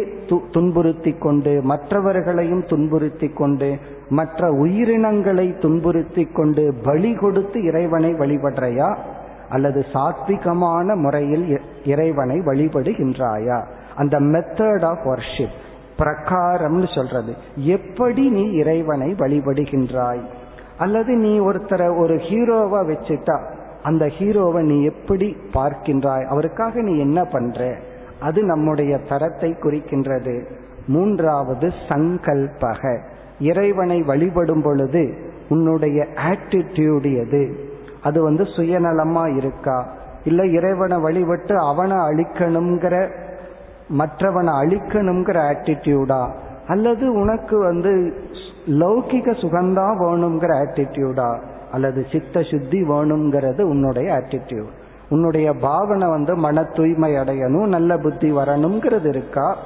துன்புறுத்தி 0.50 1.12
கொண்டு 1.12 1.61
மற்றவர்களையும் 1.62 2.64
துன்புறுத்தி 2.66 3.28
கொண்டு 3.28 3.78
மற்ற 4.09 4.53
உயிரினங்களை 4.53 5.59
துன்புறுத்தி 5.59 6.24
கொண்டு 6.24 6.74
பலி 6.84 7.14
கொடுத்து 7.14 7.62
இறைவனை 7.62 8.14
வழிபடுறையா? 8.14 8.96
அல்லது 9.48 9.86
சாத்விகமான 9.92 10.94
முறையில் 10.94 11.61
இறைவனை 11.84 12.38
வழிபடுகின்றாயா? 12.40 13.64
அந்த 13.96 14.20
மெத்தட் 14.20 14.84
ஆஃப் 14.84 15.07
வர்ஷிப் 15.07 15.57
பிரகாரம்னு 15.98 16.94
சொல்றது. 16.94 17.34
எப்படி 17.57 18.28
நீ 18.30 18.44
இறைவனை 18.53 19.12
வழிபடுகின்றாய்? 19.12 20.22
அல்லது 20.78 21.16
நீ 21.16 21.40
ஒருத்தரை 21.40 21.98
ஒரு 21.98 22.14
ஹீரோவா 22.14 22.86
வச்சுட்டா 22.92 23.40
அந்த 23.82 24.06
ஹீரோவை 24.06 24.60
நீ 24.60 24.82
எப்படி 24.84 25.36
பார்க்கின்றாய்? 25.54 26.24
அவருக்காக 26.24 26.80
நீ 26.80 26.98
என்ன 26.98 27.24
பண்ற? 27.24 27.76
அது 28.20 28.42
நம்முடைய 28.42 28.98
தரத்தை 28.98 29.56
குறிக்கின்றது. 29.62 30.44
மூன்றாவது 30.86 31.72
சங்கல்பக. 31.88 32.98
இறைவனை 33.40 34.02
வழிபடும் 34.02 34.62
பொழுது 34.62 35.14
உன்னுடைய 35.48 36.06
ஆட்டிடியூடு 36.14 37.16
எது? 37.16 37.70
அது 38.02 38.22
வந்து 38.22 38.44
சுயநலமா 38.44 39.36
இருக்கா? 39.36 39.88
இல்லை 40.24 40.52
இறைவனை 40.52 40.98
வழிபட்டு 40.98 41.58
அவனை 41.58 41.96
அழிக்கணுங்கிற 41.96 43.10
மற்றவனை 43.98 44.52
அழிக்கணுங்கிற 44.62 45.54
ஆட்டிடியூடா 45.54 46.28
அல்லது 46.68 47.12
உனக்கு 47.12 47.58
வந்து 47.58 48.12
லௌகிக 48.66 49.30
சுகந்தான் 49.40 49.98
வேணுங்கிற 49.98 50.64
ஆட்டிடியூடா 50.64 51.40
அல்லது 51.72 52.06
சித்த 52.12 52.42
சுத்தி 52.42 52.82
வேணுங்கிறது 52.82 53.62
உன்னுடைய 53.62 54.12
ஆட்டிடியூட் 54.12 54.80
உன்னுடைய 55.08 55.52
பாவனை 55.52 56.08
வந்து 56.08 56.36
மன 56.36 56.62
தூய்மை 56.62 57.12
அடையணும் 57.12 57.66
நல்ல 57.66 57.98
புத்தி 57.98 58.32
வரணுங்கிறது 58.32 59.08
இருக்கா? 59.08 59.56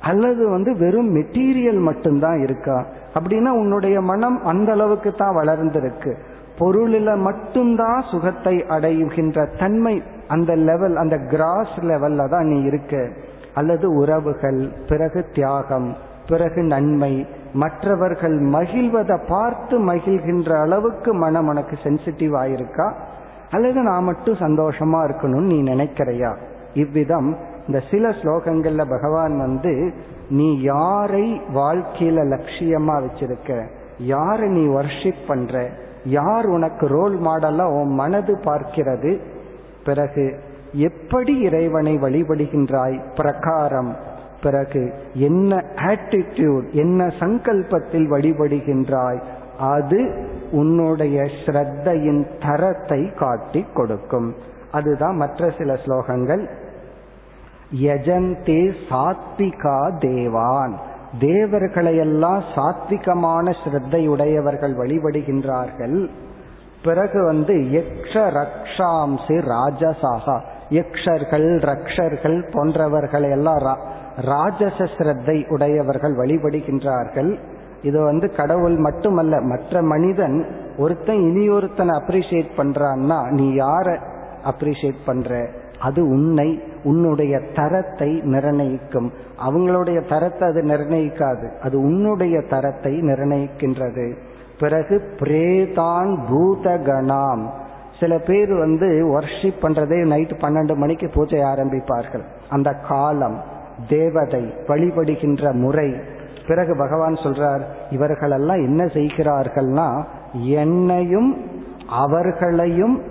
அல்லது 0.00 0.48
வந்து 0.48 0.76
வெறும் 0.76 1.14
மெட்டீரியல் 1.14 1.80
மட்டும்தான் 1.80 2.38
இருக்கா? 2.38 2.86
அப்படின்னா 3.14 3.48
உன்னுடைய 3.48 4.00
மனம் 4.00 4.44
அந்த 4.44 4.72
அளவுக்கு 4.72 5.12
தான் 5.12 5.36
வளர்ந்திருக்கு. 5.36 6.14
பொருளில 6.58 7.16
மட்டும்தான் 7.16 8.04
சுகத்தை 8.10 8.64
அடைகின்ற 8.68 9.44
தன்மை 9.58 10.02
அந்த 10.28 10.56
லெவல் 10.56 10.96
அந்த 10.96 11.18
கிராஸ் 11.18 11.78
லெவல்ல 11.80 12.28
தான் 12.28 12.46
நீ 12.46 12.60
இருக்க. 12.60 13.08
அல்லது 13.54 13.90
உறவுகள் 13.90 14.68
பிறகு 14.88 15.26
தியாகம் 15.34 15.96
பிறகு 16.28 16.62
நன்மை. 16.62 17.26
மற்றவர்கள் 17.52 18.42
மகிழ்வதை 18.42 19.18
பார்த்து 19.28 19.78
மகிழ்கின்ற 19.78 20.60
அளவுக்கு 20.60 21.14
மனம் 21.14 21.46
உனக்கு 21.46 21.78
சென்சிட்டிவ் 21.82 22.32
ஆயிருக்கா? 22.32 22.92
அல்லது 23.50 23.80
நான் 23.80 24.04
மட்டும் 24.04 24.34
சந்தோஷமா 24.34 24.98
இருக்கணும்னு 25.08 25.46
நீ 25.46 25.62
நினைக்கிறையா? 25.62 26.36
இவ்விதம் 26.74 27.36
இந்த 27.66 27.82
சில 27.90 28.08
ஸ்லோகங்கள்ல 28.08 28.88
பகவான் 28.88 29.38
வந்து 29.38 29.92
நீ 30.28 30.60
யாரை 30.60 31.40
வாழ்க்கையில 31.54 32.24
லட்சியமா 32.24 33.02
வச்சிருக்க? 33.02 33.66
யாரை 33.98 34.48
நீ 34.48 34.66
வர்ஷிப் 34.66 35.26
பண்ற? 35.26 35.70
யார் 36.04 36.46
உனக்கு 36.46 36.86
ரோல் 36.86 37.20
மாடலா 37.20 37.64
உன் 37.64 37.94
மனது 37.94 38.38
பார்க்கிறது? 38.44 39.20
பிறகு 39.84 40.40
எப்படி 40.72 41.38
இறைவனை 41.38 41.98
வழிபடுகின்றாய்? 41.98 43.00
பிரகாரம். 43.16 43.96
பிறகு 44.42 44.92
என்ன 45.14 45.64
ஆட்டிடியூட் 45.74 46.70
என்ன 46.70 47.06
சங்கல்பத்தில் 47.06 48.10
வழிபடுகின்றாய் 48.12 49.22
அது 49.58 50.26
உன்னுடைய 50.50 51.22
ஸ்ரத்தையின் 51.22 52.26
தரத்தை 52.40 53.14
காட்டி 53.14 53.66
கொடுக்கும். 53.74 54.34
அதுதான் 54.72 55.16
மற்ற 55.16 55.50
சில 55.58 55.74
ஸ்லோகங்கள். 55.74 56.48
யஜந்தே 57.82 58.72
சாத்விகா 58.88 59.98
தேவான். 59.98 60.78
தேவர்களையெல்லாம் 61.20 62.42
சாத்விகமான 62.54 63.54
ஸ்ரத்தையுடையவர்கள் 63.64 64.74
வழிபடுகின்றார்கள். 64.78 66.08
பிறகு 66.84 67.24
வந்து 67.24 67.54
யக்ஷ 67.54 68.14
ரக்ஷாம்சி 68.38 69.38
ராஜசாகா. 69.52 70.40
யக்ஷர்கள் 70.70 71.48
ரக்ஷர்கள் 71.60 72.50
போன்றவர்களை 72.52 73.30
எல்லாம் 73.30 73.78
ராஜச 74.20 74.84
ஸ்ரத்தை 74.84 75.48
உடையவர்கள் 75.48 76.16
வழிபடுகின்றார்கள். 76.16 77.38
இது 77.82 78.04
வந்து 78.04 78.30
கடவுள் 78.30 78.76
மட்டுமல்ல 78.76 79.40
மற்ற 79.40 79.82
மனிதன் 79.82 80.46
ஒருத்தன் 80.78 81.16
இனி 81.16 81.48
ஒருத்தனை 81.48 81.98
அப்ரிசியேட் 81.98 82.48
பண்றான்னா 82.56 83.30
நீ 83.30 83.54
யார 83.54 83.98
அப்ரிசியேட் 84.44 85.06
பண்ற? 85.06 85.48
அது 85.80 86.08
உன்னை 86.08 86.62
உன்னுடைய 86.84 87.40
தரத்தை 87.54 88.20
நிர்ணயிக்கும். 88.20 89.12
அவங்களுடைய 89.46 90.08
தரத்தை 90.08 90.48
அது 90.48 90.62
நிர்ணயிக்காது. 90.62 91.50
அது 91.62 91.80
உன்னுடைய 91.80 92.40
தரத்தை 92.40 93.00
நிர்ணயிக்கின்றது. 93.00 94.16
பிறகு 94.58 95.02
பிரேதான் 95.16 96.18
பூதகணாம். 96.30 97.46
சில 98.00 98.18
பேர் 98.18 98.54
வந்து 98.54 99.18
ஒர்ஷிப் 99.18 99.60
பண்றதே 99.62 100.06
நைட் 100.06 100.30
பன்னெண்டு 100.30 100.74
மணிக்கு 100.74 101.10
பூஜை 101.14 101.40
ஆரம்பிப்பார்கள். 101.40 102.22
அந்த 102.48 102.72
காலம். 102.72 103.56
தேவதை 103.88 104.54
வழிபடுகின்ற 104.66 105.52
முறை. 105.52 105.94
பிறகு 106.46 106.76
பகவான் 106.76 107.14
சொல்றார் 107.14 107.60
இவர்களெல்லாம் 107.90 108.56
என்ன 108.56 108.84
செய்கிறார்கள்னா 108.84 110.04
என்னையும் 110.32 111.46
அவர்களையும் 111.88 113.02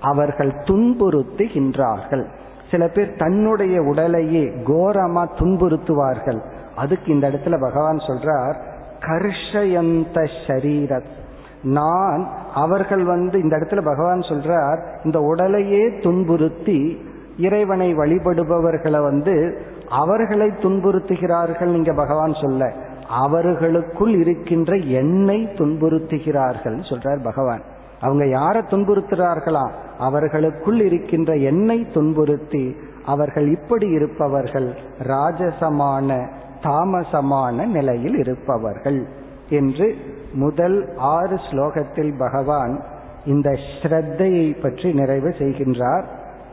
அவர்கள் 0.00 0.50
துன்புறுத்துகின்றார்கள். 0.50 2.24
சில 2.70 2.88
பேர் 2.88 3.16
தன்னுடைய 3.16 3.82
உடலையே 3.82 4.44
கோரமா 4.44 5.26
துன்புறுத்துவார்கள். 5.38 6.40
அதுக்கு 6.76 7.12
இந்த 7.12 7.30
இடத்துல 7.30 7.60
பகவான் 7.60 7.96
சொல்றார் 7.96 8.54
கர்ஷயந்த 9.00 10.28
ஷரீரத். 10.46 11.14
நான் 11.62 12.28
அவர்கள் 12.54 13.04
வந்து 13.04 13.42
இந்த 13.42 13.56
இடத்துல 13.56 13.84
பகவான் 13.84 14.20
சொல்றார் 14.20 14.78
இந்த 15.04 15.20
உடலையே 15.20 15.98
துன்புறுத்தி 15.98 17.04
இறைவனை 17.36 17.94
வழிபடுபவர்களை 17.94 19.02
வந்து 19.02 19.60
அவர்களை 19.88 20.48
துன்புறுத்துகிறார்கள் 20.48 21.66
நீங்க 21.66 21.92
பகவான் 21.92 22.34
சொல்ல. 22.34 22.72
அவர்களுக்குள் 23.08 24.14
இருக்கின்ற 24.14 24.76
என்னை 24.76 25.44
துன்புறுத்துகிறார்கள் 25.44 26.78
சொல்றார் 26.88 27.24
பகவான். 27.24 27.60
அவங்க 28.00 28.26
யாரை 28.26 28.62
துன்புறுத்துகிறார்களா 28.62 29.70
அவர்களுக்குள் 29.98 30.80
இருக்கின்ற 30.80 31.36
என்னை 31.36 31.86
துன்புறுத்தி 31.92 32.76
அவர்கள் 33.04 33.48
இப்படி 33.48 33.88
இருப்பவர்கள் 33.88 34.74
ராஜசமான 34.98 36.28
தாமசமான 36.62 37.66
நிலையில் 37.66 38.16
இருப்பவர்கள் 38.16 39.06
என்று 39.48 39.96
முதல் 40.32 40.88
ஆறு 40.96 41.34
ஸ்லோகத்தில் 41.34 42.18
பகவான் 42.18 42.80
இந்த 43.26 43.50
ஸ்ரத்தையை 43.50 44.62
பற்றி 44.62 44.92
நிறைவு 44.92 45.28
செய்கின்றார். 45.28 46.04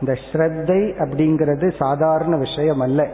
இந்த 0.04 0.16
ஸ்ரத்தை 0.28 0.80
அப்படிங்கிறது 1.02 1.72
சாதாரண 1.78 2.36
விஷயம் 2.36 2.80
அல்ல. 2.80 3.08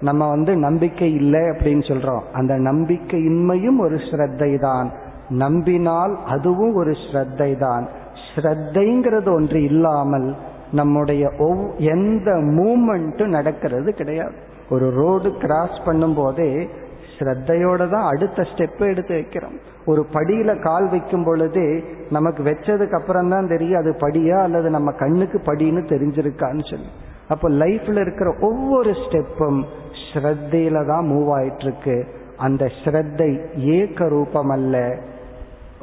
நம்ம 0.00 0.28
வந்து 0.28 0.56
நம்பிக்கை 0.56 1.14
இல்லை 1.14 1.40
அப்படின்னு 1.40 1.84
சொல்றோம். 1.88 2.22
அந்த 2.32 2.54
நம்பிக்கையின்மையும் 2.54 3.78
ஒரு 3.78 3.96
ஸ்ரத்தை 3.96 4.58
தான் 4.58 4.92
நம்பினால் 5.28 6.18
அதுவும் 6.26 6.74
ஒரு 6.74 6.90
ஸ்ரத்தை 6.90 7.58
தான் 7.58 7.88
ஸ்ரத்தைங்கிறது 8.30 9.30
ஒன்று 9.32 9.62
இல்லாமல் 9.62 10.34
நம்முடைய 10.72 11.32
ஒவ் 11.38 11.62
எந்த 11.76 12.30
மூமெண்ட்டும் 12.30 13.34
நடக்கிறது 13.38 13.94
கிடையாது. 13.94 14.34
ஒரு 14.70 14.90
ரோடு 14.90 15.30
கிராஸ் 15.36 15.78
பண்ணும் 15.84 16.14
போதே 16.14 16.68
ஸ்ரத்தையோட 17.20 17.90
தான் 17.90 18.06
அடுத்த 18.12 18.42
ஸ்டெப் 18.42 18.82
எடுத்து 18.90 19.14
வைக்கிறோம். 19.14 19.56
ஒரு 19.86 20.06
படியில 20.12 20.50
கால் 20.62 20.88
வைக்கும் 20.88 21.24
பொழுது 21.24 21.64
நமக்கு 22.10 22.42
வச்சதுக்கு 22.42 22.98
அப்புறம் 23.00 23.28
தான் 23.28 23.46
தெரியும் 23.46 23.80
அது 23.80 23.92
படியா 24.04 24.38
அல்லது 24.42 24.70
நம்ம 24.70 24.92
கண்ணுக்கு 24.92 25.40
படின்னு 25.46 25.82
தெரிஞ்சிருக்கான்னு 25.92 26.64
சொல்லி. 26.70 26.90
அப்போ 27.28 27.48
லைஃப்ல 27.50 28.00
இருக்கிற 28.00 28.30
ஒவ்வொரு 28.40 28.92
ஸ்டெப்பும் 29.02 29.60
ஸ்ரத்தையில 30.06 30.86
தான் 30.86 31.06
மூவ் 31.12 31.30
ஆயிட்டு 31.36 31.66
இருக்கு 31.68 31.96
அந்த 32.36 32.64
ஸ்ரத்தை 32.82 33.30
ஏக 33.56 34.08
ரூபம் 34.08 34.48
அல்ல 34.48 34.76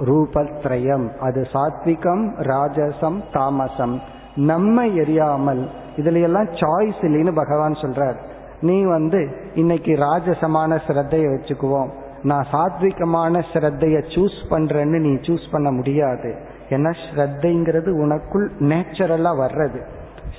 ரூபத்ரயம். 0.10 1.06
அது 1.20 1.42
சாத்விகம் 1.54 2.24
ராஜசம் 2.52 3.20
தாமசம். 3.34 3.96
நம்ம 4.36 4.86
எரியாமல் 4.86 5.62
இதுல 5.98 6.22
எல்லாம் 6.22 6.50
சாய்ஸ் 6.62 7.00
இல்லைன்னு 7.02 7.34
பகவான் 7.36 7.82
சொல்றார். 7.84 8.18
நீ 8.62 8.84
வந்து 8.84 9.28
இன்னைக்கு 9.56 9.92
ராஜசமான 9.92 10.80
ஸ்ரத்தையை 10.88 11.28
வச்சுக்குவோம். 11.28 11.90
நான் 12.24 12.48
சாத்விகமான 12.52 13.44
ஸ்ரத்தைய 13.54 14.04
சூஸ் 14.16 14.38
பண்றேன்னு 14.50 15.00
நீ 15.00 15.14
சூஸ் 15.14 15.52
பண்ண 15.52 15.72
முடியாது. 15.72 16.36
ஏன்னா 16.70 16.94
ஸ்ரத்தைங்கிறது 17.14 17.90
உனக்குள் 17.90 18.50
நேச்சுரலா 18.60 19.32
வர்றது. 19.40 19.82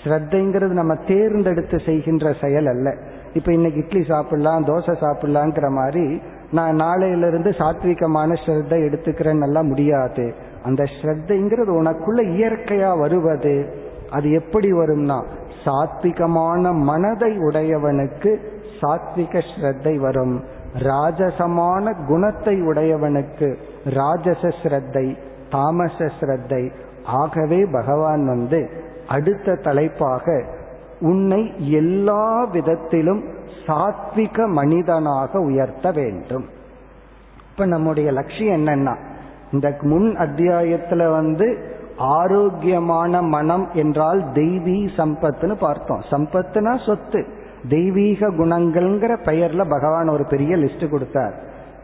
ஸ்ரத்தைங்கிறது 0.05 0.69
நம்ம 0.69 0.95
தேர்ந்தெடுத்து 0.95 1.81
செய்கின்ற 1.85 2.33
செயல் 2.41 2.66
அல்ல. 2.66 2.97
இப்ப 3.35 3.53
இன்னைக்கு 3.53 3.81
இட்லி 3.81 4.05
சாப்பிடலாம் 4.05 4.66
தோசை 4.66 4.95
சாப்பிடலாங்கிற 5.01 5.71
மாதிரி 5.71 6.23
நான் 6.51 6.77
நாளையிலிருந்து 6.77 7.51
சாத்விகமான 7.59 8.33
ஸ்ரத்தை 8.47 8.79
எடுத்துக்கிறேன்னு 8.89 9.62
முடியாது. 9.62 10.35
அந்த 10.64 10.83
ஸ்ரத்தைங்கிறது 10.83 11.73
உனக்குள்ள 11.83 12.23
இயற்கையா 12.23 12.99
வருவது. 12.99 13.87
அது 14.11 14.31
எப்படி 14.31 14.73
வரும்னா 14.73 15.25
சாத்விகமான 15.65 16.73
மனதை 16.73 17.39
உடையவனுக்கு 17.39 18.39
சாத்விக 18.81 19.43
ஸ்ரத்தை 19.51 19.97
வரும். 19.97 20.45
ராஜசமான 20.79 22.07
குணத்தை 22.07 22.63
உடையவனுக்கு 22.63 23.57
ராஜச 23.85 24.43
ஸ்ரத்தை 24.63 25.17
தாமச 25.51 26.11
ஸ்ரத்தை. 26.21 26.73
ஆகவே 27.05 27.65
பகவான் 27.65 28.27
வந்து 28.27 28.71
அடுத்த 29.09 29.55
தலைப்பாக 29.55 30.45
உன்னை 31.01 31.71
எல்லா 31.71 32.45
விதத்திலும் 32.45 33.25
சாத்விக 33.67 34.47
மனிதனாக 34.47 35.41
உயர்த்த 35.41 35.91
வேண்டும். 35.91 36.47
இப்ப 37.51 37.67
நம்முடைய 37.67 38.13
லட்சியம் 38.13 38.67
என்னன்னா 38.67 38.97
இந்த 39.53 39.77
முன் 39.81 40.17
அத்தியாயத்துல 40.17 41.11
வந்து 41.11 41.77
ஆரோக்கியமான 41.99 43.22
மனம் 43.22 43.68
என்றால் 43.72 44.24
தெய்வீ 44.32 44.88
சம்பத்துன்னு 44.96 45.55
பார்த்தோம். 45.55 46.03
சம்பத்துனா 46.11 46.86
சொத்து. 46.86 47.26
தெய்வீக 47.68 48.30
குணங்கள்ங்கிற 48.30 49.16
பெயர்ல 49.24 49.68
பகவான் 49.68 50.09
ஒரு 50.09 50.24
பெரிய 50.24 50.57
லிஸ்ட் 50.57 50.88
கொடுத்தார். 50.88 51.34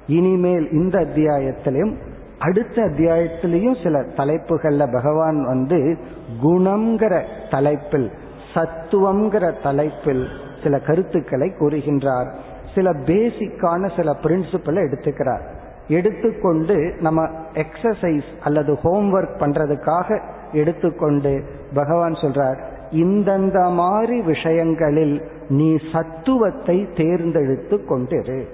இனிமேல் 0.06 0.70
இந்த 0.70 1.00
அத்தியாயத்திலையும் 1.00 1.96
அடுத்த 2.38 2.82
அத்தியாயத்திலையும் 2.82 3.82
சில 3.82 4.00
தலைப்புகள்ல 4.00 4.92
பகவான் 4.92 5.44
வந்து 5.46 5.98
குணம்ங்கிற 6.42 7.22
தலைப்பில் 7.50 8.10
சத்துவம்ங்கிற 8.54 9.62
தலைப்பில் 9.62 10.26
சில 10.62 10.78
கருத்துக்களை 10.78 11.52
கூறுகின்றார். 11.58 12.34
சில 12.74 12.92
பேசிக்கான 12.92 13.96
சில 13.96 14.16
பிரின்சிபலை 14.22 14.80
எடுத்துக்கிறார். 14.90 15.42
எடுத்துக்கொண்டு 15.88 16.94
நம்ம 17.00 17.28
எக்ஸசைஸ் 17.52 18.30
அல்லது 18.44 18.78
ஹோம்ஒர்க் 18.84 19.36
பண்றதுக்காக 19.38 20.20
எடுத்துக்கொண்டு 20.52 21.44
பகவான் 21.74 22.12
சொல்றார் 22.12 22.56
இந்தந்த 22.90 23.72
மாதிரி 23.72 24.20
விஷயங்களில் 24.20 25.22
நீ 25.48 25.76
சத்துவத்தை 25.92 26.92
தேர்ந்தெடுத்து 26.96 27.84
கொண்டிரு. 27.88 28.44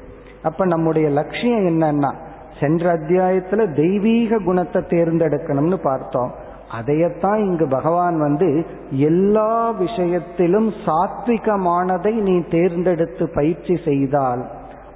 அப்ப 0.43 0.67
நம்முடைய 0.67 1.09
லட்சியம் 1.09 1.67
என்னன்னா 1.67 2.15
சென்ற 2.61 2.97
அத்தியாயத்துல 2.97 3.75
தெய்வீக 3.75 4.39
குணத்தை 4.39 4.83
தேர்ந்தெடுக்கணும்னு 4.83 5.77
பார்த்தோம். 5.83 6.35
அதையத்தான் 6.81 7.37
இங்கு 7.37 7.69
பகவான் 7.69 8.19
வந்து 8.19 8.65
எல்லா 8.91 9.71
விஷயத்திலும் 9.71 10.73
சாத்விகமானதை 10.87 12.13
நீ 12.13 12.43
தேர்ந்தெடுத்து 12.51 13.31
பயிற்சி 13.35 13.81
செய்தால் 13.85 14.47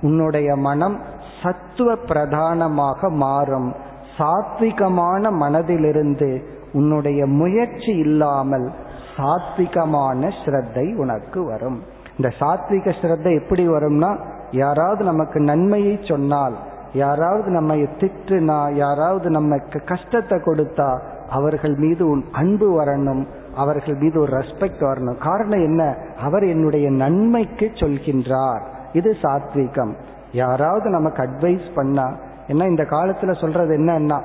உன்னுடைய 0.02 0.56
மனம் 0.56 1.00
சத்துவ 1.44 1.94
பிரதானமாக 1.94 3.10
மாறும். 3.10 3.74
சாத்விகமான 4.18 5.30
மனதிலிருந்து 5.30 6.42
உன்னுடைய 6.72 7.26
முயற்சி 7.26 7.92
இல்லாமல் 7.96 8.72
சாத்விகமான 9.16 10.30
ஸ்ரத்தை 10.44 10.96
உனக்கு 10.96 11.44
வரும். 11.44 11.82
இந்த 12.16 12.34
சாத்விக 12.40 12.94
ஸ்ரத்தை 13.00 13.42
எப்படி 13.42 13.68
வரும்னா 13.68 14.18
யாராவது 14.50 15.04
நமக்கு 15.04 15.40
நன்மையை 15.40 15.98
சொன்னால் 16.02 16.56
யாராவது 16.92 17.50
நம்ம 17.50 17.74
திட்டுனா 17.74 18.74
யாராவது 18.74 19.30
நமக்கு 19.30 19.78
கஷ்டத்தை 19.84 20.38
கொடுத்தா 20.38 21.00
அவர்கள் 21.30 21.74
மீது 21.74 22.06
உன் 22.06 22.24
அன்பு 22.32 22.82
வரணும் 22.82 23.26
அவர்கள் 23.54 23.94
மீது 23.94 24.20
ஒரு 24.20 24.32
ரெஸ்பெக்ட் 24.38 24.82
வரணும். 24.84 25.18
காரணம் 25.18 25.64
என்ன? 25.64 25.82
அவர் 26.22 26.44
என்னுடைய 26.44 26.90
நன்மைக்கு 26.90 27.66
சொல்கின்றார். 27.74 28.62
இது 28.92 29.16
சாத்விகம். 29.22 29.94
யாராவது 30.34 30.90
நமக்கு 30.90 31.22
அட்வைஸ் 31.22 31.74
பண்ணா 31.74 32.14
என்ன 32.46 32.66
இந்த 32.66 32.82
காலத்துல 32.82 33.40
சொல்றது 33.40 33.78
என்னன்னா 33.78 34.22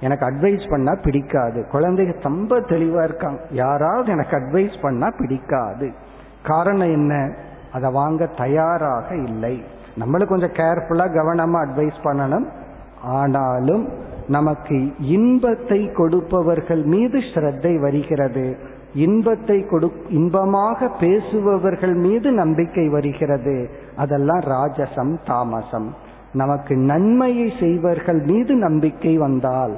எனக்கு 0.00 0.26
அட்வைஸ் 0.26 0.70
பண்ணா 0.70 0.94
பிடிக்காது. 1.02 1.66
குழந்தைங்க 1.72 2.22
ரொம்ப 2.22 2.60
தெளிவா 2.60 3.02
இருக்காங்க. 3.02 3.40
யாராவது 3.50 4.12
எனக்கு 4.12 4.36
அட்வைஸ் 4.36 4.82
பண்ணா 4.82 5.10
பிடிக்காது. 5.18 5.92
காரணம் 6.42 6.92
என்ன? 6.92 7.34
அதை 7.72 7.92
வாங்க 7.92 8.26
தயாராக 8.26 9.16
இல்லை. 9.16 9.64
நம்மளும் 9.96 10.28
கொஞ்சம் 10.28 10.52
கேர்ஃபுல்லா 10.52 11.06
கவனமா 11.08 11.66
அட்வைஸ் 11.66 11.98
பண்ணணும். 12.04 12.48
ஆனாலும் 13.02 13.88
நமக்கு 14.28 14.94
இன்பத்தை 14.98 15.92
கொடுப்பவர்கள் 15.92 16.82
மீது 16.82 17.18
ஸ்ரத்தை 17.18 17.80
வருகிறது. 17.80 18.56
இன்பத்தை 18.96 19.56
கொடு 19.66 19.88
இன்பமாக 20.08 20.88
பேசுபவர்கள் 21.00 21.94
மீது 21.94 22.32
நம்பிக்கை 22.32 22.88
வருகிறது. 22.88 23.56
அதெல்லாம் 23.96 24.44
ராஜசம் 24.54 25.12
தாமசம். 25.26 25.88
நமக்கு 26.32 26.76
நன்மையை 26.76 27.52
செய்வர்கள் 27.60 28.20
மீது 28.20 28.54
நம்பிக்கை 28.54 29.16
வந்தால் 29.16 29.74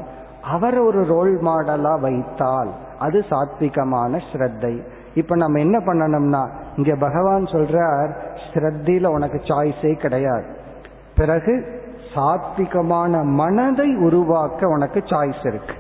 அவர் 0.51 0.79
ஒரு 0.79 1.01
ரோல் 1.05 1.33
மாடலா 1.43 2.01
வைத்தால் 2.01 2.71
அது 2.99 3.25
சாத்விகமான 3.31 4.21
ஸ்ரத்தை. 4.31 4.75
இப்ப 5.15 5.37
நம்ம 5.37 5.59
என்ன 5.59 5.79
பண்ணணும்னா 5.79 6.43
இங்க 6.77 6.95
பகவான் 6.97 7.45
சொல்றார் 7.45 8.13
ஸ்ரத்தில 8.49 9.07
உனக்கு 9.07 9.41
சாய்ஸே 9.45 9.93
கிடையாது. 9.95 10.47
பிறகு 11.17 11.55
சாத்விகமான 12.15 13.23
மனதை 13.43 13.89
உருவாக்க 13.97 14.69
உனக்கு 14.69 15.01
சாய்ஸ் 15.07 15.45
இருக்கு. 15.47 15.75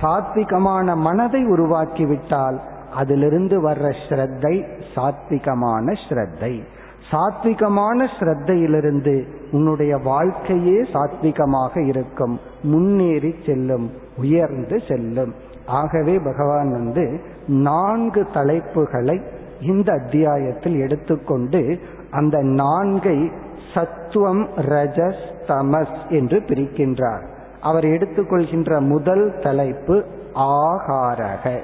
சாத்விகமான 0.00 0.96
மனதை 0.96 1.44
உருவாக்கி 1.44 2.06
விட்டால் 2.06 2.58
அதிலிருந்து 2.92 3.70
வர்ற 3.70 3.94
ஸ்ரத்தை 4.08 4.54
சாத்விகமான 4.94 5.94
ஸ்ரத்தை. 6.08 6.62
சாத்விகமான 7.10 8.08
ஸ்ரத்தையிலிருந்து 8.18 9.26
உன்னுடைய 9.52 9.96
வாழ்க்கையே 9.96 10.80
சாத்விகமாக 10.80 11.86
இருக்கும். 11.86 12.40
முன்னேறி 12.62 13.34
செல்லும் 13.46 13.90
உயர்ந்து 14.16 14.80
செல்லும். 14.88 15.34
ஆகவே 15.66 16.18
பகவான் 16.18 16.70
வந்து 16.70 17.20
நான்கு 17.46 18.26
தலைப்புகளை 18.34 19.22
இந்த 19.60 19.92
அத்தியாயத்தில் 19.92 20.78
எடுத்துக்கொண்டு 20.80 21.80
அந்த 22.10 22.38
நான்கை 22.42 23.32
சத்துவம் 23.74 24.48
ரஜஸ் 24.56 25.22
தமஸ் 25.46 25.98
என்று 26.08 26.38
பிரிக்கின்றார். 26.38 27.22
அவர் 27.60 27.84
எடுத்துக்கொள்கின்ற 27.84 28.80
முதல் 28.80 29.38
தலைப்பு 29.42 30.04
ஆகாரக. 30.34 31.58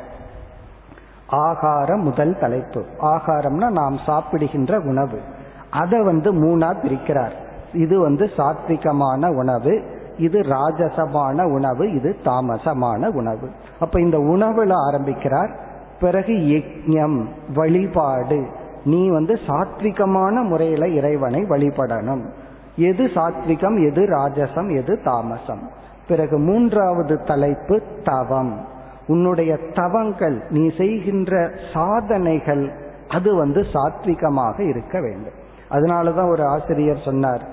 ஆகாரம் 1.28 2.02
முதல் 2.02 2.38
தலைப்பு. 2.38 2.84
ஆகாரம்னா 3.00 3.70
நாம் 3.70 3.98
சாப்பிடுகின்ற 4.06 4.78
உணவு. 4.78 5.20
அதை 5.70 6.02
வந்து 6.02 6.34
மூணா 6.34 6.74
பிரிக்கிறார். 6.82 7.32
இது 7.72 8.00
வந்து 8.00 8.30
சாத்விகமான 8.36 9.34
உணவு 9.34 9.82
இது 10.18 10.40
ராஜசமான 10.40 11.42
உணவு 11.42 11.92
இது 11.92 12.16
தாமசமான 12.24 13.06
உணவு. 13.06 13.50
அப்ப 13.80 14.00
இந்த 14.00 14.18
உணவுல 14.18 14.72
ஆரம்பிக்கிறார் 14.72 15.50
பிறகு 16.00 16.32
யஜ்யம் 16.32 17.26
வழிபாடு. 17.54 18.46
நீ 18.84 19.08
வந்து 19.08 19.38
சாத்விகமான 19.46 20.42
முறையில 20.42 20.88
இறைவனை 20.88 21.40
வழிபடணும். 21.40 22.24
எது 22.76 23.06
சாத்விகம் 23.06 23.86
எது 23.88 24.02
ராஜசம் 24.02 24.76
எது 24.76 25.00
தாமசம். 25.04 25.68
பிறகு 26.08 26.38
மூன்றாவது 26.38 27.22
தலைப்பு 27.22 27.82
தவம். 28.04 28.76
உன்னுடைய 29.08 29.52
தவங்கள் 29.74 30.36
நீ 30.50 30.64
செய்கின்ற 30.76 31.32
சாதனைகள் 31.72 32.64
அது 33.08 33.30
வந்து 33.34 33.60
சாத்விகமாக 33.72 34.56
இருக்க 34.68 35.00
வேண்டும். 35.00 35.38
அதனாலதான் 35.70 36.30
ஒரு 36.30 36.44
ஆசிரியர் 36.44 37.00
சொன்னார் 37.04 37.44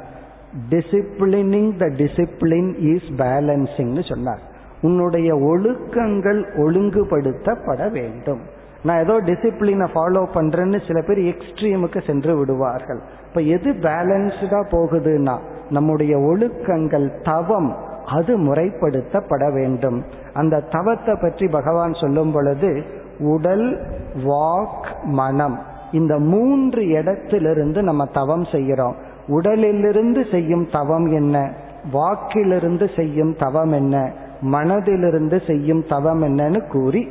டிசிப்ளினிங் 0.70 1.72
த 1.78 1.86
டிசிப்ளின் 2.02 2.70
இஸ் 2.94 3.10
பேலன்சிங்னு 3.22 4.04
சொன்னார். 4.10 4.44
உன்னுடைய 4.82 5.30
ஒழுக்கங்கள் 5.36 6.42
ஒழுங்குபடுத்தப்பட 6.58 7.92
வேண்டும். 7.92 8.44
நான் 8.84 9.02
ஏதோ 9.04 9.16
டிசிப்ளினை 9.22 9.88
ஃபாலோ 9.94 10.22
பண்றேன்னு 10.34 10.80
சில 10.88 11.02
பேர் 11.02 11.22
எக்ஸ்ட்ரீமுக்கு 11.32 12.06
சென்று 12.06 12.34
விடுவார்கள். 12.38 13.02
இப்ப 13.28 13.42
எது 13.56 13.70
பேலன்ஸ்டா 13.88 14.62
போகுதுன்னா 14.72 15.36
நம்முடைய 15.70 16.14
ஒழுக்கங்கள் 16.18 17.08
தவம் 17.24 17.72
அது 18.06 18.38
முறைப்படுத்தப்பட 18.38 19.54
வேண்டும். 19.54 20.04
அந்த 20.34 20.60
தவத்தை 20.60 21.18
பற்றி 21.22 21.48
பகவான் 21.48 21.94
சொல்லும் 21.94 22.32
பொழுது 22.32 22.84
உடல் 23.20 23.82
வாக் 24.24 25.04
மனம் 25.04 25.60
இந்த 25.92 26.20
மூன்று 26.20 26.88
இடத்திலிருந்து 26.88 27.84
நம்ம 27.84 28.06
தவம் 28.06 28.46
செய்கிறோம். 28.46 28.96
உடலிலிருந்து 29.28 30.26
செய்யும் 30.32 30.68
தவம் 30.72 31.12
என்ன? 31.12 31.54
வாக்கிலிருந்து 31.92 32.90
செய்யும் 32.96 33.36
தவம் 33.36 33.72
என்ன? 33.72 34.12
மனதிலிருந்து 34.42 35.48
செய்யும் 35.48 35.84
தவம் 35.90 36.22
என்னன்னு 36.24 36.68
கூறி 36.68 37.08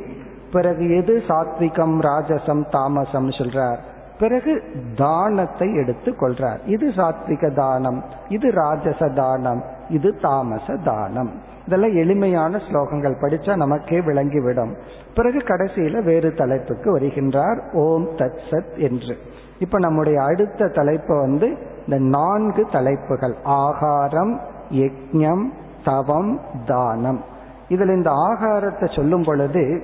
பிறகு 0.51 0.95
எது 0.95 1.21
சாத்விகம் 1.27 1.99
ராஜசம் 1.99 2.69
தாமசம் 2.69 3.29
சொல்றார். 3.29 3.77
பிறகு 4.19 4.63
தானத்தை 4.95 5.75
எடுத்து 5.75 6.11
கொள்றார். 6.11 6.59
இது 6.65 6.89
சாத்விக 6.89 7.53
தானம் 7.53 8.03
இது 8.29 8.51
ராஜச 8.51 9.09
தானம் 9.09 9.63
இது 9.89 10.15
தாமச 10.21 10.75
தானம். 10.83 11.31
இதெல்லாம் 11.67 11.95
எளிமையான 11.95 12.57
ஸ்லோகங்கள் 12.57 13.17
படிச்சா 13.21 13.55
நமக்கே 13.55 13.99
விளங்கிவிடும். 13.99 14.73
பிறகு 15.15 15.37
கடைசியில 15.37 16.03
வேறு 16.03 16.33
தலைப்புக்கு 16.33 16.97
வருகின்றார் 16.97 17.73
ஓம் 17.73 18.07
தத் 18.09 18.39
சத் 18.49 18.77
என்று. 18.77 19.17
இப்ப 19.59 19.79
நம்முடைய 19.79 20.23
அடுத்த 20.23 20.67
தலைப்பு 20.67 21.19
வந்து 21.19 21.57
இந்த 21.87 22.17
நான்கு 22.17 22.67
தலைப்புகள் 22.71 23.35
ஆகாரம் 23.43 24.39
யக்ஞம் 24.69 25.45
தவம் 25.85 26.39
தானம். 26.65 27.23
இதுல 27.69 27.95
இந்த 27.95 28.11
ஆகாரத்தை 28.11 28.95
சொல்லும் 28.95 29.23
பொழுது 29.23 29.81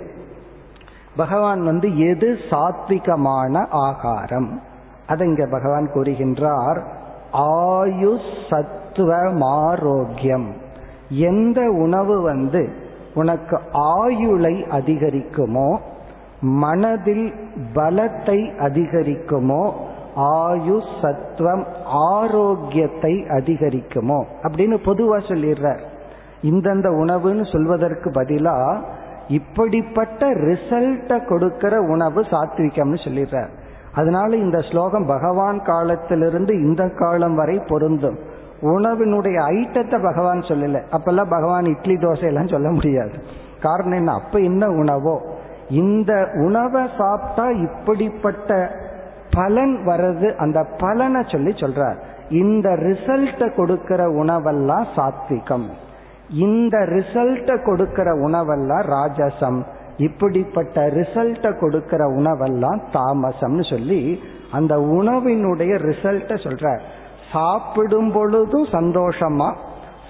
பகவான் 1.16 1.64
வந்து 1.64 2.08
எது 2.08 2.38
சாத்விகமான 2.50 3.68
ஆகாரம்? 3.70 4.62
அதை 5.08 5.28
இங்க 5.28 5.46
பகவான் 5.46 5.90
கூறுகின்றார் 5.94 6.84
ஆயு 7.34 8.20
சத்துவமாரோக்கியம் 8.50 10.48
எந்த 11.10 11.70
உணவு 11.70 12.22
வந்து 12.22 12.74
உனக்கு 13.14 13.60
ஆயுளை 13.72 14.66
அதிகரிக்குமோ 14.70 15.80
மனதில் 16.42 17.34
பலத்தை 17.74 18.40
அதிகரிக்குமோ 18.60 19.74
ஆயு 20.16 20.82
சத்துவம் 21.02 21.66
ஆரோக்கியத்தை 21.84 23.14
அதிகரிக்குமோ? 23.14 24.24
அப்படின்னு 24.44 24.78
பொதுவா 24.86 25.20
சொல்லிடுறார். 25.20 25.80
இந்தந்த 26.42 26.88
உணவுன்னு 26.90 27.52
சொல்வதற்கு 27.52 28.12
பதிலாக 28.12 29.00
இப்படிப்பட்ட 29.32 30.34
ரிசல்ட்டை 30.34 31.28
கொடுக்கிற 31.28 31.82
உணவு 31.82 32.22
சாத்விகம்னு 32.22 33.00
சொல்லிடுறார். 33.06 33.50
அதனால 33.94 34.36
இந்த 34.36 34.60
ஸ்லோகம் 34.60 35.06
பகவான் 35.06 35.62
காலத்திலிருந்து 35.64 36.54
இந்த 36.62 36.90
காலம் 36.90 37.36
வரை 37.36 37.62
பொருந்தும். 37.68 38.18
உணவினுடைய 38.62 39.38
ஐட்டத்தை 39.38 40.04
பகவான் 40.04 40.40
சொல்லல. 40.40 40.82
அப்பெல்லாம் 40.92 41.30
பகவான் 41.30 41.66
இட்லி 41.66 41.94
தோசை 41.94 42.24
எல்லாம் 42.24 42.48
சொல்ல 42.48 42.70
முடியாது. 42.70 43.12
காரணம் 43.62 43.98
என்ன? 43.98 44.14
அப்ப 44.14 44.40
என்ன 44.40 44.68
உணவோ? 44.68 45.22
இந்த 45.70 46.30
உணவை 46.34 46.88
சாப்பிட்டா 46.98 47.50
இப்படிப்பட்ட 47.50 48.72
பலன் 49.32 49.82
வர்றது 49.86 50.36
அந்த 50.36 50.66
பலனை 50.78 51.22
சொல்லி 51.28 51.52
சொல்றார். 51.52 51.96
இந்த 52.30 52.70
ரிசல்ட்டை 52.70 53.56
கொடுக்கிற 53.56 54.08
உணவெல்லாம் 54.08 54.86
சாத்விகம். 54.96 55.68
இந்த 56.34 56.78
ரிசல்ட்டை 56.78 57.66
கொடுக்கிற 57.66 58.16
உணவெல்லாம் 58.16 58.84
ராஜசம். 58.88 59.64
இப்படிப்பட்ட 59.98 60.88
ரிசல்ட்டை 60.88 61.60
கொடுக்கிற 61.60 62.08
உணவெல்லாம் 62.08 62.80
தாமசம்னு 62.94 63.70
சொல்லி 63.70 64.20
அந்த 64.52 64.76
உணவினுடைய 64.76 65.74
ரிசல்ட்டை 65.78 66.36
சொல்ற 66.36 66.80
சாப்பிடும் 67.32 68.12
பொழுதும் 68.12 68.66
சந்தோஷமா 68.66 69.56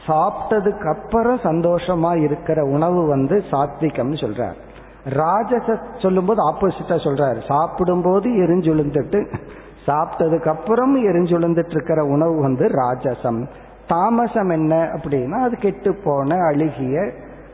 சாப்பிட்டதுக்கு 0.07 0.95
அப்புறம் 0.95 1.37
சந்தோஷமா 1.37 2.21
இருக்கிற 2.21 2.63
உணவு 2.63 3.07
வந்து 3.07 3.43
சாத்விகம்னு 3.51 4.17
சொல்றார். 4.23 4.55
ராஜச 5.03 5.79
சொல்லும்போது 6.01 6.51
ஆப்போசிட்டா 6.51 6.97
சொல்றார். 7.05 7.47
சாப்பிடும்போது 7.47 8.29
எரிஞ்சுழுந்துட்டு 8.29 9.37
சாப்பிட்டதுக்கு 9.85 10.47
அப்புறம் 10.47 11.05
எரிஞ்சுழுந்துட்டு 11.05 11.69
இருக்கிற 11.69 12.03
உணவு 12.03 12.41
வந்து 12.41 12.67
ராஜசம். 12.67 13.47
தாமசம் 13.91 14.49
என்ன 14.49 14.73
அப்படின்னா 14.95 15.37
அது 15.47 15.55
கெட்டு 15.57 15.91
போன 16.03 16.37
அழுகிய 16.49 16.95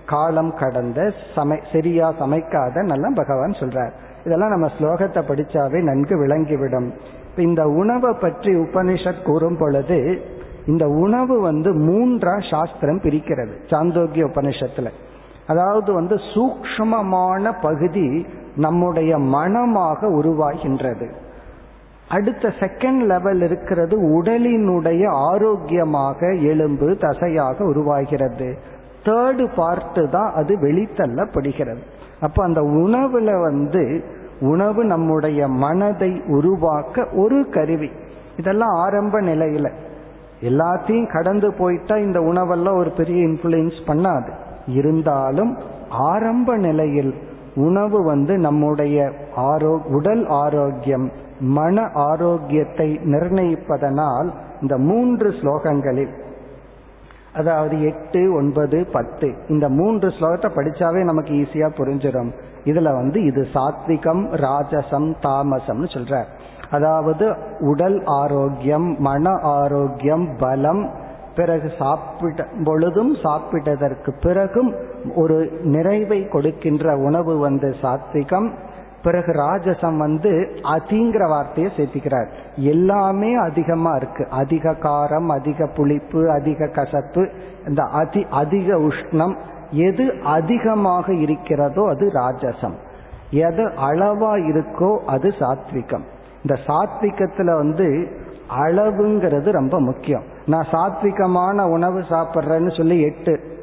காலம் 0.06 0.54
கடந்த 0.60 1.00
சமை 1.36 1.58
சரியா 1.72 2.08
சமைக்காத 2.20 2.84
நல்லா 2.84 3.10
பகவான் 3.16 3.60
சொல்றார். 3.62 3.94
இதெல்லாம் 4.26 4.54
நம்ம 4.56 4.68
ஸ்லோகத்தை 4.78 5.22
படிச்சாவே 5.30 5.80
நன்கு 5.82 6.16
விளங்கிவிடும். 6.24 6.90
இந்த 7.48 7.64
உணவை 7.82 8.12
பற்றி 8.22 8.52
உபனிஷத் 8.56 9.26
கூறும் 9.26 9.58
பொழுது 9.58 10.00
இந்த 10.66 10.86
உணவு 11.04 11.36
வந்து 11.42 11.70
மூன்றா 11.88 12.36
சாஸ்திரம் 12.52 13.02
பிரிக்கிறது 13.02 13.54
சாந்தோக்கிய 13.72 14.24
உபனிஷத்துல. 14.32 14.90
அதாவது 15.48 15.90
வந்து 15.94 16.16
சூக்ஷ்மமான 16.34 17.52
பகுதி 17.62 18.08
நம்முடைய 18.56 19.12
மனமாக 19.36 20.10
உருவாகின்றது. 20.20 21.08
அடுத்த 22.10 22.54
செகண்ட் 22.60 23.06
லெவல் 23.06 23.42
இருக்கிறது 23.42 24.22
உடலினுடைய 24.22 25.08
ஆரோக்கியமாக 25.08 26.34
எலும்பு 26.34 26.90
தசையாக 26.90 27.62
உருவாகிறது. 27.62 28.58
தேர்டு 29.04 29.48
பார்ட்டு 29.58 30.10
தான் 30.10 30.34
அது 30.34 30.58
வெளித்தள்ளப்படுகிறது. 30.58 31.78
அப்ப 32.22 32.44
அந்த 32.44 32.62
உணவுல 32.62 33.42
வந்து 33.42 34.04
உணவு 34.40 34.84
நம்முடைய 34.84 35.48
மனதை 35.48 36.22
உருவாக்க 36.28 37.08
ஒரு 37.14 37.50
கருவி. 37.50 37.90
இதெல்லாம் 38.38 38.70
ஆரம்ப 38.70 39.22
நிலையில. 39.22 39.72
எல்லாத்தையும் 40.42 41.12
கடந்து 41.12 41.54
போயிட்டா 41.54 41.96
இந்த 41.96 42.20
உணவெல்லாம் 42.20 42.78
ஒரு 42.78 42.92
பெரிய 42.92 43.26
இன்ஃபுளுன்ஸ் 43.26 43.80
பண்ணாது. 43.88 44.30
இருந்தாலும் 44.68 45.58
ஆரம்ப 45.90 46.58
நிலையில் 46.58 47.14
உணவு 47.56 48.04
வந்து 48.04 48.38
நம்முடைய 48.38 49.12
ஆரோ 49.38 49.78
உடல் 49.92 50.28
ஆரோக்கியம் 50.28 51.26
மன 51.40 51.90
ஆரோக்கியத்தை 51.94 53.00
நிர்ணயிப்பதனால் 53.04 54.30
இந்த 54.62 54.78
மூன்று 54.78 55.30
ஸ்லோகங்களில் 55.30 56.26
அதாவது 57.34 57.82
எட்டு 57.82 58.34
ஒன்பது 58.34 58.88
பத்து 58.92 59.34
இந்த 59.48 59.70
மூன்று 59.70 60.08
ஸ்லோகத்தை 60.08 60.50
படிச்சாவே 60.56 61.04
நமக்கு 61.04 61.34
ஈஸியா 61.34 61.68
புரிஞ்சிடும். 61.78 62.32
இதுல 62.66 62.94
வந்து 62.94 63.24
இது 63.24 63.48
சாத்விகம் 63.54 64.24
ராஜசம் 64.46 65.10
தாமசம்னு 65.22 65.90
சொல்ற 65.94 66.24
அதாவது 66.70 67.36
உடல் 67.60 68.04
ஆரோக்கியம் 68.06 68.96
மன 69.00 69.32
ஆரோக்கியம் 69.32 70.36
பலம் 70.38 70.90
பிறகு 71.36 71.72
சாப்பிட்ட 71.78 72.48
பொழுதும் 72.64 73.14
சாப்பிட்டதற்கு 73.14 74.12
பிறகும் 74.22 74.76
ஒரு 75.16 75.52
நிறைவை 75.64 76.28
கொடுக்கின்ற 76.28 76.98
உணவு 76.98 77.38
வந்து 77.38 77.76
சாத்விகம். 77.82 78.52
பிறகு 79.04 79.32
ராஜசம் 79.32 79.98
வந்து 79.98 80.60
அதிங்கிற 80.64 81.28
வார்த்தையை 81.28 81.72
சேர்த்திக்கிறார். 81.78 82.28
எல்லாமே 82.56 83.36
அதிகமா 83.36 83.96
இருக்கு. 83.96 84.28
அதிக 84.30 84.72
காரம் 84.72 85.26
அதிக 85.26 85.68
புளிப்பு 85.68 86.32
அதிக 86.32 86.68
கசப்பு 86.68 87.30
இந்த 87.68 87.84
அதி 87.84 88.28
அதிக 88.30 88.76
உஷ்ணம் 88.76 89.36
எது 89.72 90.14
அதிகமாக 90.24 91.14
இருக்கிறதோ 91.14 91.88
அது 91.90 92.12
ராஜசம். 92.14 92.74
எது 93.32 93.66
அளவா 93.66 94.34
இருக்கோ 94.50 94.98
அது 94.98 95.30
சாத்விகம். 95.30 96.06
இந்த 96.44 96.62
சாத்விகத்துல 96.68 97.56
வந்து 97.56 98.08
அளவுங்கிறது 98.66 99.52
ரொம்ப 99.52 99.80
முக்கியம். 99.80 100.24
நான் 100.46 100.68
சாத்விகமான 100.72 101.70
உணவு 101.70 102.00
சாப்பிட்றேன்னு 102.00 102.78
சொல்லி 102.78 103.02
எட்டு 103.02 103.56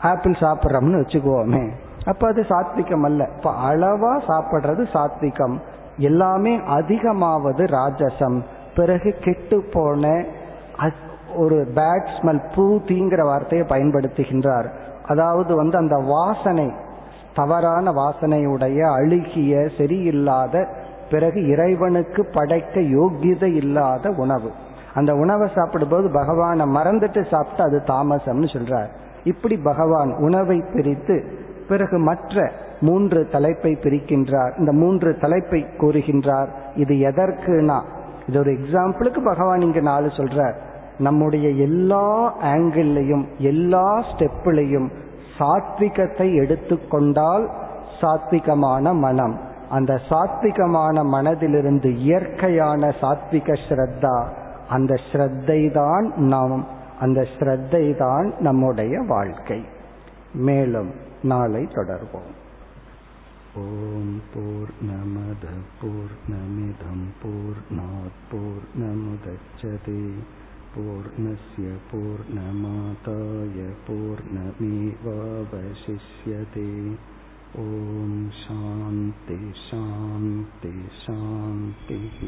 ஆப்பிள் 0.00 0.32
சாப்பிட்றோம்னு 0.32 1.00
வச்சுக்குவோமே 1.00 1.70
அப்ப 2.04 2.28
அது 2.28 2.46
சாத்விகம் 2.48 3.04
அல்ல. 3.04 3.28
இப்ப 3.36 3.50
அளவா 3.50 4.20
சாப்பிட்றது 4.28 4.86
சாத்விகம். 4.92 5.60
எல்லாமே 5.96 6.56
அதிகமாவது 6.56 7.64
ராஜசம். 7.72 8.40
பிறகு 8.76 9.14
கெட்டு 9.20 9.64
போன 9.72 10.24
ஒரு 11.36 11.66
பேட் 11.74 12.08
ஸ்மெல் 12.18 12.40
தீங்கிற 12.86 13.22
வார்த்தையை 13.22 13.66
பயன்படுத்துகின்றார். 13.66 14.68
அதாவது 15.06 15.56
வந்து 15.56 15.76
அந்த 15.76 15.96
வாசனை 15.96 16.72
தவறான 17.34 17.90
வாசனையுடைய 17.90 18.80
அழுகிய 18.80 19.56
சரியில்லாத 19.56 20.66
பிறகு 21.10 21.46
இறைவனுக்கு 21.46 22.26
படைக்க 22.32 22.80
யோகியதை 22.80 23.54
இல்லாத 23.54 24.14
உணவு. 24.16 24.50
அந்த 24.94 25.14
உணவை 25.14 25.48
சாப்பிடும்போது 25.54 26.10
பகவானை 26.10 26.66
மறந்துட்டு 26.66 27.26
சாப்பிட்டு 27.30 27.62
அது 27.62 27.82
தாமசம்னு 27.86 28.48
சொல்றார். 28.56 28.90
இப்படி 29.24 29.56
பகவான் 29.56 30.16
உணவை 30.16 30.64
பிரித்து 30.74 31.16
பிறகு 31.72 31.98
மற்ற 32.08 32.50
மூன்று 32.88 33.20
தலைப்பை 33.34 33.72
பிரிக்கின்றார். 33.84 34.52
இந்த 34.60 34.72
மூன்று 34.82 35.10
தலைப்பை 35.24 35.60
கூறுகின்றார். 35.82 36.50
இது 36.82 36.94
எதற்குனா 37.10 37.78
இது 38.28 38.38
ஒரு 38.42 38.50
எக்ஸாம்பிளுக்கு 38.58 39.20
பகவான் 39.30 39.64
இங்கு 39.66 39.82
நாலு 39.90 40.08
சொல்றார். 40.18 40.56
நம்முடைய 41.06 41.46
எல்லா 41.66 42.08
ஆங்கிள்லையும் 42.54 43.24
எல்லா 43.50 43.86
ஸ்டெப்பிலையும் 44.10 44.88
சாத்விகத்தை 45.38 46.28
எடுத்துக்கொண்டால் 46.42 47.44
சாத்விகமான 48.00 48.94
மனம். 49.04 49.36
அந்த 49.76 49.92
சாத்விகமான 50.08 51.04
மனதிலிருந்து 51.14 51.90
இயற்கையான 52.06 52.90
சாத்விக 53.00 53.56
ஸ்ரத்தா 53.66 54.16
அந்த 54.76 54.92
ஸ்ரத்தை 55.06 55.60
தான் 55.78 56.06
நாம் 56.32 56.56
அந்த 57.04 57.20
ஸ்ரத்தை 57.36 57.84
தான் 58.02 58.26
நம்முடைய 58.46 58.94
வாழ்க்கை. 59.14 59.60
மேலும் 60.48 60.90
நாளை 61.23 61.63
தொடர்வோம் 61.75 62.33
ஓம் 63.59 64.17
போர் 64.33 64.73
நமத 64.89 65.45
போர் 65.79 66.15
நமிதம் 66.31 67.07
போர் 67.21 67.61
போர் 68.31 68.67
நமுதச்சதே 68.81 70.01
पूर्णस्य 70.75 71.69
पूर्णमादाय 71.91 73.59
पूर्णमेवावशिष्यते 73.87 74.95
ॐ 77.57 78.11
शान्ति 78.39 79.37
शान्ति 79.61 80.73
शान्तिः 80.99 82.19